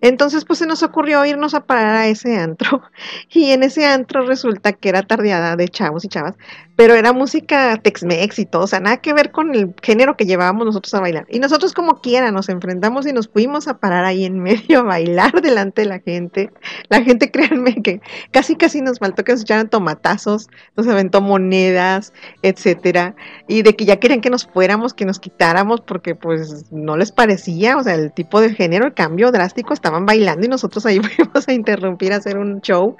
entonces, 0.00 0.44
pues 0.44 0.58
se 0.58 0.66
nos 0.66 0.82
ocurrió 0.82 1.24
irnos 1.24 1.54
a 1.54 1.64
parar 1.64 1.96
a 1.96 2.06
ese 2.06 2.36
antro. 2.38 2.82
Y 3.30 3.50
en 3.50 3.62
ese 3.62 3.86
antro 3.86 4.26
resulta 4.26 4.72
que 4.72 4.88
era 4.88 5.02
tardeada 5.02 5.56
de 5.56 5.68
chavos 5.68 6.04
y 6.04 6.08
chavas, 6.08 6.36
pero 6.76 6.94
era 6.94 7.14
música 7.14 7.78
Tex-Mex 7.78 8.38
y 8.38 8.44
todo, 8.44 8.64
o 8.64 8.66
sea, 8.66 8.80
nada 8.80 8.98
que 8.98 9.14
ver 9.14 9.32
con 9.32 9.54
el 9.54 9.74
género 9.82 10.16
que 10.16 10.26
llevábamos 10.26 10.66
nosotros 10.66 10.92
a 10.92 11.00
bailar. 11.00 11.26
Y 11.30 11.38
nosotros 11.38 11.72
como 11.72 12.02
quiera 12.02 12.30
nos 12.30 12.50
enfrentamos 12.50 13.06
y 13.06 13.14
nos 13.14 13.28
fuimos 13.28 13.66
a 13.66 13.78
parar 13.78 14.04
ahí 14.04 14.26
en 14.26 14.38
medio 14.40 14.80
a 14.80 14.82
bailar 14.82 15.32
delante 15.42 15.82
de 15.82 15.88
la 15.88 16.00
gente. 16.00 16.50
La 16.88 17.02
gente, 17.02 17.30
créanme 17.32 17.82
que 17.82 18.02
casi 18.30 18.56
casi 18.56 18.82
nos 18.82 18.98
faltó 18.98 19.24
que 19.24 19.32
nos 19.32 19.40
echaran 19.40 19.70
tomatazos, 19.70 20.48
nos 20.76 20.86
aventó 20.86 21.22
monedas, 21.22 22.12
etcétera, 22.42 23.16
y 23.48 23.62
de 23.62 23.74
que 23.74 23.86
ya 23.86 23.96
querían 23.96 24.20
que 24.20 24.30
nos 24.30 24.46
fuéramos, 24.46 24.92
que 24.92 25.06
nos 25.06 25.18
quitáramos 25.18 25.80
porque 25.80 26.14
pues 26.14 26.70
no 26.70 26.98
les 26.98 27.10
parecía, 27.10 27.78
o 27.78 27.82
sea, 27.82 27.94
el 27.94 28.12
tipo 28.12 28.40
de 28.42 28.54
género, 28.54 28.86
el 28.86 28.94
cambio 28.94 29.32
drástico 29.32 29.72
estaban 29.72 30.04
bailando 30.04 30.44
y 30.44 30.48
nosotros 30.50 30.84
ahí 30.84 31.00
fuimos 31.16 31.48
a 31.48 31.52
interrumpir, 31.54 32.12
a 32.12 32.16
hacer 32.16 32.36
un 32.36 32.60
show. 32.60 32.96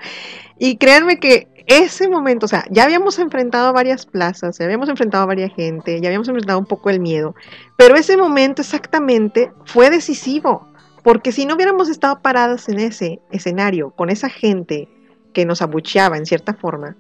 Y 0.59 0.79
créanme 0.79 1.19
que 1.19 1.49
ese 1.67 2.09
momento, 2.09 2.47
o 2.47 2.49
sea, 2.49 2.65
ya 2.71 2.85
habíamos 2.85 3.19
enfrentado 3.19 3.73
varias 3.73 4.07
plazas, 4.07 4.59
ya 4.59 4.65
habíamos 4.65 4.89
enfrentado 4.89 5.25
a 5.25 5.27
varias 5.27 5.53
gente, 5.53 6.01
ya 6.01 6.09
habíamos 6.09 6.29
enfrentado 6.29 6.59
un 6.59 6.67
poco 6.67 6.91
el 6.91 7.01
miedo, 7.01 7.35
pero 7.77 7.97
ese 7.97 8.17
momento 8.17 8.63
exactamente 8.63 9.53
fue 9.65 9.91
decisivo, 9.91 10.69
porque 11.03 11.33
si 11.33 11.45
no 11.45 11.57
hubiéramos 11.57 11.89
estado 11.89 12.21
paradas 12.21 12.69
en 12.69 12.79
ese 12.79 13.21
escenario, 13.33 13.91
con 13.91 14.11
esa 14.11 14.29
gente 14.29 14.89
que 15.33 15.45
nos 15.45 15.61
abucheaba 15.61 16.17
en 16.17 16.27
cierta 16.27 16.55
forma, 16.55 16.97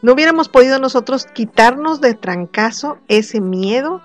no 0.00 0.12
hubiéramos 0.12 0.48
podido 0.48 0.78
nosotros 0.78 1.26
quitarnos 1.26 2.00
de 2.00 2.14
trancazo 2.14 2.98
ese 3.08 3.40
miedo 3.40 4.00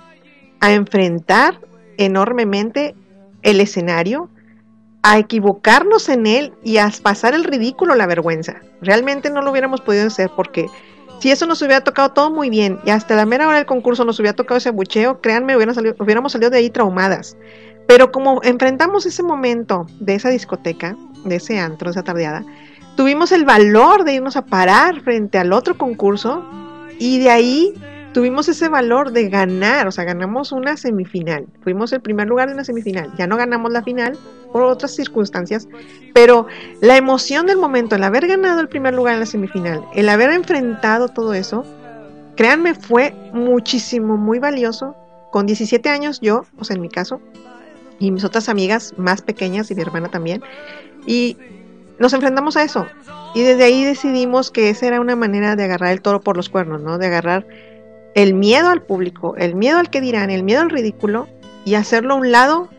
a 0.60 0.74
enfrentar 0.74 1.60
enormemente 1.98 2.96
el 3.44 3.62
escenario, 3.62 4.30
a 5.04 5.18
equivocarnos 5.18 6.08
en 6.08 6.26
él 6.26 6.54
y 6.64 6.78
a 6.78 6.90
pasar 7.02 7.34
el 7.34 7.44
ridículo, 7.44 7.94
la 7.94 8.08
vergüenza. 8.08 8.62
Realmente 8.82 9.30
no 9.30 9.42
lo 9.42 9.52
hubiéramos 9.52 9.82
podido 9.82 10.08
hacer 10.08 10.32
porque 10.36 10.68
si 11.20 11.30
eso 11.30 11.46
nos 11.46 11.62
hubiera 11.62 11.84
tocado 11.84 12.12
todo 12.14 12.32
muy 12.32 12.50
bien 12.50 12.80
y 12.86 12.90
hasta 12.90 13.16
la 13.16 13.26
mera 13.26 13.48
hora 13.48 13.58
del 13.58 13.66
concurso 13.66 14.06
nos 14.06 14.20
hubiera 14.20 14.36
tocado 14.36 14.58
ese 14.58 14.70
abucheo, 14.70 15.22
créanme, 15.22 15.56
hubiéramos 15.56 15.76
salido, 15.76 15.96
hubiéramos 16.00 16.32
salido 16.32 16.50
de 16.50 16.58
ahí 16.58 16.70
traumadas. 16.70 17.38
Pero 17.86 18.14
como 18.14 18.42
enfrentamos 18.44 19.06
ese 19.06 19.24
momento 19.24 19.88
de 20.00 20.16
esa 20.16 20.30
discoteca, 20.30 20.96
de 21.26 21.36
ese 21.36 21.60
antro, 21.60 21.88
de 21.88 21.92
esa 21.92 22.04
tardeada, 22.04 22.46
tuvimos 22.96 23.34
el 23.34 23.44
valor 23.44 24.06
de 24.06 24.14
irnos 24.16 24.38
a 24.38 24.46
parar 24.46 25.02
frente 25.02 25.38
al 25.38 25.52
otro 25.52 25.78
concurso 25.78 26.46
y 26.98 27.20
de 27.20 27.30
ahí 27.30 27.74
tuvimos 28.14 28.48
ese 28.48 28.70
valor 28.70 29.12
de 29.12 29.28
ganar, 29.28 29.88
o 29.88 29.92
sea, 29.92 30.06
ganamos 30.06 30.54
una 30.54 30.78
semifinal, 30.78 31.46
fuimos 31.62 31.92
el 31.92 32.02
primer 32.02 32.28
lugar 32.28 32.48
de 32.48 32.54
una 32.54 32.64
semifinal, 32.64 33.12
ya 33.18 33.28
no 33.28 33.36
ganamos 33.36 33.72
la 33.72 33.84
final 33.84 34.18
por 34.54 34.62
otras 34.62 34.96
circunstancias, 34.96 35.68
pero 36.14 36.48
la 36.80 36.96
emoción 36.96 37.48
del 37.48 37.58
momento, 37.58 37.96
el 37.96 38.04
haber 38.04 38.28
ganado 38.28 38.62
el 38.62 38.70
primer 38.70 38.94
lugar 38.94 39.16
en 39.16 39.20
la 39.20 39.26
semifinal, 39.26 39.84
el 39.94 40.08
haber 40.08 40.30
enfrentado 40.30 41.10
todo 41.10 41.34
eso, 41.34 41.66
créanme, 42.38 42.76
fue 42.76 43.14
muchísimo, 43.34 44.16
muy 44.16 44.40
valioso. 44.40 44.96
Con 45.32 45.48
17 45.48 45.90
años 45.90 46.20
yo, 46.22 46.46
o 46.58 46.64
sea, 46.64 46.76
en 46.76 46.82
mi 46.82 46.90
caso, 46.90 47.20
y 48.00 48.12
mis 48.12 48.24
otras 48.24 48.48
amigas 48.48 48.94
más 48.98 49.24
pequeñas 49.24 49.72
y 49.72 49.76
mi 49.76 49.82
hermana 49.82 50.10
también, 50.10 50.44
y 51.08 51.36
nos 52.00 52.14
enfrentamos 52.14 52.56
a 52.56 52.64
eso. 52.64 52.86
Y 53.34 53.42
desde 53.42 53.64
ahí 53.64 53.84
decidimos 53.84 54.52
que 54.52 54.70
esa 54.70 54.86
era 54.86 55.02
una 55.02 55.16
manera 55.16 55.56
de 55.56 55.64
agarrar 55.64 55.92
el 55.92 56.02
toro 56.02 56.22
por 56.22 56.38
los 56.38 56.50
cuernos, 56.50 56.82
¿no? 56.82 57.00
De 57.00 57.08
agarrar 57.08 57.48
el 58.14 58.36
miedo 58.36 58.70
al 58.70 58.84
público, 58.84 59.36
el 59.38 59.56
miedo 59.56 59.80
al 59.80 59.90
que 59.90 60.02
dirán, 60.02 60.30
el 60.30 60.44
miedo 60.44 60.62
al 60.62 60.70
ridículo 60.70 61.28
y 61.66 61.74
hacerlo 61.76 62.14
a 62.14 62.18
un 62.18 62.32
lado 62.32 62.70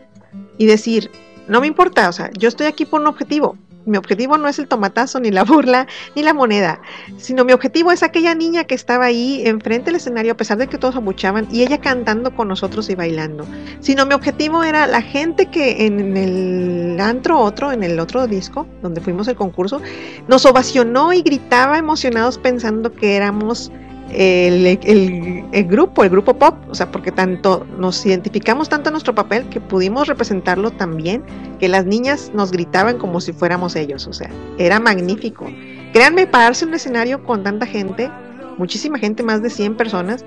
y 0.57 0.65
decir, 0.65 1.11
no 1.47 1.61
me 1.61 1.67
importa, 1.67 2.09
o 2.09 2.11
sea, 2.11 2.29
yo 2.37 2.47
estoy 2.47 2.67
aquí 2.67 2.85
por 2.85 3.01
un 3.01 3.07
objetivo. 3.07 3.57
Mi 3.85 3.97
objetivo 3.97 4.37
no 4.39 4.47
es 4.47 4.57
el 4.57 4.67
tomatazo, 4.67 5.19
ni 5.19 5.29
la 5.29 5.43
burla, 5.43 5.85
ni 6.15 6.23
la 6.23 6.33
moneda, 6.33 6.81
sino 7.17 7.45
mi 7.45 7.53
objetivo 7.53 7.91
es 7.91 8.01
aquella 8.01 8.33
niña 8.33 8.63
que 8.63 8.73
estaba 8.73 9.05
ahí 9.05 9.43
enfrente 9.45 9.85
del 9.85 9.97
escenario 9.97 10.31
a 10.31 10.37
pesar 10.37 10.57
de 10.57 10.67
que 10.67 10.79
todos 10.79 10.95
abuchaban 10.95 11.47
y 11.51 11.61
ella 11.61 11.79
cantando 11.79 12.35
con 12.35 12.47
nosotros 12.47 12.89
y 12.89 12.95
bailando. 12.95 13.45
Sino 13.81 14.07
mi 14.07 14.15
objetivo 14.15 14.63
era 14.63 14.87
la 14.87 15.03
gente 15.03 15.45
que 15.51 15.85
en 15.85 16.17
el 16.17 16.99
antro 16.99 17.39
otro, 17.39 17.71
en 17.71 17.83
el 17.83 17.99
otro 17.99 18.25
disco, 18.25 18.65
donde 18.81 19.01
fuimos 19.01 19.27
el 19.27 19.35
concurso, 19.35 19.79
nos 20.27 20.47
ovacionó 20.47 21.13
y 21.13 21.21
gritaba 21.21 21.77
emocionados 21.77 22.39
pensando 22.39 22.91
que 22.91 23.15
éramos 23.15 23.71
el, 24.11 25.67
grupo, 25.67 26.03
el 26.03 26.09
grupo 26.09 26.35
pop, 26.35 26.55
o 26.69 26.75
sea, 26.75 26.91
porque 26.91 27.11
tanto 27.11 27.65
nos 27.77 28.05
identificamos 28.05 28.69
tanto 28.69 28.89
en 28.89 28.93
nuestro 28.93 29.15
papel 29.15 29.47
que 29.49 29.59
pudimos 29.59 30.07
representarlo 30.07 30.71
también, 30.71 31.23
que 31.59 31.67
las 31.67 31.85
niñas 31.85 32.31
nos 32.33 32.51
gritaban 32.51 32.97
como 32.97 33.19
si 33.21 33.33
fuéramos 33.33 33.75
ellos, 33.75 34.07
o 34.07 34.13
sea, 34.13 34.29
era 34.57 34.79
magnífico. 34.79 35.45
Créanme, 35.93 36.27
pararse 36.27 36.65
en 36.65 36.69
un 36.69 36.75
escenario 36.75 37.23
con 37.23 37.43
tanta 37.43 37.65
gente, 37.65 38.11
muchísima 38.57 38.99
gente, 38.99 39.23
más 39.23 39.41
de 39.41 39.49
100 39.49 39.75
personas, 39.75 40.25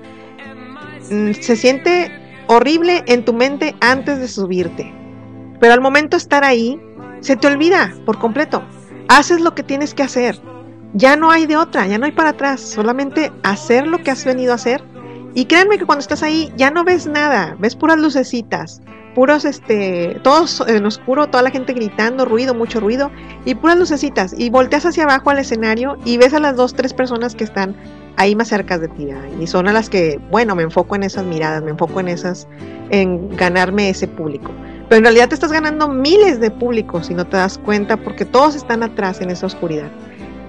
se 1.01 1.55
siente 1.55 2.11
horrible 2.47 3.03
en 3.07 3.25
tu 3.25 3.33
mente 3.33 3.75
antes 3.81 4.19
de 4.19 4.27
subirte. 4.27 4.93
Pero 5.59 5.73
al 5.73 5.81
momento 5.81 6.15
de 6.15 6.21
estar 6.21 6.43
ahí, 6.43 6.79
se 7.21 7.35
te 7.35 7.47
olvida 7.47 7.93
por 8.05 8.17
completo. 8.19 8.63
Haces 9.07 9.41
lo 9.41 9.55
que 9.55 9.63
tienes 9.63 9.93
que 9.93 10.03
hacer. 10.03 10.39
Ya 10.93 11.15
no 11.15 11.29
hay 11.29 11.45
de 11.45 11.55
otra, 11.55 11.85
ya 11.87 11.97
no 11.97 12.05
hay 12.05 12.11
para 12.11 12.29
atrás. 12.29 12.61
Solamente 12.61 13.31
hacer 13.43 13.87
lo 13.87 13.99
que 13.99 14.11
has 14.11 14.25
venido 14.25 14.51
a 14.51 14.55
hacer. 14.55 14.83
Y 15.35 15.45
créanme 15.45 15.77
que 15.77 15.85
cuando 15.85 16.01
estás 16.01 16.23
ahí 16.23 16.51
ya 16.57 16.71
no 16.71 16.83
ves 16.83 17.05
nada, 17.05 17.55
ves 17.59 17.75
puras 17.75 17.99
lucecitas, 17.99 18.81
puros, 19.13 19.45
este, 19.45 20.19
todos 20.23 20.63
en 20.67 20.85
oscuro, 20.85 21.27
toda 21.27 21.43
la 21.43 21.51
gente 21.51 21.73
gritando, 21.73 22.25
ruido, 22.25 22.55
mucho 22.55 22.79
ruido, 22.79 23.11
y 23.45 23.53
puras 23.53 23.77
lucecitas. 23.77 24.33
Y 24.35 24.49
volteas 24.49 24.87
hacia 24.87 25.03
abajo 25.03 25.29
al 25.29 25.37
escenario 25.37 25.97
y 26.03 26.17
ves 26.17 26.33
a 26.33 26.39
las 26.39 26.55
dos, 26.55 26.73
tres 26.73 26.93
personas 26.93 27.35
que 27.35 27.43
están 27.43 27.75
ahí 28.17 28.35
más 28.35 28.47
cerca 28.47 28.79
de 28.79 28.87
ti. 28.87 29.09
Y 29.39 29.45
son 29.45 29.67
a 29.67 29.73
las 29.73 29.89
que, 29.89 30.19
bueno, 30.31 30.55
me 30.55 30.63
enfoco 30.63 30.95
en 30.95 31.03
esas 31.03 31.25
miradas, 31.25 31.61
me 31.61 31.71
enfoco 31.71 31.99
en 31.99 32.07
esas, 32.07 32.47
en 32.89 33.29
ganarme 33.35 33.89
ese 33.89 34.07
público. 34.07 34.51
Pero 34.89 34.97
en 34.97 35.03
realidad 35.03 35.29
te 35.29 35.35
estás 35.35 35.51
ganando 35.51 35.87
miles 35.87 36.39
de 36.39 36.49
públicos 36.49 37.11
y 37.11 37.13
no 37.13 37.25
te 37.27 37.37
das 37.37 37.59
cuenta 37.59 37.97
porque 37.97 38.25
todos 38.25 38.55
están 38.55 38.81
atrás 38.81 39.21
en 39.21 39.29
esa 39.29 39.45
oscuridad. 39.45 39.91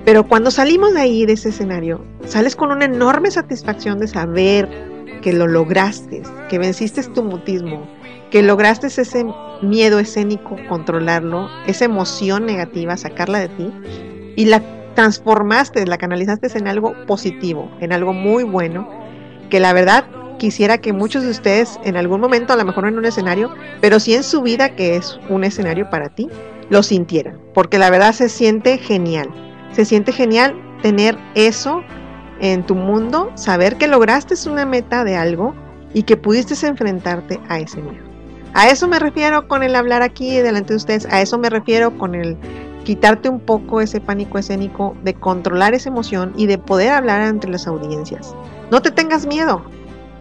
Pero 0.05 0.27
cuando 0.27 0.51
salimos 0.51 0.95
de 0.95 1.01
ahí, 1.01 1.27
de 1.27 1.35
ese 1.35 1.51
escenario, 1.51 2.05
sales 2.27 2.57
con 2.57 2.71
una 2.71 2.87
enorme 2.87 3.31
satisfacción 3.31 3.99
de 3.99 4.09
saber 4.09 4.69
que 5.23 5.33
lo 5.33 5.47
lograste, 5.47 6.23
que 6.49 6.59
venciste 6.59 7.03
tu 7.03 7.23
mutismo, 7.23 7.87
que 8.31 8.43
lograste 8.43 8.87
ese 8.87 9.27
miedo 9.63 9.99
escénico, 9.99 10.57
controlarlo, 10.69 11.49
esa 11.67 11.85
emoción 11.85 12.47
negativa, 12.47 12.97
sacarla 12.97 13.41
de 13.41 13.49
ti 13.49 13.73
y 14.37 14.47
la 14.47 14.63
transformaste, 14.95 15.87
la 15.87 15.99
canalizaste 15.99 16.47
en 16.57 16.67
algo 16.67 16.95
positivo, 17.07 17.71
en 17.81 17.93
algo 17.93 18.13
muy 18.13 18.45
bueno, 18.45 18.89
que 19.51 19.61
la 19.61 19.73
verdad 19.73 20.05
quisiera 20.39 20.79
que 20.79 20.93
muchos 20.93 21.23
de 21.23 21.31
ustedes 21.31 21.79
en 21.85 21.97
algún 21.97 22.21
momento, 22.21 22.53
a 22.53 22.57
lo 22.57 22.65
mejor 22.65 22.87
en 22.87 22.99
un 22.99 23.05
escenario, 23.05 23.55
pero 23.81 24.01
sí 24.01 24.15
en 24.15 24.23
su 24.23 24.43
vida 24.43 24.75
que 24.75 24.97
es 24.97 25.21
un 25.29 25.45
escenario 25.45 25.91
para 25.91 26.09
ti, 26.09 26.29
lo 26.71 26.83
sintieran, 26.83 27.39
porque 27.53 27.79
la 27.79 27.91
verdad 27.91 28.13
se 28.13 28.29
siente 28.29 28.79
genial, 28.79 29.29
se 29.73 29.85
siente 29.85 30.13
genial 30.13 30.55
tener 30.83 31.19
eso 31.35 31.83
en 32.41 32.65
tu 32.65 32.75
mundo, 32.75 33.31
saber 33.35 33.77
que 33.77 33.87
lograste 33.87 34.35
una 34.49 34.65
meta 34.65 35.05
de 35.05 35.17
algo 35.17 35.55
y 35.93 36.05
que 36.05 36.17
pudiste 36.17 36.55
enfrentarte 36.67 37.41
a 37.49 37.59
ese 37.59 37.83
miedo. 37.83 38.05
A 38.55 38.69
eso 38.69 38.89
me 38.89 38.99
refiero 38.99 39.47
con 39.47 39.63
el 39.63 39.77
hablar 39.77 40.03
aquí 40.03 40.39
delante 40.39 40.73
de 40.73 40.79
ustedes, 40.79 41.07
a 41.07 41.21
eso 41.21 41.39
me 41.39 41.51
refiero 41.51 41.97
con 41.99 42.15
el 42.15 42.37
quitarte 42.85 43.29
un 43.29 43.41
poco 43.41 43.81
ese 43.81 44.01
pánico 44.01 44.39
escénico, 44.39 44.97
de 45.05 45.15
controlar 45.15 45.75
esa 45.75 45.91
emoción 45.91 46.33
y 46.37 46.47
de 46.47 46.59
poder 46.59 46.91
hablar 46.91 47.23
entre 47.23 47.51
las 47.51 47.67
audiencias. 47.67 48.35
No 48.71 48.83
te 48.83 48.91
tengas 48.91 49.27
miedo, 49.27 49.63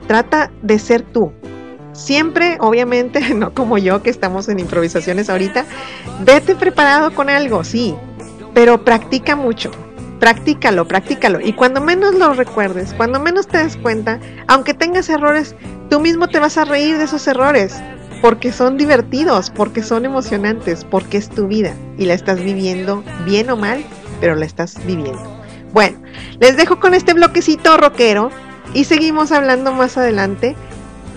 trata 0.07 0.51
de 0.61 0.77
ser 0.77 1.01
tú. 1.01 1.31
Siempre, 1.93 2.57
obviamente, 2.59 3.33
no 3.33 3.53
como 3.53 3.77
yo 3.77 4.03
que 4.03 4.09
estamos 4.09 4.49
en 4.49 4.59
improvisaciones 4.59 5.29
ahorita, 5.29 5.65
vete 6.23 6.55
preparado 6.55 7.13
con 7.15 7.29
algo, 7.29 7.63
sí, 7.63 7.95
pero 8.53 8.83
practica 8.83 9.35
mucho. 9.35 9.71
Practícalo, 10.19 10.87
practícalo. 10.87 11.39
Y 11.39 11.53
cuando 11.53 11.79
menos 11.79 12.13
lo 12.15 12.33
recuerdes, 12.33 12.93
cuando 12.93 13.19
menos 13.19 13.47
te 13.47 13.59
des 13.59 13.77
cuenta, 13.77 14.19
aunque 14.47 14.73
tengas 14.73 15.09
errores, 15.09 15.55
tú 15.89 15.99
mismo 15.99 16.27
te 16.27 16.39
vas 16.39 16.57
a 16.57 16.65
reír 16.65 16.97
de 16.97 17.05
esos 17.05 17.27
errores 17.27 17.81
porque 18.21 18.51
son 18.51 18.77
divertidos, 18.77 19.49
porque 19.49 19.81
son 19.81 20.05
emocionantes, 20.05 20.83
porque 20.83 21.17
es 21.17 21.29
tu 21.29 21.47
vida 21.47 21.73
y 21.97 22.05
la 22.05 22.13
estás 22.13 22.41
viviendo 22.41 23.03
bien 23.25 23.49
o 23.49 23.55
mal, 23.55 23.83
pero 24.19 24.35
la 24.35 24.45
estás 24.45 24.75
viviendo. 24.85 25.23
Bueno, 25.71 26.01
les 26.39 26.57
dejo 26.57 26.79
con 26.79 26.93
este 26.93 27.13
bloquecito 27.13 27.77
rockero 27.77 28.29
y 28.73 28.83
seguimos 28.83 29.31
hablando 29.31 29.71
más 29.73 29.97
adelante. 29.97 30.55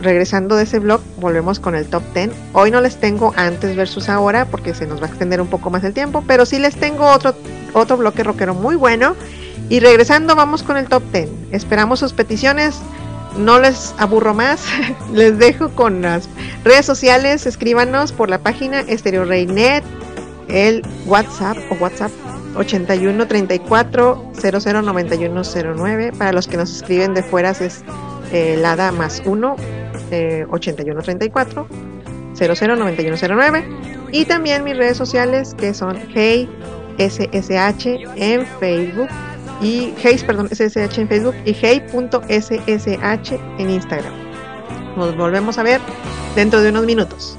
Regresando 0.03 0.57
de 0.57 0.65
ese 0.65 0.81
blog, 0.81 1.01
volvemos 1.19 1.61
con 1.61 1.77
el 1.77 1.87
top 1.87 2.03
10. 2.13 2.31
Hoy 2.55 2.73
no 2.73 2.81
les 2.81 2.97
tengo 2.97 3.33
antes 3.37 3.77
versus 3.77 4.09
ahora 4.09 4.47
porque 4.47 4.75
se 4.75 4.85
nos 4.85 5.01
va 5.01 5.07
a 5.07 5.09
extender 5.09 5.41
un 5.41 5.47
poco 5.47 5.71
más 5.71 5.85
el 5.85 5.95
tiempo, 5.95 6.25
pero 6.27 6.45
sí 6.45 6.59
les 6.59 6.75
tengo 6.75 7.07
otro, 7.07 7.37
otro 7.73 7.97
bloque 7.97 8.25
rockero 8.25 8.53
muy 8.53 8.75
bueno. 8.75 9.15
Y 9.69 9.79
regresando, 9.79 10.35
vamos 10.35 10.65
con 10.65 10.77
el 10.77 10.89
top 10.89 11.05
10. 11.13 11.29
Esperamos 11.53 12.01
sus 12.01 12.13
peticiones 12.13 12.81
no 13.39 13.61
les 13.61 13.95
aburro 13.97 14.35
más, 14.35 14.67
les 15.13 15.39
dejo 15.39 15.71
con 15.71 16.03
las 16.03 16.29
redes 16.65 16.85
sociales, 16.85 17.47
escríbanos 17.47 18.13
por 18.13 18.29
la 18.29 18.39
página 18.39 18.81
Estereo 18.81 19.25
Reynet, 19.25 19.85
el 20.49 20.83
WhatsApp 21.07 21.57
o 21.71 21.75
WhatsApp 21.77 22.11
81 22.57 23.27
34 23.27 24.33
00 24.35 24.83
91 24.83 25.43
09. 25.77 26.13
Para 26.19 26.33
los 26.33 26.49
que 26.49 26.57
nos 26.57 26.75
escriben 26.75 27.15
de 27.15 27.23
fuera 27.23 27.51
es 27.51 27.85
eh, 28.33 28.57
LADA 28.61 28.93
más 28.93 29.23
1 29.25 29.57
eh, 30.13 30.47
81 30.51 31.03
34 31.03 31.67
00 32.35 32.77
91 32.77 33.17
09. 33.17 33.65
Y 34.13 34.25
también 34.25 34.65
mis 34.65 34.77
redes 34.77 34.97
sociales 34.97 35.55
que 35.59 35.75
son 35.75 35.97
Hey 36.15 36.49
SSH 36.99 37.87
en 38.17 38.47
Facebook 38.61 39.09
y 39.61 39.95
Hey, 40.03 40.21
perdón, 40.27 40.49
SSH 40.49 41.01
en 41.01 41.09
Facebook 41.09 41.35
y 41.45 41.53
Hey.ssh 41.55 43.33
en 43.59 43.71
Instagram. 43.71 44.13
Nos 44.97 45.17
volvemos 45.17 45.59
a 45.59 45.63
ver 45.63 45.81
dentro 46.35 46.61
de 46.61 46.71
unos 46.71 46.85
minutos. 46.85 47.39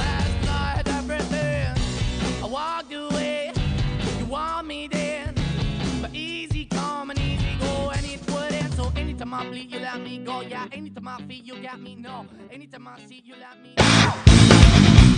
you 9.49 9.79
let 9.79 9.99
me 10.01 10.19
go. 10.19 10.41
Yeah, 10.41 10.67
anytime 10.71 11.07
I 11.07 11.17
feel 11.17 11.43
you 11.43 11.63
got 11.63 11.79
me, 11.79 11.95
no. 11.95 12.25
Anytime 12.51 12.87
I 12.87 12.99
see 12.99 13.23
you 13.25 13.35
let 13.35 13.61
me. 13.61 15.10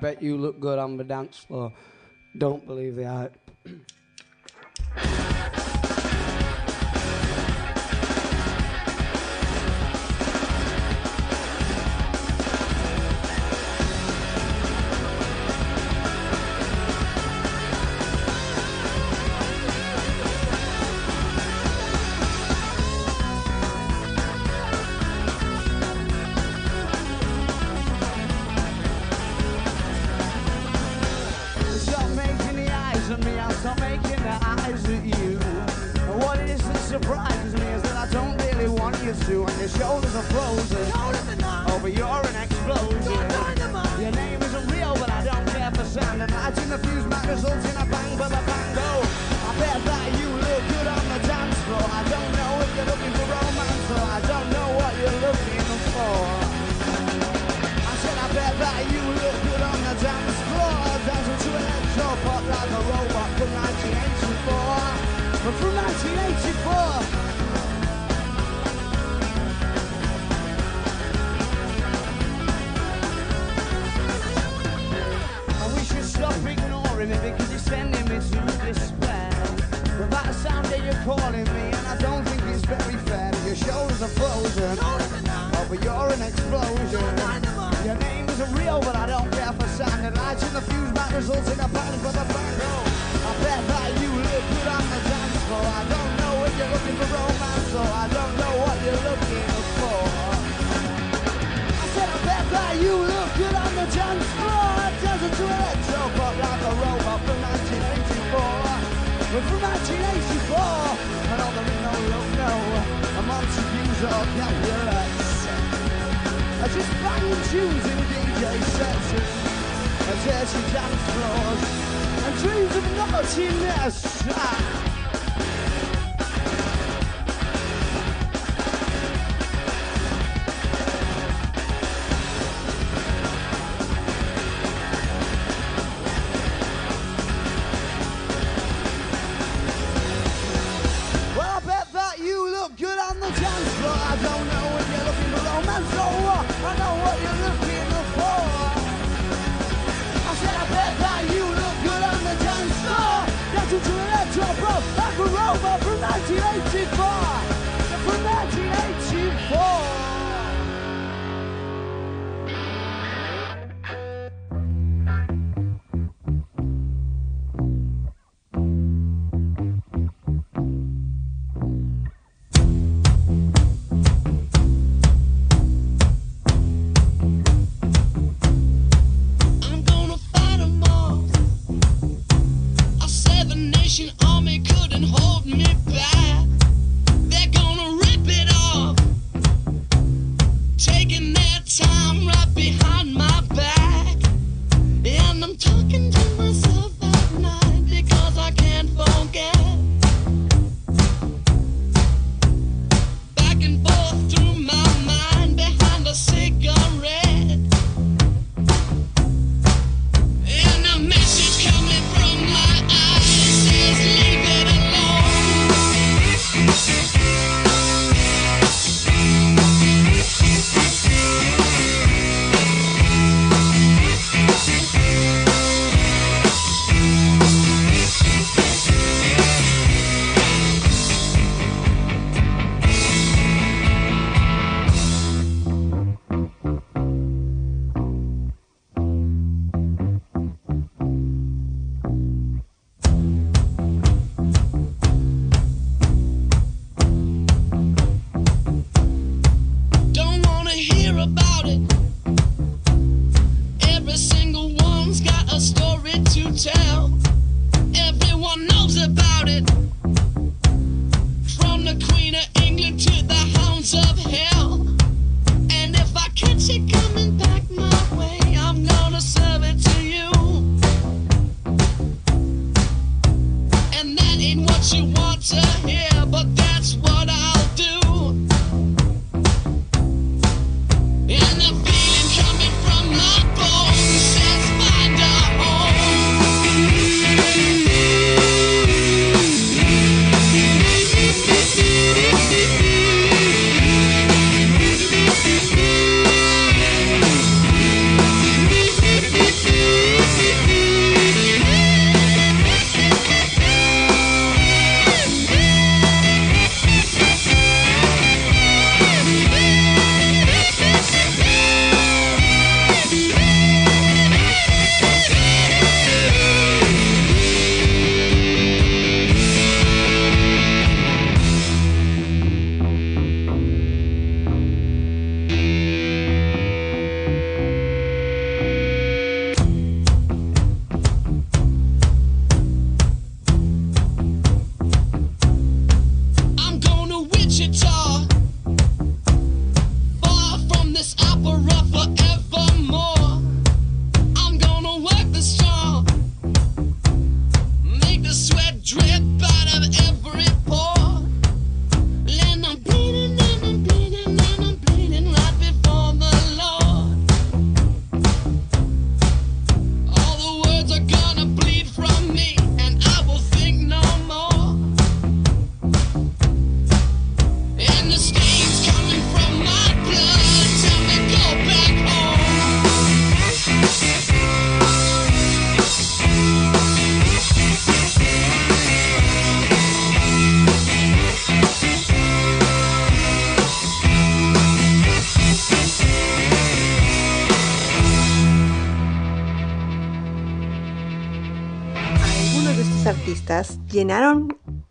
bet 0.00 0.22
you 0.22 0.36
look 0.36 0.60
good 0.60 0.78
on 0.78 0.96
the 0.96 1.04
dance 1.04 1.38
floor. 1.38 1.72
Don't 2.38 2.66
believe 2.66 2.96
the 2.96 3.04
hype. 3.04 3.50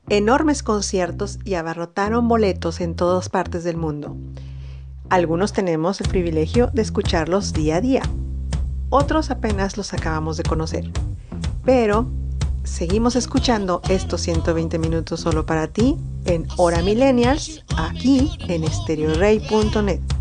enormes 0.10 0.64
conciertos 0.64 1.40
y 1.44 1.56
abarrotaron 1.56 2.28
boletos 2.28 2.82
en 2.82 2.96
todas 2.96 3.30
partes 3.30 3.64
del 3.64 3.78
mundo. 3.78 4.16
Algunos 5.10 5.54
tenemos 5.54 6.02
el 6.02 6.08
privilegio 6.08 6.70
de 6.74 6.82
escucharlos 6.82 7.54
día 7.54 7.78
a 7.78 7.82
día. 7.82 8.02
Otros 8.90 9.30
apenas 9.30 9.78
los 9.78 9.94
acabamos 9.94 10.38
de 10.38 10.44
conocer. 10.44 10.92
Pero 11.64 12.08
seguimos 12.64 13.16
escuchando 13.16 13.82
estos 13.90 14.22
120 14.22 14.80
minutos 14.80 15.20
solo 15.20 15.46
para 15.46 15.68
ti 15.68 15.98
en 16.26 16.48
Hora 16.58 16.82
Millennials 16.82 17.64
aquí 17.78 18.32
en 18.48 18.66
stereorey.net. 18.68 20.15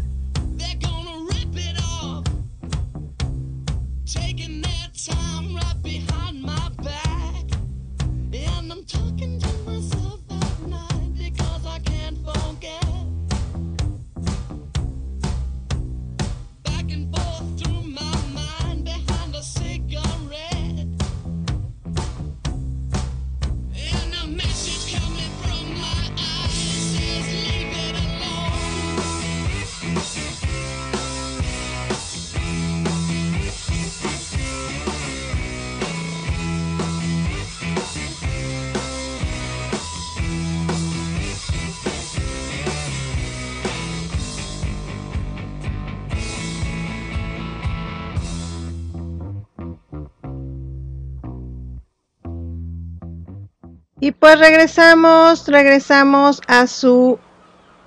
Y 54.05 54.13
pues 54.13 54.39
regresamos, 54.39 55.49
regresamos 55.49 56.43
a 56.47 56.67
su 56.67 57.19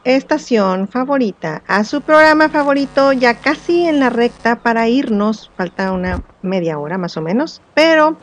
estación 0.04 0.88
favorita, 0.88 1.62
a 1.68 1.84
su 1.84 2.02
programa 2.02 2.50
favorito, 2.50 3.14
ya 3.14 3.36
casi 3.36 3.86
en 3.86 4.00
la 4.00 4.10
recta 4.10 4.56
para 4.56 4.88
irnos, 4.88 5.52
falta 5.56 5.92
una 5.92 6.24
media 6.42 6.80
hora 6.80 6.98
más 6.98 7.18
o 7.18 7.22
menos, 7.22 7.62
pero 7.76 8.18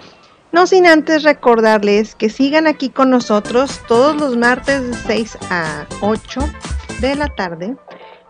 no 0.51 0.67
sin 0.67 0.89
antes 0.89 1.23
recordarles 1.23 2.17
que 2.17 2.31
sigan 2.31 2.67
aquí 2.67 2.91
con 2.91 3.11
nosotros 3.11 3.81
todos 3.87 4.17
los 4.17 4.37
martes 4.37 4.91
de 4.91 4.95
6 5.07 5.39
a 5.51 5.87
8 6.01 6.41
de 7.01 7.15
la 7.15 7.29
tarde 7.29 7.77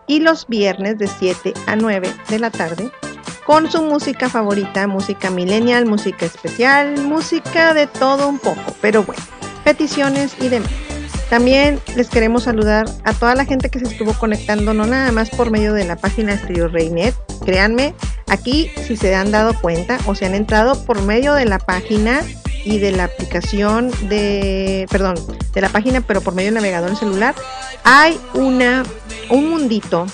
y 0.05 0.19
los 0.19 0.45
viernes 0.45 0.99
de 0.99 1.07
7 1.07 1.55
a 1.65 1.75
9 1.75 2.13
de 2.29 2.37
la 2.37 2.51
tarde 2.51 2.91
con 3.47 3.71
su 3.71 3.81
música 3.81 4.29
favorita, 4.29 4.85
música 4.85 5.31
millennial, 5.31 5.87
música 5.87 6.27
especial, 6.27 6.99
música 6.99 7.73
de 7.73 7.87
todo 7.87 8.27
un 8.27 8.37
poco, 8.37 8.61
pero 8.81 9.03
bueno, 9.03 9.23
peticiones 9.65 10.35
y 10.39 10.47
demás. 10.47 10.71
También 11.29 11.81
les 11.95 12.07
queremos 12.07 12.43
saludar 12.43 12.85
a 13.03 13.13
toda 13.13 13.35
la 13.35 13.45
gente 13.45 13.69
que 13.69 13.79
se 13.79 13.85
estuvo 13.85 14.13
conectando, 14.13 14.73
no 14.73 14.85
nada 14.85 15.11
más 15.11 15.31
por 15.31 15.49
medio 15.49 15.73
de 15.73 15.83
la 15.83 15.95
página 15.95 16.37
Stereo 16.37 16.67
Reynet. 16.67 17.15
Créanme, 17.43 17.95
aquí 18.27 18.71
si 18.85 18.95
se 18.95 19.15
han 19.15 19.31
dado 19.31 19.59
cuenta 19.59 19.97
o 20.05 20.15
se 20.15 20.25
han 20.25 20.35
entrado 20.35 20.85
por 20.85 21.01
medio 21.01 21.33
de 21.33 21.45
la 21.45 21.57
página 21.57 22.21
y 22.63 22.79
de 22.79 22.91
la 22.91 23.05
aplicación 23.05 23.91
de, 24.07 24.87
perdón, 24.89 25.15
de 25.53 25.61
la 25.61 25.69
página, 25.69 26.01
pero 26.01 26.21
por 26.21 26.35
medio 26.35 26.47
del 26.47 26.55
navegador 26.55 26.95
celular, 26.95 27.35
hay 27.83 28.19
una, 28.33 28.83
un 29.29 29.49
mundito 29.49 30.05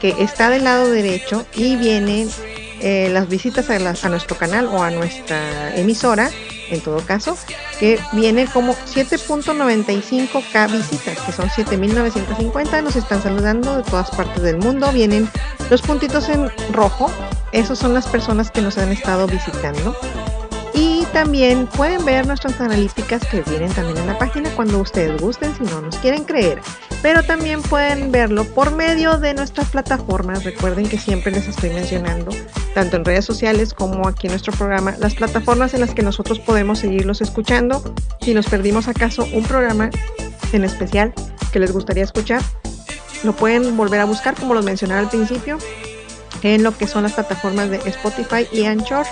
que 0.00 0.14
está 0.18 0.50
del 0.50 0.64
lado 0.64 0.90
derecho 0.90 1.46
y 1.54 1.76
vienen 1.76 2.28
eh, 2.80 3.08
las 3.12 3.28
visitas 3.28 3.70
a 3.70 4.08
nuestro 4.08 4.36
canal 4.36 4.66
o 4.66 4.82
a 4.82 4.90
nuestra 4.90 5.74
emisora, 5.76 6.30
en 6.70 6.80
todo 6.80 7.00
caso, 7.00 7.36
que 7.78 7.98
viene 8.12 8.46
como 8.46 8.74
7.95k 8.74 10.72
visitas, 10.72 11.18
que 11.20 11.32
son 11.32 11.48
7.950, 11.48 12.82
nos 12.82 12.96
están 12.96 13.22
saludando 13.22 13.76
de 13.76 13.82
todas 13.82 14.10
partes 14.10 14.42
del 14.42 14.58
mundo, 14.58 14.90
vienen 14.92 15.28
los 15.70 15.82
puntitos 15.82 16.28
en 16.28 16.50
rojo, 16.72 17.10
esos 17.52 17.78
son 17.78 17.94
las 17.94 18.06
personas 18.06 18.50
que 18.50 18.62
nos 18.62 18.78
han 18.78 18.92
estado 18.92 19.26
visitando. 19.26 19.96
También 21.14 21.68
pueden 21.68 22.04
ver 22.04 22.26
nuestras 22.26 22.60
analíticas 22.60 23.24
que 23.28 23.42
vienen 23.42 23.72
también 23.72 23.98
en 23.98 24.08
la 24.08 24.18
página 24.18 24.50
cuando 24.56 24.80
ustedes 24.80 25.22
gusten, 25.22 25.54
si 25.54 25.62
no 25.62 25.80
nos 25.80 25.96
quieren 25.98 26.24
creer. 26.24 26.60
Pero 27.02 27.22
también 27.22 27.62
pueden 27.62 28.10
verlo 28.10 28.42
por 28.42 28.72
medio 28.72 29.16
de 29.18 29.32
nuestras 29.32 29.68
plataformas. 29.68 30.42
Recuerden 30.42 30.88
que 30.88 30.98
siempre 30.98 31.30
les 31.30 31.46
estoy 31.46 31.70
mencionando, 31.70 32.32
tanto 32.74 32.96
en 32.96 33.04
redes 33.04 33.24
sociales 33.24 33.74
como 33.74 34.08
aquí 34.08 34.26
en 34.26 34.32
nuestro 34.32 34.52
programa, 34.54 34.96
las 34.98 35.14
plataformas 35.14 35.72
en 35.74 35.82
las 35.82 35.94
que 35.94 36.02
nosotros 36.02 36.40
podemos 36.40 36.80
seguirlos 36.80 37.20
escuchando. 37.20 37.94
Si 38.20 38.34
nos 38.34 38.46
perdimos 38.46 38.88
acaso 38.88 39.24
un 39.32 39.44
programa 39.44 39.90
en 40.52 40.64
especial 40.64 41.14
que 41.52 41.60
les 41.60 41.70
gustaría 41.70 42.02
escuchar, 42.02 42.42
lo 43.22 43.34
pueden 43.36 43.76
volver 43.76 44.00
a 44.00 44.04
buscar 44.04 44.34
como 44.34 44.52
los 44.52 44.64
mencioné 44.64 44.94
al 44.94 45.08
principio 45.08 45.58
en 46.44 46.62
lo 46.62 46.76
que 46.76 46.86
son 46.86 47.02
las 47.02 47.14
plataformas 47.14 47.70
de 47.70 47.76
Spotify 47.86 48.46
y 48.52 48.66
Anchor. 48.66 49.06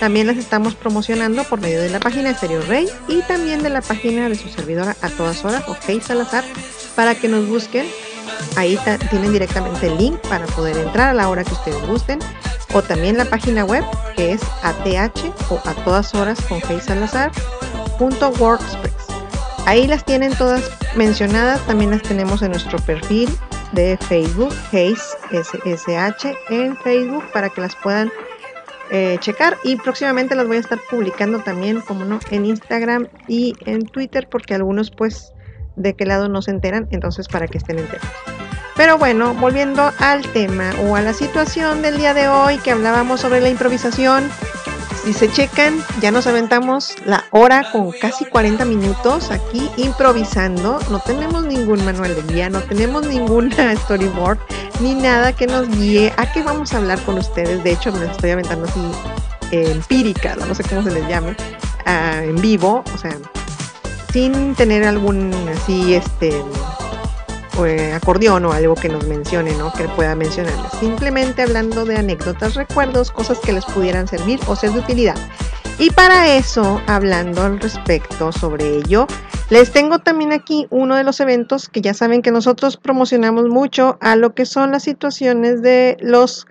También 0.00 0.26
las 0.26 0.36
estamos 0.36 0.74
promocionando 0.74 1.44
por 1.44 1.60
medio 1.60 1.80
de 1.80 1.88
la 1.88 2.00
página 2.00 2.30
de 2.30 2.34
Stereo 2.34 2.60
Rey 2.62 2.88
y 3.08 3.22
también 3.22 3.62
de 3.62 3.70
la 3.70 3.80
página 3.80 4.28
de 4.28 4.34
su 4.34 4.48
servidora 4.48 4.96
a 5.00 5.08
todas 5.10 5.44
horas, 5.44 5.62
OK 5.68 6.02
Salazar, 6.02 6.44
para 6.96 7.14
que 7.14 7.28
nos 7.28 7.46
busquen. 7.46 7.86
Ahí 8.56 8.76
tienen 9.10 9.32
directamente 9.32 9.86
el 9.86 9.96
link 9.96 10.18
para 10.28 10.46
poder 10.46 10.76
entrar 10.76 11.10
a 11.10 11.14
la 11.14 11.28
hora 11.28 11.44
que 11.44 11.52
ustedes 11.52 11.80
gusten. 11.86 12.18
O 12.74 12.82
también 12.82 13.16
la 13.16 13.26
página 13.26 13.64
web 13.64 13.84
que 14.16 14.32
es 14.32 14.40
ATH 14.62 15.20
o 15.50 15.60
a 15.64 15.74
todas 15.84 16.14
horas 16.14 16.38
con. 16.48 16.60
Ahí 19.66 19.86
las 19.86 20.04
tienen 20.04 20.34
todas 20.34 20.62
mencionadas. 20.96 21.60
También 21.66 21.92
las 21.92 22.02
tenemos 22.02 22.42
en 22.42 22.50
nuestro 22.50 22.78
perfil 22.80 23.28
de 23.72 23.96
Facebook, 23.96 24.54
Hayes 24.72 25.16
SSH 25.30 26.34
en 26.50 26.76
Facebook 26.78 27.24
para 27.32 27.48
que 27.48 27.60
las 27.60 27.74
puedan 27.76 28.10
eh, 28.90 29.16
checar 29.20 29.56
y 29.64 29.76
próximamente 29.76 30.34
las 30.34 30.46
voy 30.46 30.58
a 30.58 30.60
estar 30.60 30.78
publicando 30.90 31.38
también, 31.40 31.80
como 31.80 32.04
no, 32.04 32.20
en 32.30 32.44
Instagram 32.44 33.08
y 33.26 33.54
en 33.64 33.86
Twitter 33.86 34.28
porque 34.30 34.54
algunos 34.54 34.90
pues 34.90 35.32
de 35.76 35.94
qué 35.94 36.04
lado 36.04 36.28
no 36.28 36.42
se 36.42 36.50
enteran, 36.50 36.88
entonces 36.90 37.28
para 37.28 37.48
que 37.48 37.58
estén 37.58 37.78
enterados. 37.78 38.10
Pero 38.76 38.98
bueno, 38.98 39.34
volviendo 39.34 39.92
al 39.98 40.22
tema 40.32 40.72
o 40.84 40.96
a 40.96 41.02
la 41.02 41.12
situación 41.12 41.82
del 41.82 41.98
día 41.98 42.14
de 42.14 42.28
hoy 42.28 42.58
que 42.58 42.70
hablábamos 42.70 43.20
sobre 43.20 43.40
la 43.40 43.48
improvisación, 43.48 44.28
si 45.04 45.12
se 45.12 45.30
checan, 45.30 45.84
ya 46.00 46.10
nos 46.10 46.26
aventamos 46.26 46.94
la 47.04 47.24
hora 47.30 47.70
con 47.72 47.90
casi 47.92 48.24
40 48.24 48.64
minutos 48.64 49.30
aquí 49.30 49.68
improvisando. 49.76 50.78
No 50.90 51.00
tenemos 51.00 51.44
ningún 51.44 51.84
manual 51.84 52.14
de 52.14 52.22
guía, 52.32 52.48
no 52.48 52.60
tenemos 52.60 53.06
ninguna 53.06 53.74
storyboard, 53.84 54.38
ni 54.80 54.94
nada 54.94 55.32
que 55.32 55.46
nos 55.46 55.68
guíe 55.68 56.12
a 56.16 56.32
qué 56.32 56.42
vamos 56.42 56.72
a 56.72 56.78
hablar 56.78 57.00
con 57.02 57.18
ustedes. 57.18 57.64
De 57.64 57.72
hecho, 57.72 57.92
me 57.92 58.06
estoy 58.06 58.30
aventando 58.30 58.66
así 58.66 58.80
eh, 59.50 59.72
empírica, 59.72 60.36
no 60.36 60.54
sé 60.54 60.62
cómo 60.62 60.82
se 60.82 60.92
les 60.92 61.08
llame, 61.08 61.36
ah, 61.84 62.20
en 62.22 62.36
vivo, 62.40 62.84
o 62.94 62.98
sea, 62.98 63.16
sin 64.12 64.54
tener 64.54 64.84
algún 64.84 65.32
así, 65.54 65.94
este, 65.94 66.42
eh, 67.64 67.92
acordeón 67.92 68.44
o 68.44 68.52
algo 68.52 68.74
que 68.74 68.88
nos 68.88 69.06
mencione, 69.06 69.54
¿no? 69.54 69.72
Que 69.72 69.88
pueda 69.88 70.14
mencionarles. 70.14 70.72
Simplemente 70.80 71.42
hablando 71.42 71.84
de 71.84 71.96
anécdotas, 71.96 72.54
recuerdos, 72.54 73.10
cosas 73.10 73.38
que 73.40 73.52
les 73.52 73.64
pudieran 73.64 74.08
servir 74.08 74.40
o 74.46 74.56
ser 74.56 74.72
de 74.72 74.80
utilidad. 74.80 75.16
Y 75.78 75.90
para 75.90 76.36
eso, 76.36 76.80
hablando 76.86 77.42
al 77.42 77.58
respecto 77.58 78.30
sobre 78.32 78.76
ello, 78.76 79.06
les 79.50 79.72
tengo 79.72 79.98
también 79.98 80.32
aquí 80.32 80.66
uno 80.70 80.96
de 80.96 81.04
los 81.04 81.20
eventos 81.20 81.68
que 81.68 81.80
ya 81.80 81.92
saben 81.92 82.22
que 82.22 82.30
nosotros 82.30 82.76
promocionamos 82.76 83.48
mucho 83.48 83.98
a 84.00 84.16
lo 84.16 84.34
que 84.34 84.46
son 84.46 84.72
las 84.72 84.82
situaciones 84.84 85.60
de 85.62 85.96
los 86.00 86.46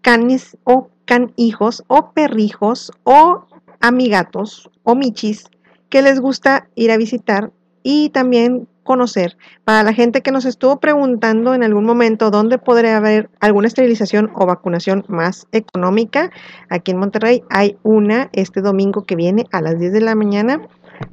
canis 0.00 0.56
o 0.64 0.88
canhijos 1.04 1.84
o 1.86 2.12
perrijos 2.12 2.92
o 3.04 3.46
amigatos 3.80 4.70
o 4.82 4.94
michis 4.94 5.44
que 5.88 6.02
les 6.02 6.18
gusta 6.18 6.66
ir 6.74 6.90
a 6.90 6.96
visitar 6.96 7.52
y 7.82 8.08
también 8.08 8.66
conocer. 8.84 9.36
Para 9.64 9.82
la 9.82 9.92
gente 9.92 10.20
que 10.20 10.30
nos 10.30 10.44
estuvo 10.44 10.78
preguntando 10.78 11.54
en 11.54 11.64
algún 11.64 11.84
momento 11.84 12.30
dónde 12.30 12.58
podría 12.58 12.96
haber 12.96 13.30
alguna 13.40 13.66
esterilización 13.66 14.30
o 14.34 14.46
vacunación 14.46 15.04
más 15.08 15.48
económica, 15.50 16.30
aquí 16.68 16.92
en 16.92 16.98
Monterrey 16.98 17.42
hay 17.50 17.76
una 17.82 18.30
este 18.32 18.60
domingo 18.60 19.02
que 19.04 19.16
viene 19.16 19.46
a 19.50 19.60
las 19.60 19.78
10 19.78 19.92
de 19.92 20.00
la 20.00 20.14
mañana 20.14 20.60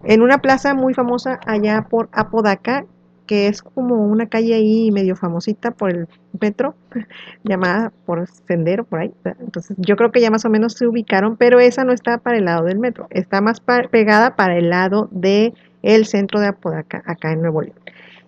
en 0.03 0.21
una 0.21 0.37
plaza 0.37 0.75
muy 0.75 0.93
famosa 0.93 1.39
allá 1.45 1.87
por 1.89 2.09
Apodaca 2.11 2.85
que 3.31 3.47
es 3.47 3.61
como 3.61 3.95
una 3.95 4.27
calle 4.27 4.55
ahí 4.55 4.91
medio 4.91 5.15
famosita 5.15 5.71
por 5.71 5.89
el 5.89 6.09
metro, 6.41 6.75
llamada 7.45 7.93
por 8.05 8.27
Sendero, 8.27 8.83
por 8.83 8.99
ahí. 8.99 9.13
Entonces 9.39 9.77
yo 9.79 9.95
creo 9.95 10.11
que 10.11 10.19
ya 10.19 10.29
más 10.29 10.43
o 10.43 10.49
menos 10.49 10.73
se 10.73 10.85
ubicaron, 10.85 11.37
pero 11.37 11.61
esa 11.61 11.85
no 11.85 11.93
está 11.93 12.17
para 12.17 12.39
el 12.39 12.43
lado 12.43 12.65
del 12.65 12.77
metro, 12.77 13.07
está 13.09 13.39
más 13.39 13.61
pegada 13.89 14.35
para 14.35 14.57
el 14.57 14.69
lado 14.69 15.07
de 15.11 15.53
el 15.83 16.05
centro 16.05 16.39
de 16.39 16.47
Apodaca, 16.47 17.03
acá 17.05 17.31
en 17.31 17.41
Nuevo 17.41 17.61
León. 17.61 17.75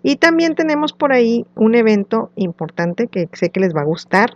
Y 0.02 0.18
también 0.18 0.56
tenemos 0.56 0.92
por 0.94 1.14
ahí 1.14 1.46
un 1.56 1.76
evento 1.76 2.32
importante 2.36 3.08
que 3.08 3.30
sé 3.34 3.50
que 3.50 3.60
les 3.62 3.74
va 3.76 3.82
a 3.82 3.86
gustar. 3.86 4.36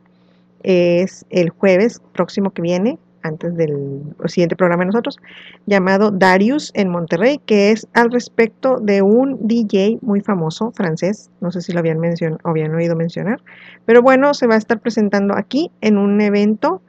Es 0.64 1.26
el 1.30 1.50
jueves 1.50 2.02
próximo 2.14 2.52
que 2.52 2.62
viene, 2.62 2.98
antes 3.22 3.56
del 3.58 4.02
siguiente 4.28 4.56
programa 4.56 4.84
de 4.84 4.88
nosotros, 4.88 5.18
llamado 5.66 6.12
Darius 6.12 6.72
en 6.76 6.90
Monterrey, 6.90 7.42
que 7.46 7.72
es 7.72 7.86
al 7.94 8.12
respecto 8.12 8.80
de 8.80 9.02
un 9.02 9.46
DJ 9.46 9.98
muy 10.02 10.22
famoso 10.22 10.72
francés. 10.72 11.30
No 11.42 11.52
sé 11.52 11.62
si 11.62 11.74
lo 11.74 11.80
habían, 11.80 11.98
mencion- 12.00 12.40
o 12.44 12.50
habían 12.50 12.74
oído 12.74 12.96
mencionar. 12.96 13.42
Pero 13.86 14.02
bueno, 14.02 14.34
se 14.34 14.48
va 14.48 14.56
a 14.56 14.58
estar 14.58 14.80
presentando 14.80 15.36
aquí 15.36 15.72
en 15.82 15.98
un 15.98 16.22
evento 16.22 16.82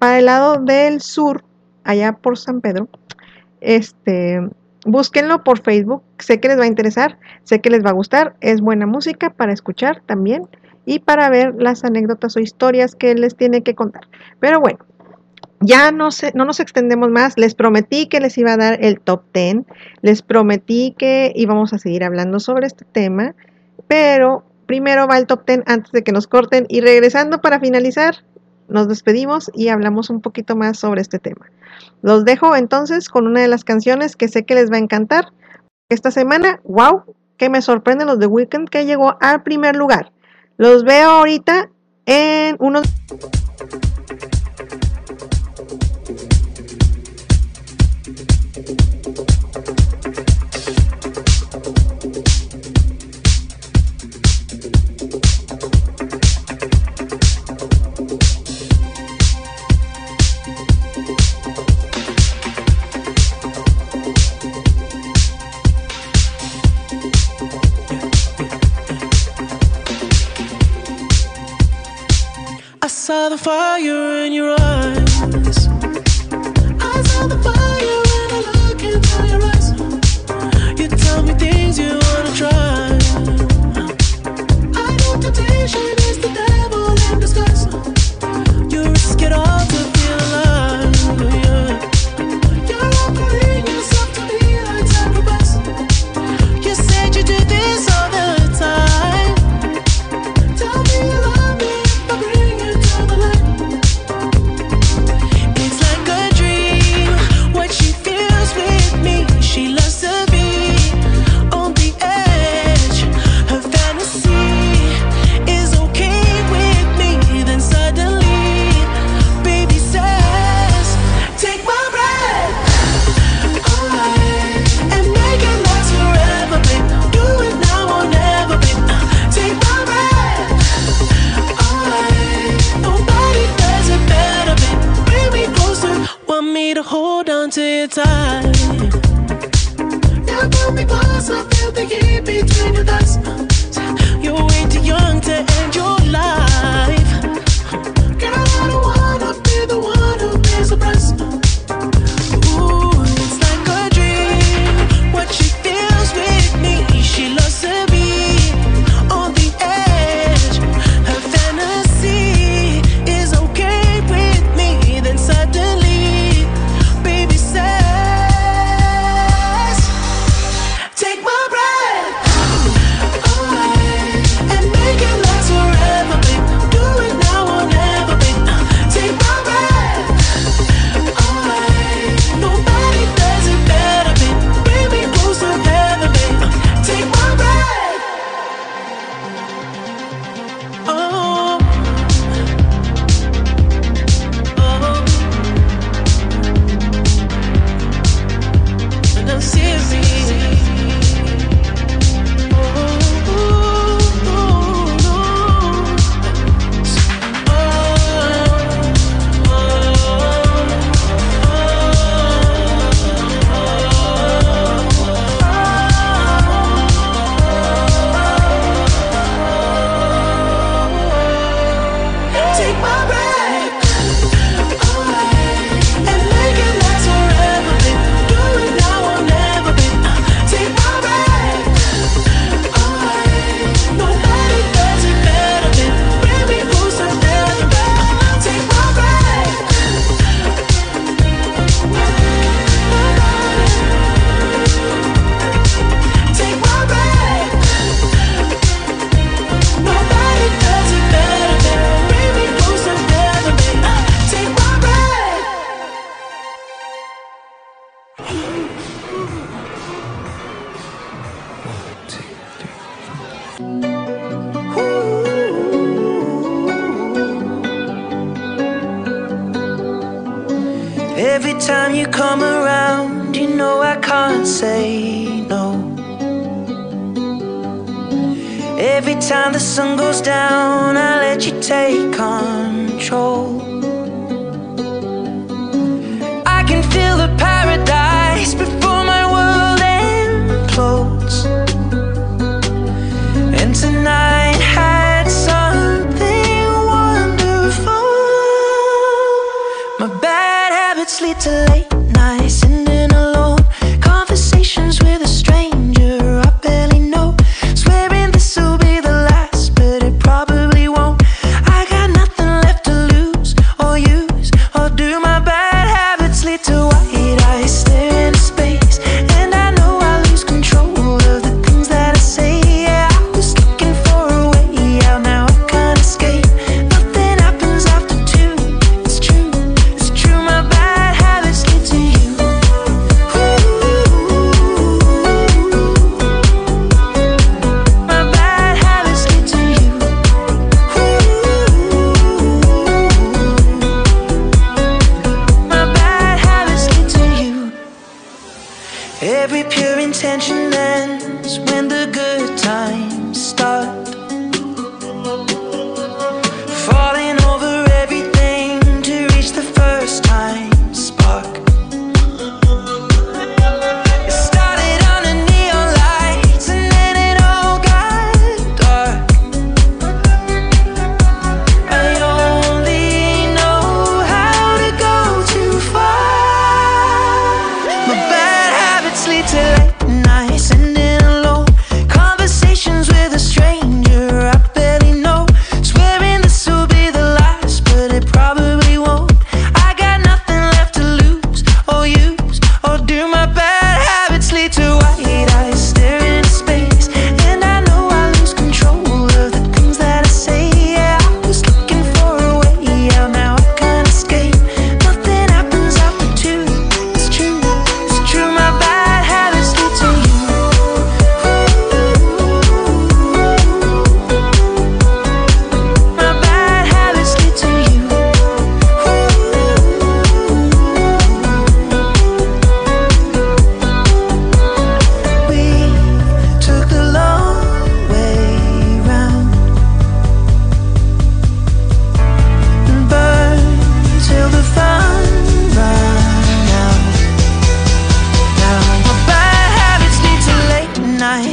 para 0.00 0.18
el 0.18 0.24
lado 0.26 0.56
del 0.56 1.00
sur, 1.00 1.44
allá 1.84 2.12
por 2.14 2.36
San 2.36 2.60
Pedro. 2.60 2.88
Este, 3.60 4.48
búsquenlo 4.84 5.44
por 5.44 5.60
Facebook, 5.60 6.02
sé 6.18 6.40
que 6.40 6.48
les 6.48 6.58
va 6.58 6.64
a 6.64 6.68
interesar, 6.68 7.18
sé 7.44 7.60
que 7.60 7.70
les 7.70 7.84
va 7.84 7.90
a 7.90 7.94
gustar, 7.94 8.36
es 8.40 8.60
buena 8.60 8.86
música 8.86 9.30
para 9.30 9.52
escuchar 9.52 10.02
también 10.06 10.48
y 10.84 11.00
para 11.00 11.28
ver 11.30 11.54
las 11.58 11.84
anécdotas 11.84 12.36
o 12.36 12.40
historias 12.40 12.94
que 12.94 13.14
les 13.14 13.36
tiene 13.36 13.62
que 13.62 13.74
contar. 13.74 14.08
Pero 14.40 14.60
bueno, 14.60 14.78
ya 15.60 15.90
no, 15.90 16.10
se, 16.10 16.32
no 16.34 16.44
nos 16.44 16.60
extendemos 16.60 17.10
más, 17.10 17.36
les 17.36 17.54
prometí 17.54 18.06
que 18.06 18.20
les 18.20 18.38
iba 18.38 18.52
a 18.52 18.56
dar 18.56 18.78
el 18.82 19.00
top 19.00 19.24
10, 19.34 19.64
les 20.02 20.22
prometí 20.22 20.94
que 20.96 21.32
íbamos 21.34 21.72
a 21.72 21.78
seguir 21.78 22.04
hablando 22.04 22.40
sobre 22.40 22.66
este 22.66 22.84
tema, 22.84 23.34
pero 23.88 24.44
primero 24.66 25.08
va 25.08 25.18
el 25.18 25.26
top 25.26 25.46
10 25.46 25.62
antes 25.66 25.92
de 25.92 26.04
que 26.04 26.12
nos 26.12 26.26
corten 26.26 26.66
y 26.68 26.80
regresando 26.80 27.40
para 27.40 27.58
finalizar, 27.58 28.16
nos 28.68 28.88
despedimos 28.88 29.50
y 29.54 29.68
hablamos 29.68 30.10
un 30.10 30.20
poquito 30.20 30.56
más 30.56 30.78
sobre 30.78 31.00
este 31.00 31.18
tema. 31.18 31.50
Los 32.02 32.24
dejo 32.24 32.54
entonces 32.54 33.08
con 33.08 33.26
una 33.26 33.40
de 33.40 33.48
las 33.48 33.64
canciones 33.64 34.16
que 34.16 34.28
sé 34.28 34.44
que 34.44 34.54
les 34.54 34.70
va 34.70 34.76
a 34.76 34.80
encantar. 34.80 35.32
Esta 35.88 36.10
semana, 36.10 36.60
wow, 36.64 37.02
que 37.36 37.48
me 37.48 37.62
sorprenden 37.62 38.08
los 38.08 38.18
de 38.18 38.26
Weekend 38.26 38.68
que 38.68 38.84
llegó 38.84 39.16
al 39.20 39.42
primer 39.42 39.76
lugar. 39.76 40.12
Los 40.56 40.84
veo 40.84 41.10
ahorita 41.10 41.70
en 42.06 42.56
unos... 42.58 42.86
fire 73.38 74.24
in 74.24 74.32
your 74.32 74.50
eyes. 74.50 74.67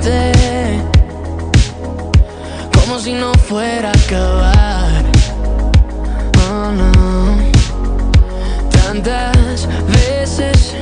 verte 0.00 0.80
como 2.72 2.98
si 2.98 3.12
no 3.12 3.32
fuera 3.48 3.90
a 3.90 3.92
acabar. 3.92 5.04
Oh 6.50 6.70
no, 6.72 7.36
tantas 8.70 9.68
veces 9.88 10.74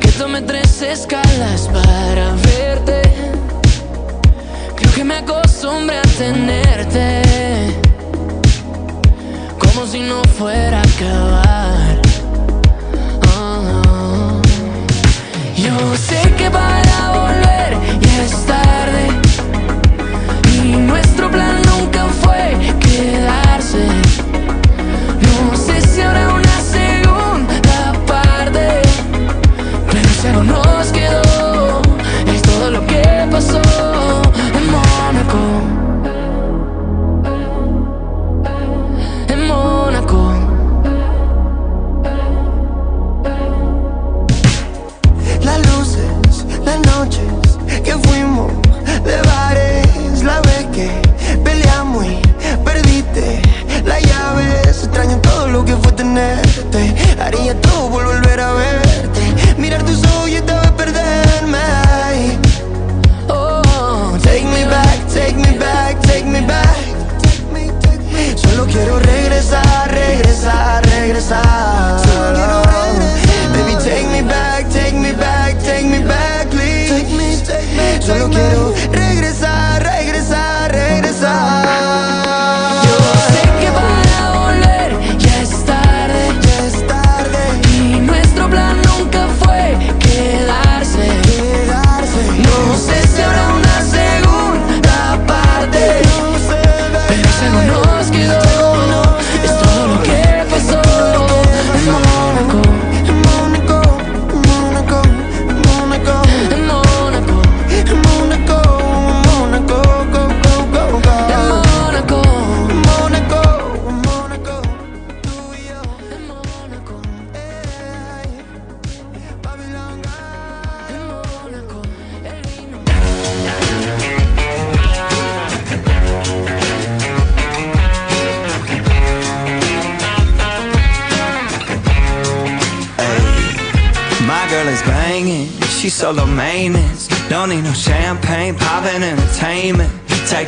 que 0.00 0.08
tomé 0.12 0.42
tres 0.42 0.82
escalas 0.82 1.68
para 1.72 2.32
verte. 2.32 3.02
Creo 4.76 4.92
que 4.94 5.04
me 5.04 5.16
acostumbré 5.16 5.98
a 5.98 6.02
tenerte 6.02 7.22
como 9.58 9.86
si 9.86 10.00
no 10.00 10.22
fuera 10.36 10.78
a 10.78 10.82
acabar. 10.82 12.00
Oh 13.34 13.62
no. 13.62 14.40
Yo 15.56 15.96
es 18.20 18.46
tarde 18.46 19.08
y 20.62 20.76
nuestro 20.76 21.30
plan 21.30 21.62
nunca 21.62 22.06
fue 22.06 22.56
quedar. 22.80 23.49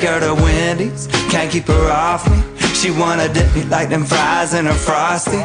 Take 0.03 0.11
her 0.11 0.35
to 0.35 0.43
Wendy's, 0.43 1.07
can't 1.31 1.49
keep 1.49 1.69
her 1.69 1.93
off 1.93 2.29
me. 2.29 2.37
She 2.74 2.91
wanna 2.91 3.33
dip 3.33 3.55
me 3.55 3.62
like 3.66 3.89
them 3.89 4.05
fries 4.05 4.53
in 4.53 4.66
a 4.66 4.74
frosty. 4.74 5.39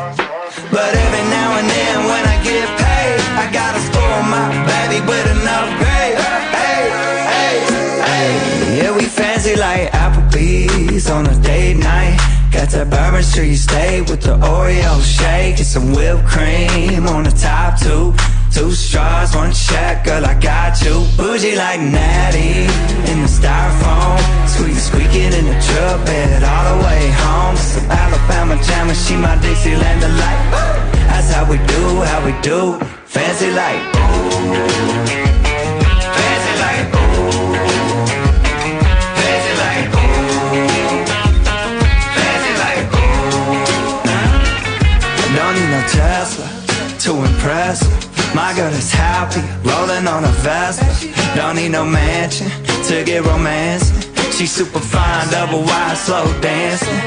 But 0.74 0.96
every 0.98 1.26
now 1.30 1.60
and 1.60 1.70
then 1.70 1.98
when 2.10 2.26
I 2.26 2.44
get 2.44 2.66
paid, 2.82 3.20
I 3.38 3.52
gotta 3.54 3.80
spoil 3.80 4.24
my 4.26 4.50
baby 4.66 5.06
with 5.06 5.28
an 5.30 5.46
pay. 5.78 6.10
Hey, 6.58 6.90
hey, 7.30 7.54
hey. 8.02 8.78
Yeah, 8.82 8.98
we 8.98 9.04
fancy 9.04 9.56
like 9.56 9.92
Applebee's 9.92 11.08
on 11.08 11.28
a 11.28 11.40
date 11.44 11.78
night. 11.78 12.18
Got 12.52 12.70
that 12.70 12.90
Bourbon 12.90 13.22
Street 13.22 13.58
steak 13.58 14.08
with 14.08 14.24
the 14.24 14.38
Oreo 14.38 15.00
shake 15.04 15.58
and 15.58 15.68
some 15.68 15.94
whipped 15.94 16.26
cream 16.26 17.06
on 17.06 17.26
the 17.26 17.32
top 17.32 17.80
two. 17.80 18.16
Two 18.54 18.72
straws, 18.72 19.36
one 19.36 19.52
check, 19.54 20.04
girl, 20.06 20.26
I 20.26 20.34
got 20.40 20.82
you. 20.82 21.06
Bougie 21.16 21.56
like 21.56 21.80
Natty 21.80 22.66
in 23.12 23.22
the 23.22 23.28
styrofoam. 23.28 24.18
Squeak, 24.48 24.78
squeaking 24.78 25.34
in 25.34 25.46
the 25.46 25.58
truck 25.68 26.06
bed 26.06 26.44
all 26.44 26.78
the 26.78 26.84
way 26.86 27.12
home. 27.12 27.56
Some 27.56 27.92
Alabama 27.92 28.56
jam 28.64 28.94
she 28.94 29.16
my 29.16 29.36
Dixieland 29.42 30.02
delight. 30.02 30.42
That's 31.10 31.32
how 31.34 31.46
we 31.50 31.58
do, 31.58 32.02
how 32.02 32.26
we 32.26 32.34
do. 32.42 32.80
Fancy 33.06 33.52
like, 33.52 33.82
fancy 36.18 36.54
like, 36.64 36.92
fancy 39.18 39.54
like, 39.64 39.88
fancy 42.16 42.54
like, 42.64 42.86
need 45.54 45.70
no 45.70 45.82
Tesla 45.88 46.48
to 47.00 47.12
impress. 47.24 48.07
My 48.36 48.54
girl 48.56 48.72
is 48.74 48.92
happy, 48.92 49.42
rolling 49.68 50.08
on 50.08 50.24
a 50.24 50.34
Vespa. 50.44 50.86
Don't 51.36 51.56
need 51.56 51.70
no 51.70 51.86
mansion 51.86 52.50
to 52.88 53.04
get 53.04 53.26
romance. 53.26 53.92
She's 54.36 54.52
super 54.52 54.80
fine, 54.80 55.28
double 55.30 55.62
wide, 55.64 55.98
slow 55.98 56.26
dancing. 56.42 57.02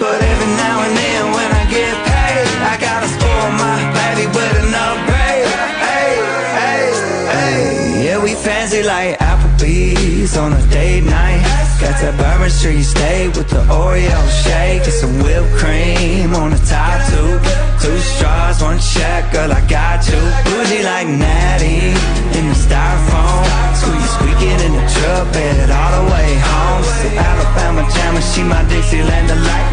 But 0.00 0.20
every 0.22 0.50
now 0.56 0.82
and 0.82 0.96
then 0.96 1.24
when 1.32 1.50
I 1.52 1.64
get 1.70 1.94
paid, 2.08 2.46
I 2.72 2.76
gotta 2.80 3.08
spoil 3.08 3.50
my 3.60 3.78
baby 3.92 4.26
with 4.26 4.64
an 4.64 4.74
upgrade. 4.74 5.46
Hey, 5.84 6.12
hey, 6.58 6.82
hey. 7.34 8.04
Yeah, 8.06 8.22
we 8.22 8.34
fancy 8.34 8.82
like 8.82 9.18
Applebee's 9.18 10.36
on 10.36 10.52
a 10.52 10.62
date 10.70 11.04
night. 11.04 11.42
Got 11.80 12.00
that 12.00 12.16
Bourbon 12.16 12.50
Street 12.50 12.82
steak 12.82 13.34
with 13.34 13.50
the 13.50 13.60
Oreo 13.68 14.20
shake 14.42 14.84
and 14.84 14.92
some 14.92 15.18
whipped 15.22 15.52
cream 15.56 16.34
on 16.34 16.50
the 16.50 16.58
top 16.64 16.96
two. 17.10 17.53
Two 17.84 17.98
straws, 17.98 18.62
one 18.62 18.78
check, 18.78 19.30
girl, 19.30 19.52
I 19.52 19.60
got 19.68 20.08
you. 20.08 20.16
Bougie 20.48 20.82
like 20.82 21.06
Natty 21.06 21.92
in 22.32 22.44
the 22.48 22.56
styrofoam. 22.56 23.44
Squeak, 23.76 24.08
squeaking 24.16 24.58
in 24.66 24.72
the 24.72 24.84
truck 24.94 25.30
bed 25.34 25.68
all 25.68 25.92
the 26.00 26.04
way 26.10 26.30
home. 26.48 26.82
Some 26.82 27.18
Alabama 27.28 27.82
jam 27.92 28.16
and 28.16 28.24
she 28.24 28.42
my 28.42 28.64
Dixieland 28.70 29.28
delight. 29.28 29.68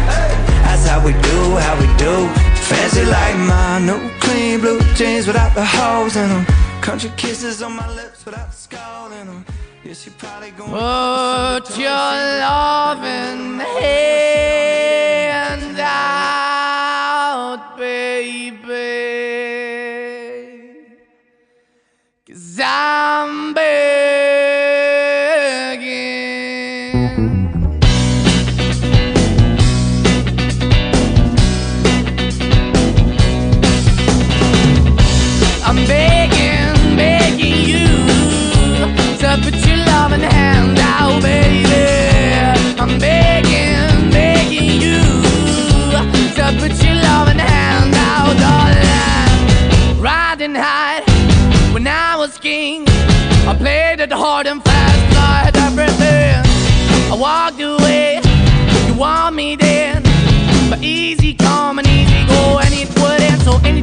That's 0.68 0.86
how 0.86 1.00
we 1.02 1.12
do, 1.12 1.38
how 1.64 1.74
we 1.80 1.88
do. 1.96 2.28
Fancy 2.68 3.06
like 3.06 3.36
my 3.48 3.80
new 3.80 4.00
clean 4.20 4.60
blue 4.60 4.80
jeans 4.92 5.26
without 5.26 5.54
the 5.54 5.64
holes 5.64 6.14
in 6.14 6.28
them. 6.28 6.44
Country 6.82 7.10
kisses 7.16 7.62
on 7.62 7.74
my 7.74 7.88
lips 7.96 8.26
without 8.26 8.50
the 8.50 8.56
skull 8.56 9.10
in 9.12 9.26
them. 9.26 9.46
Yeah, 9.84 9.94
she 9.94 10.10
probably 10.10 10.50
gonna 10.50 11.62
Put 11.62 11.78
your 11.78 11.88
loving 11.88 13.58
hand 13.80 15.21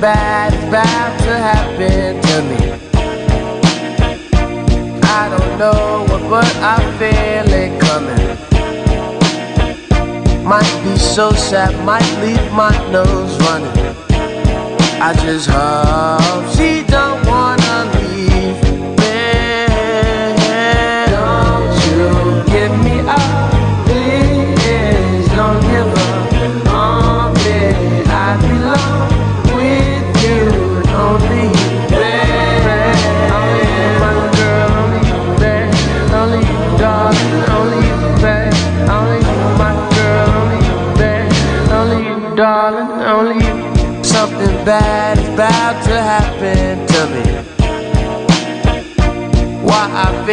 bad 0.00 0.54
about 0.66 1.18
to 1.20 1.36
happen 1.36 2.20
to 2.22 2.42
me. 2.48 2.60
I 5.02 5.28
don't 5.28 5.58
know 5.58 6.06
what, 6.08 6.22
but 6.30 6.56
I 6.56 6.78
feel 6.98 7.52
it 7.52 7.78
coming. 7.80 8.26
Might 10.42 10.82
be 10.82 10.96
so 10.96 11.32
sad, 11.32 11.84
might 11.84 12.10
leave 12.22 12.50
my 12.52 12.72
nose 12.90 13.38
running. 13.44 13.94
I 15.02 15.12
just 15.22 15.48
hope 15.48 16.49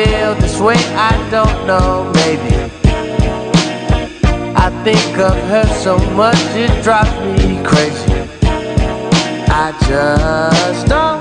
feel 0.06 0.36
this 0.36 0.60
way, 0.60 0.76
I 1.10 1.14
don't 1.32 1.66
know, 1.66 2.12
maybe. 2.14 2.54
I 4.56 4.70
think 4.84 5.18
of 5.18 5.36
her 5.52 5.66
so 5.82 5.98
much, 6.12 6.38
it 6.54 6.84
drives 6.84 7.10
me 7.26 7.64
crazy. 7.64 8.14
I 9.50 9.74
just 9.88 10.88
don't 10.88 11.17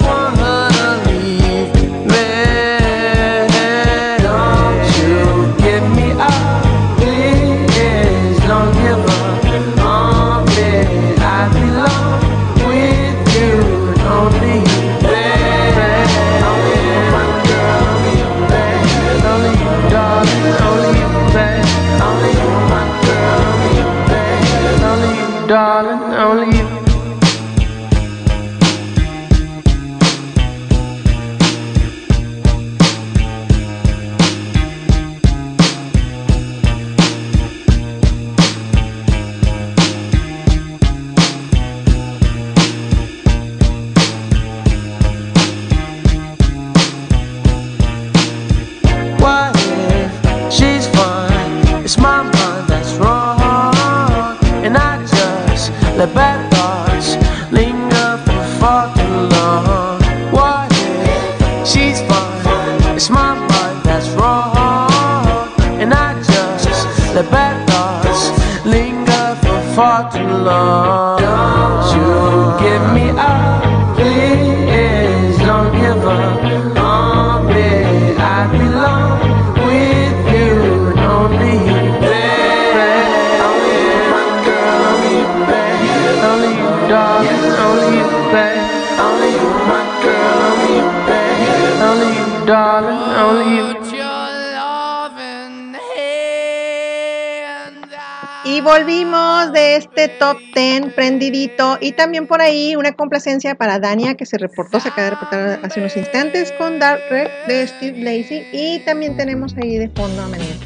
este 99.76 100.08
top 100.08 100.38
10 100.54 100.94
prendidito 100.94 101.78
y 101.80 101.92
también 101.92 102.26
por 102.26 102.40
ahí 102.40 102.76
una 102.76 102.92
complacencia 102.92 103.54
para 103.54 103.78
Dania 103.78 104.14
que 104.14 104.26
se 104.26 104.38
reportó, 104.38 104.80
se 104.80 104.88
acaba 104.88 105.04
de 105.04 105.10
reportar 105.10 105.60
hace 105.62 105.80
unos 105.80 105.96
instantes 105.96 106.52
con 106.52 106.78
Dark 106.78 107.00
Red 107.10 107.28
de 107.46 107.66
Steve 107.66 107.98
Lacey 107.98 108.46
y 108.52 108.80
también 108.80 109.16
tenemos 109.16 109.54
ahí 109.56 109.78
de 109.78 109.88
fondo 109.90 110.22
a 110.22 110.28
Maniac 110.28 110.56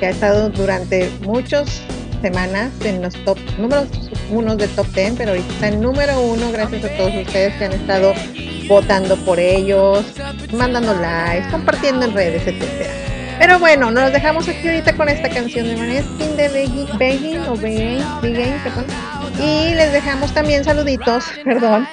que 0.00 0.06
ha 0.06 0.10
estado 0.10 0.50
durante 0.50 1.10
muchas 1.22 1.82
semanas 2.20 2.72
en 2.84 3.00
los 3.00 3.14
top 3.24 3.38
números 3.58 3.88
unos 4.30 4.58
de 4.58 4.68
top 4.68 4.86
10 4.88 5.14
pero 5.16 5.30
ahorita 5.30 5.52
está 5.52 5.68
en 5.68 5.80
número 5.80 6.20
uno 6.20 6.50
gracias 6.50 6.84
a 6.84 6.96
todos 6.96 7.14
ustedes 7.14 7.54
que 7.54 7.64
han 7.64 7.72
estado 7.72 8.12
votando 8.68 9.16
por 9.24 9.40
ellos, 9.40 10.04
mandando 10.52 10.94
likes, 10.94 11.48
compartiendo 11.50 12.04
en 12.04 12.12
redes, 12.12 12.46
etcétera. 12.46 13.07
Pero 13.38 13.58
bueno, 13.58 13.90
nos 13.90 14.12
dejamos 14.12 14.48
aquí 14.48 14.66
ahorita 14.66 14.96
con 14.96 15.08
esta 15.08 15.28
canción 15.28 15.68
de 15.68 15.76
Maneskin 15.76 16.36
de 16.36 16.48
Begging 16.98 17.40
o 17.48 17.56
Begging, 17.56 18.04
Begging, 18.20 18.58
perdón. 18.64 18.86
Y 19.40 19.74
les 19.74 19.92
dejamos 19.92 20.34
también 20.34 20.64
saluditos, 20.64 21.24
perdón, 21.44 21.86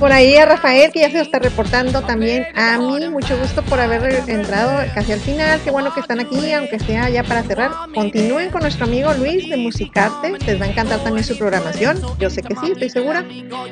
por 0.00 0.12
ahí 0.12 0.36
a 0.36 0.46
Rafael 0.46 0.90
que 0.90 1.00
ya 1.00 1.10
se 1.10 1.20
está 1.20 1.38
reportando 1.38 2.02
también 2.02 2.46
a 2.56 2.76
mí, 2.78 3.08
mucho 3.08 3.38
gusto 3.38 3.62
por 3.62 3.78
haber 3.78 4.22
entrado 4.28 4.84
casi 4.94 5.12
al 5.12 5.20
final, 5.20 5.60
qué 5.62 5.70
bueno 5.70 5.94
que 5.94 6.00
están 6.00 6.18
aquí, 6.18 6.52
aunque 6.52 6.80
sea 6.80 7.08
ya 7.08 7.22
para 7.22 7.42
cerrar. 7.44 7.70
Continúen 7.94 8.50
con 8.50 8.62
nuestro 8.62 8.86
amigo 8.86 9.12
Luis 9.14 9.48
de 9.48 9.56
Musicarte, 9.56 10.32
les 10.44 10.60
va 10.60 10.64
a 10.64 10.68
encantar 10.68 10.98
también 11.00 11.24
su 11.24 11.38
programación, 11.38 12.00
yo 12.18 12.30
sé 12.30 12.42
que 12.42 12.56
sí, 12.56 12.72
estoy 12.72 12.90
segura. 12.90 13.24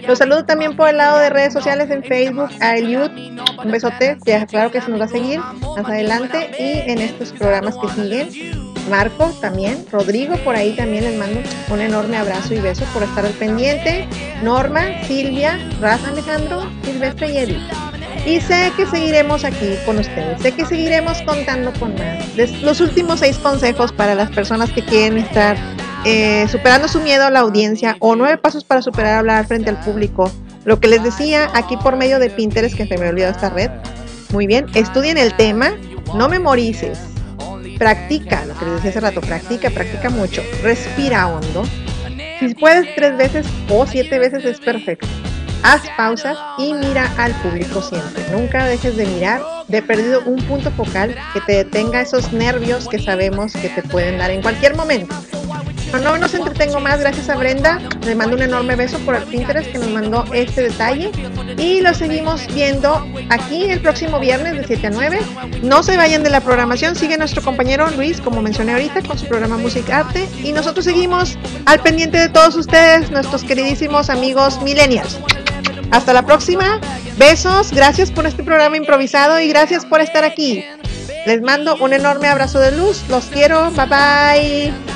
Los 0.06 0.18
saludo 0.18 0.44
también 0.44 0.76
por 0.76 0.88
el 0.88 0.98
lado 0.98 1.18
de 1.18 1.30
redes 1.30 1.52
sociales 1.52 1.90
en 1.90 2.04
Facebook, 2.04 2.50
a 2.60 2.76
Eliud, 2.76 3.10
un 3.64 3.70
besote, 3.72 4.18
ya 4.24 4.46
claro 4.46 4.70
que 4.70 4.80
se 4.80 4.90
nos 4.90 5.00
va 5.00 5.06
a 5.06 5.08
seguir 5.08 5.40
más 5.40 5.84
adelante 5.84 6.50
y 6.58 6.90
en 6.90 6.98
estos 6.98 7.32
programas 7.32 7.74
que 7.76 7.88
siguen. 7.88 8.66
Marco 8.90 9.36
también, 9.40 9.84
Rodrigo 9.90 10.36
por 10.44 10.54
ahí 10.54 10.76
también 10.76 11.02
les 11.04 11.18
mando 11.18 11.40
un 11.70 11.80
enorme 11.80 12.16
abrazo 12.16 12.54
y 12.54 12.60
beso 12.60 12.84
por 12.94 13.02
estar 13.02 13.15
al 13.24 13.32
pendiente. 13.32 14.06
Norma, 14.42 15.02
Silvia, 15.06 15.58
Rafa 15.80 16.08
Alejandro, 16.08 16.70
Silvestre 16.84 17.32
y 17.32 17.38
Edith. 17.38 17.62
Y 18.26 18.40
sé 18.40 18.72
que 18.76 18.86
seguiremos 18.86 19.44
aquí 19.44 19.76
con 19.86 19.98
ustedes, 19.98 20.42
sé 20.42 20.50
que 20.50 20.66
seguiremos 20.66 21.22
contando 21.22 21.72
con 21.78 21.94
más. 21.94 22.36
Los 22.60 22.80
últimos 22.80 23.20
seis 23.20 23.38
consejos 23.38 23.92
para 23.92 24.16
las 24.16 24.30
personas 24.30 24.72
que 24.72 24.84
quieren 24.84 25.16
estar 25.18 25.56
eh, 26.04 26.46
superando 26.48 26.88
su 26.88 27.00
miedo 27.00 27.24
a 27.24 27.30
la 27.30 27.40
audiencia 27.40 27.96
o 28.00 28.16
nueve 28.16 28.36
pasos 28.36 28.64
para 28.64 28.82
superar 28.82 29.18
hablar 29.18 29.46
frente 29.46 29.70
al 29.70 29.78
público. 29.80 30.30
Lo 30.64 30.80
que 30.80 30.88
les 30.88 31.04
decía 31.04 31.48
aquí 31.54 31.76
por 31.76 31.96
medio 31.96 32.18
de 32.18 32.28
Pinterest, 32.28 32.76
que 32.76 32.86
se 32.86 32.98
me 32.98 33.08
olvidó 33.08 33.28
esta 33.28 33.50
red. 33.50 33.70
Muy 34.32 34.48
bien, 34.48 34.66
estudien 34.74 35.18
el 35.18 35.32
tema, 35.34 35.70
no 36.14 36.28
memorices, 36.28 36.98
practica, 37.78 38.44
lo 38.44 38.58
que 38.58 38.64
les 38.64 38.74
decía 38.74 38.90
hace 38.90 39.00
rato, 39.00 39.20
practica, 39.20 39.70
practica 39.70 40.10
mucho, 40.10 40.42
respira 40.62 41.28
hondo. 41.28 41.64
Si 42.38 42.54
puedes 42.54 42.94
tres 42.94 43.16
veces 43.16 43.46
o 43.70 43.86
siete 43.86 44.18
veces 44.18 44.44
es 44.44 44.60
perfecto. 44.60 45.06
Haz 45.62 45.82
pausas 45.96 46.38
y 46.58 46.74
mira 46.74 47.10
al 47.16 47.32
público 47.40 47.80
siempre. 47.82 48.22
Nunca 48.30 48.66
dejes 48.66 48.96
de 48.96 49.06
mirar, 49.06 49.40
de 49.68 49.82
perdido 49.82 50.22
un 50.26 50.36
punto 50.46 50.70
focal 50.70 51.16
que 51.32 51.40
te 51.40 51.52
detenga 51.54 52.02
esos 52.02 52.32
nervios 52.32 52.88
que 52.88 52.98
sabemos 52.98 53.52
que 53.54 53.68
te 53.70 53.82
pueden 53.82 54.18
dar 54.18 54.30
en 54.30 54.42
cualquier 54.42 54.76
momento. 54.76 55.14
No, 55.92 55.98
no 56.00 56.18
nos 56.18 56.34
entretengo 56.34 56.80
más, 56.80 57.00
gracias 57.00 57.28
a 57.28 57.36
Brenda. 57.36 57.80
Le 58.04 58.14
mando 58.14 58.36
un 58.36 58.42
enorme 58.42 58.76
beso 58.76 58.98
por 59.00 59.14
el 59.14 59.22
Pinterest 59.24 59.70
que 59.70 59.78
nos 59.78 59.88
mandó 59.88 60.24
este 60.32 60.62
detalle. 60.62 61.10
Y 61.56 61.80
lo 61.80 61.94
seguimos 61.94 62.46
viendo 62.54 63.06
aquí 63.30 63.64
el 63.64 63.80
próximo 63.80 64.18
viernes 64.18 64.56
de 64.56 64.66
7 64.66 64.88
a 64.88 64.90
9. 64.90 65.18
No 65.62 65.82
se 65.82 65.96
vayan 65.96 66.22
de 66.22 66.30
la 66.30 66.40
programación, 66.40 66.96
sigue 66.96 67.16
nuestro 67.16 67.42
compañero 67.42 67.88
Luis, 67.90 68.20
como 68.20 68.42
mencioné 68.42 68.72
ahorita, 68.72 69.02
con 69.02 69.18
su 69.18 69.26
programa 69.26 69.56
Music 69.56 69.88
Arte. 69.90 70.28
Y 70.42 70.52
nosotros 70.52 70.84
seguimos 70.84 71.38
al 71.66 71.80
pendiente 71.80 72.18
de 72.18 72.28
todos 72.28 72.56
ustedes, 72.56 73.10
nuestros 73.10 73.44
queridísimos 73.44 74.10
amigos 74.10 74.60
millennials. 74.62 75.18
Hasta 75.90 76.12
la 76.12 76.22
próxima. 76.26 76.80
Besos, 77.16 77.72
gracias 77.72 78.10
por 78.10 78.26
este 78.26 78.44
programa 78.44 78.76
improvisado 78.76 79.40
y 79.40 79.48
gracias 79.48 79.86
por 79.86 80.00
estar 80.00 80.24
aquí. 80.24 80.64
Les 81.26 81.40
mando 81.40 81.76
un 81.76 81.92
enorme 81.92 82.28
abrazo 82.28 82.60
de 82.60 82.72
luz. 82.72 83.04
Los 83.08 83.24
quiero. 83.26 83.70
Bye 83.72 83.86
bye. 83.86 84.95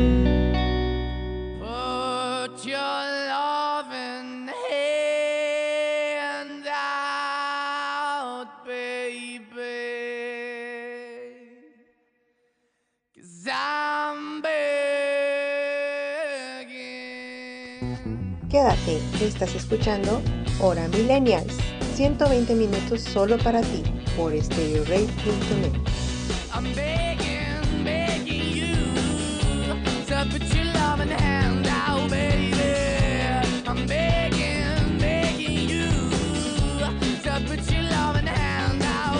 estás 19.25 19.53
escuchando 19.53 20.21
Hora 20.61 20.87
Millennials. 20.87 21.57
120 21.95 22.55
minutos 22.55 23.01
solo 23.01 23.37
para 23.37 23.61
ti 23.61 23.83
por 24.15 24.33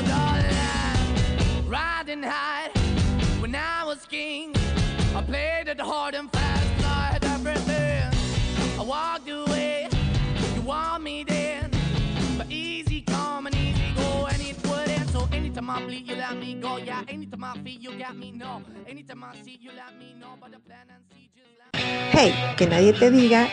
darling. 0.06 1.68
Riding 1.68 2.24
high 2.24 2.70
when 3.42 3.54
I 3.56 3.84
was 3.86 4.06
king, 4.06 4.54
I 5.16 5.22
played 5.24 5.68
it 5.68 5.80
hard 5.80 6.16
and 6.16 6.31
Hey, 22.14 22.34
que 22.58 22.68
nadie 22.68 22.94
te 22.94 23.12
diga 23.12 23.48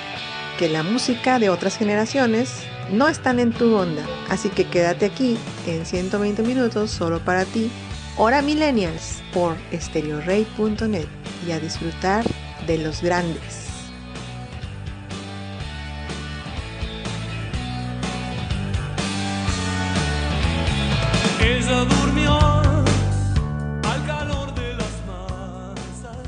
que 0.59 0.69
la 0.69 0.83
música 0.83 1.39
de 1.39 1.51
otras 1.51 1.77
generaciones 1.77 2.65
no 2.93 3.09
están 3.09 3.39
en 3.39 3.53
tu 3.53 3.75
onda, 3.75 4.05
así 4.29 4.49
que 4.49 4.65
quédate 4.65 5.07
aquí 5.07 5.37
en 5.67 5.87
120 5.87 6.43
minutos 6.43 6.91
solo 6.91 7.21
para 7.25 7.45
ti, 7.45 7.71
Hora 8.17 8.43
Millennials 8.43 9.23
por 9.33 9.57
stereorate.net 9.73 11.07
y 11.47 11.53
a 11.53 11.61
disfrutar 11.61 12.25
de 12.67 12.79
los 12.79 13.03
grandes. 13.03 13.68
Ella 21.49 21.87
durmió. 21.87 22.58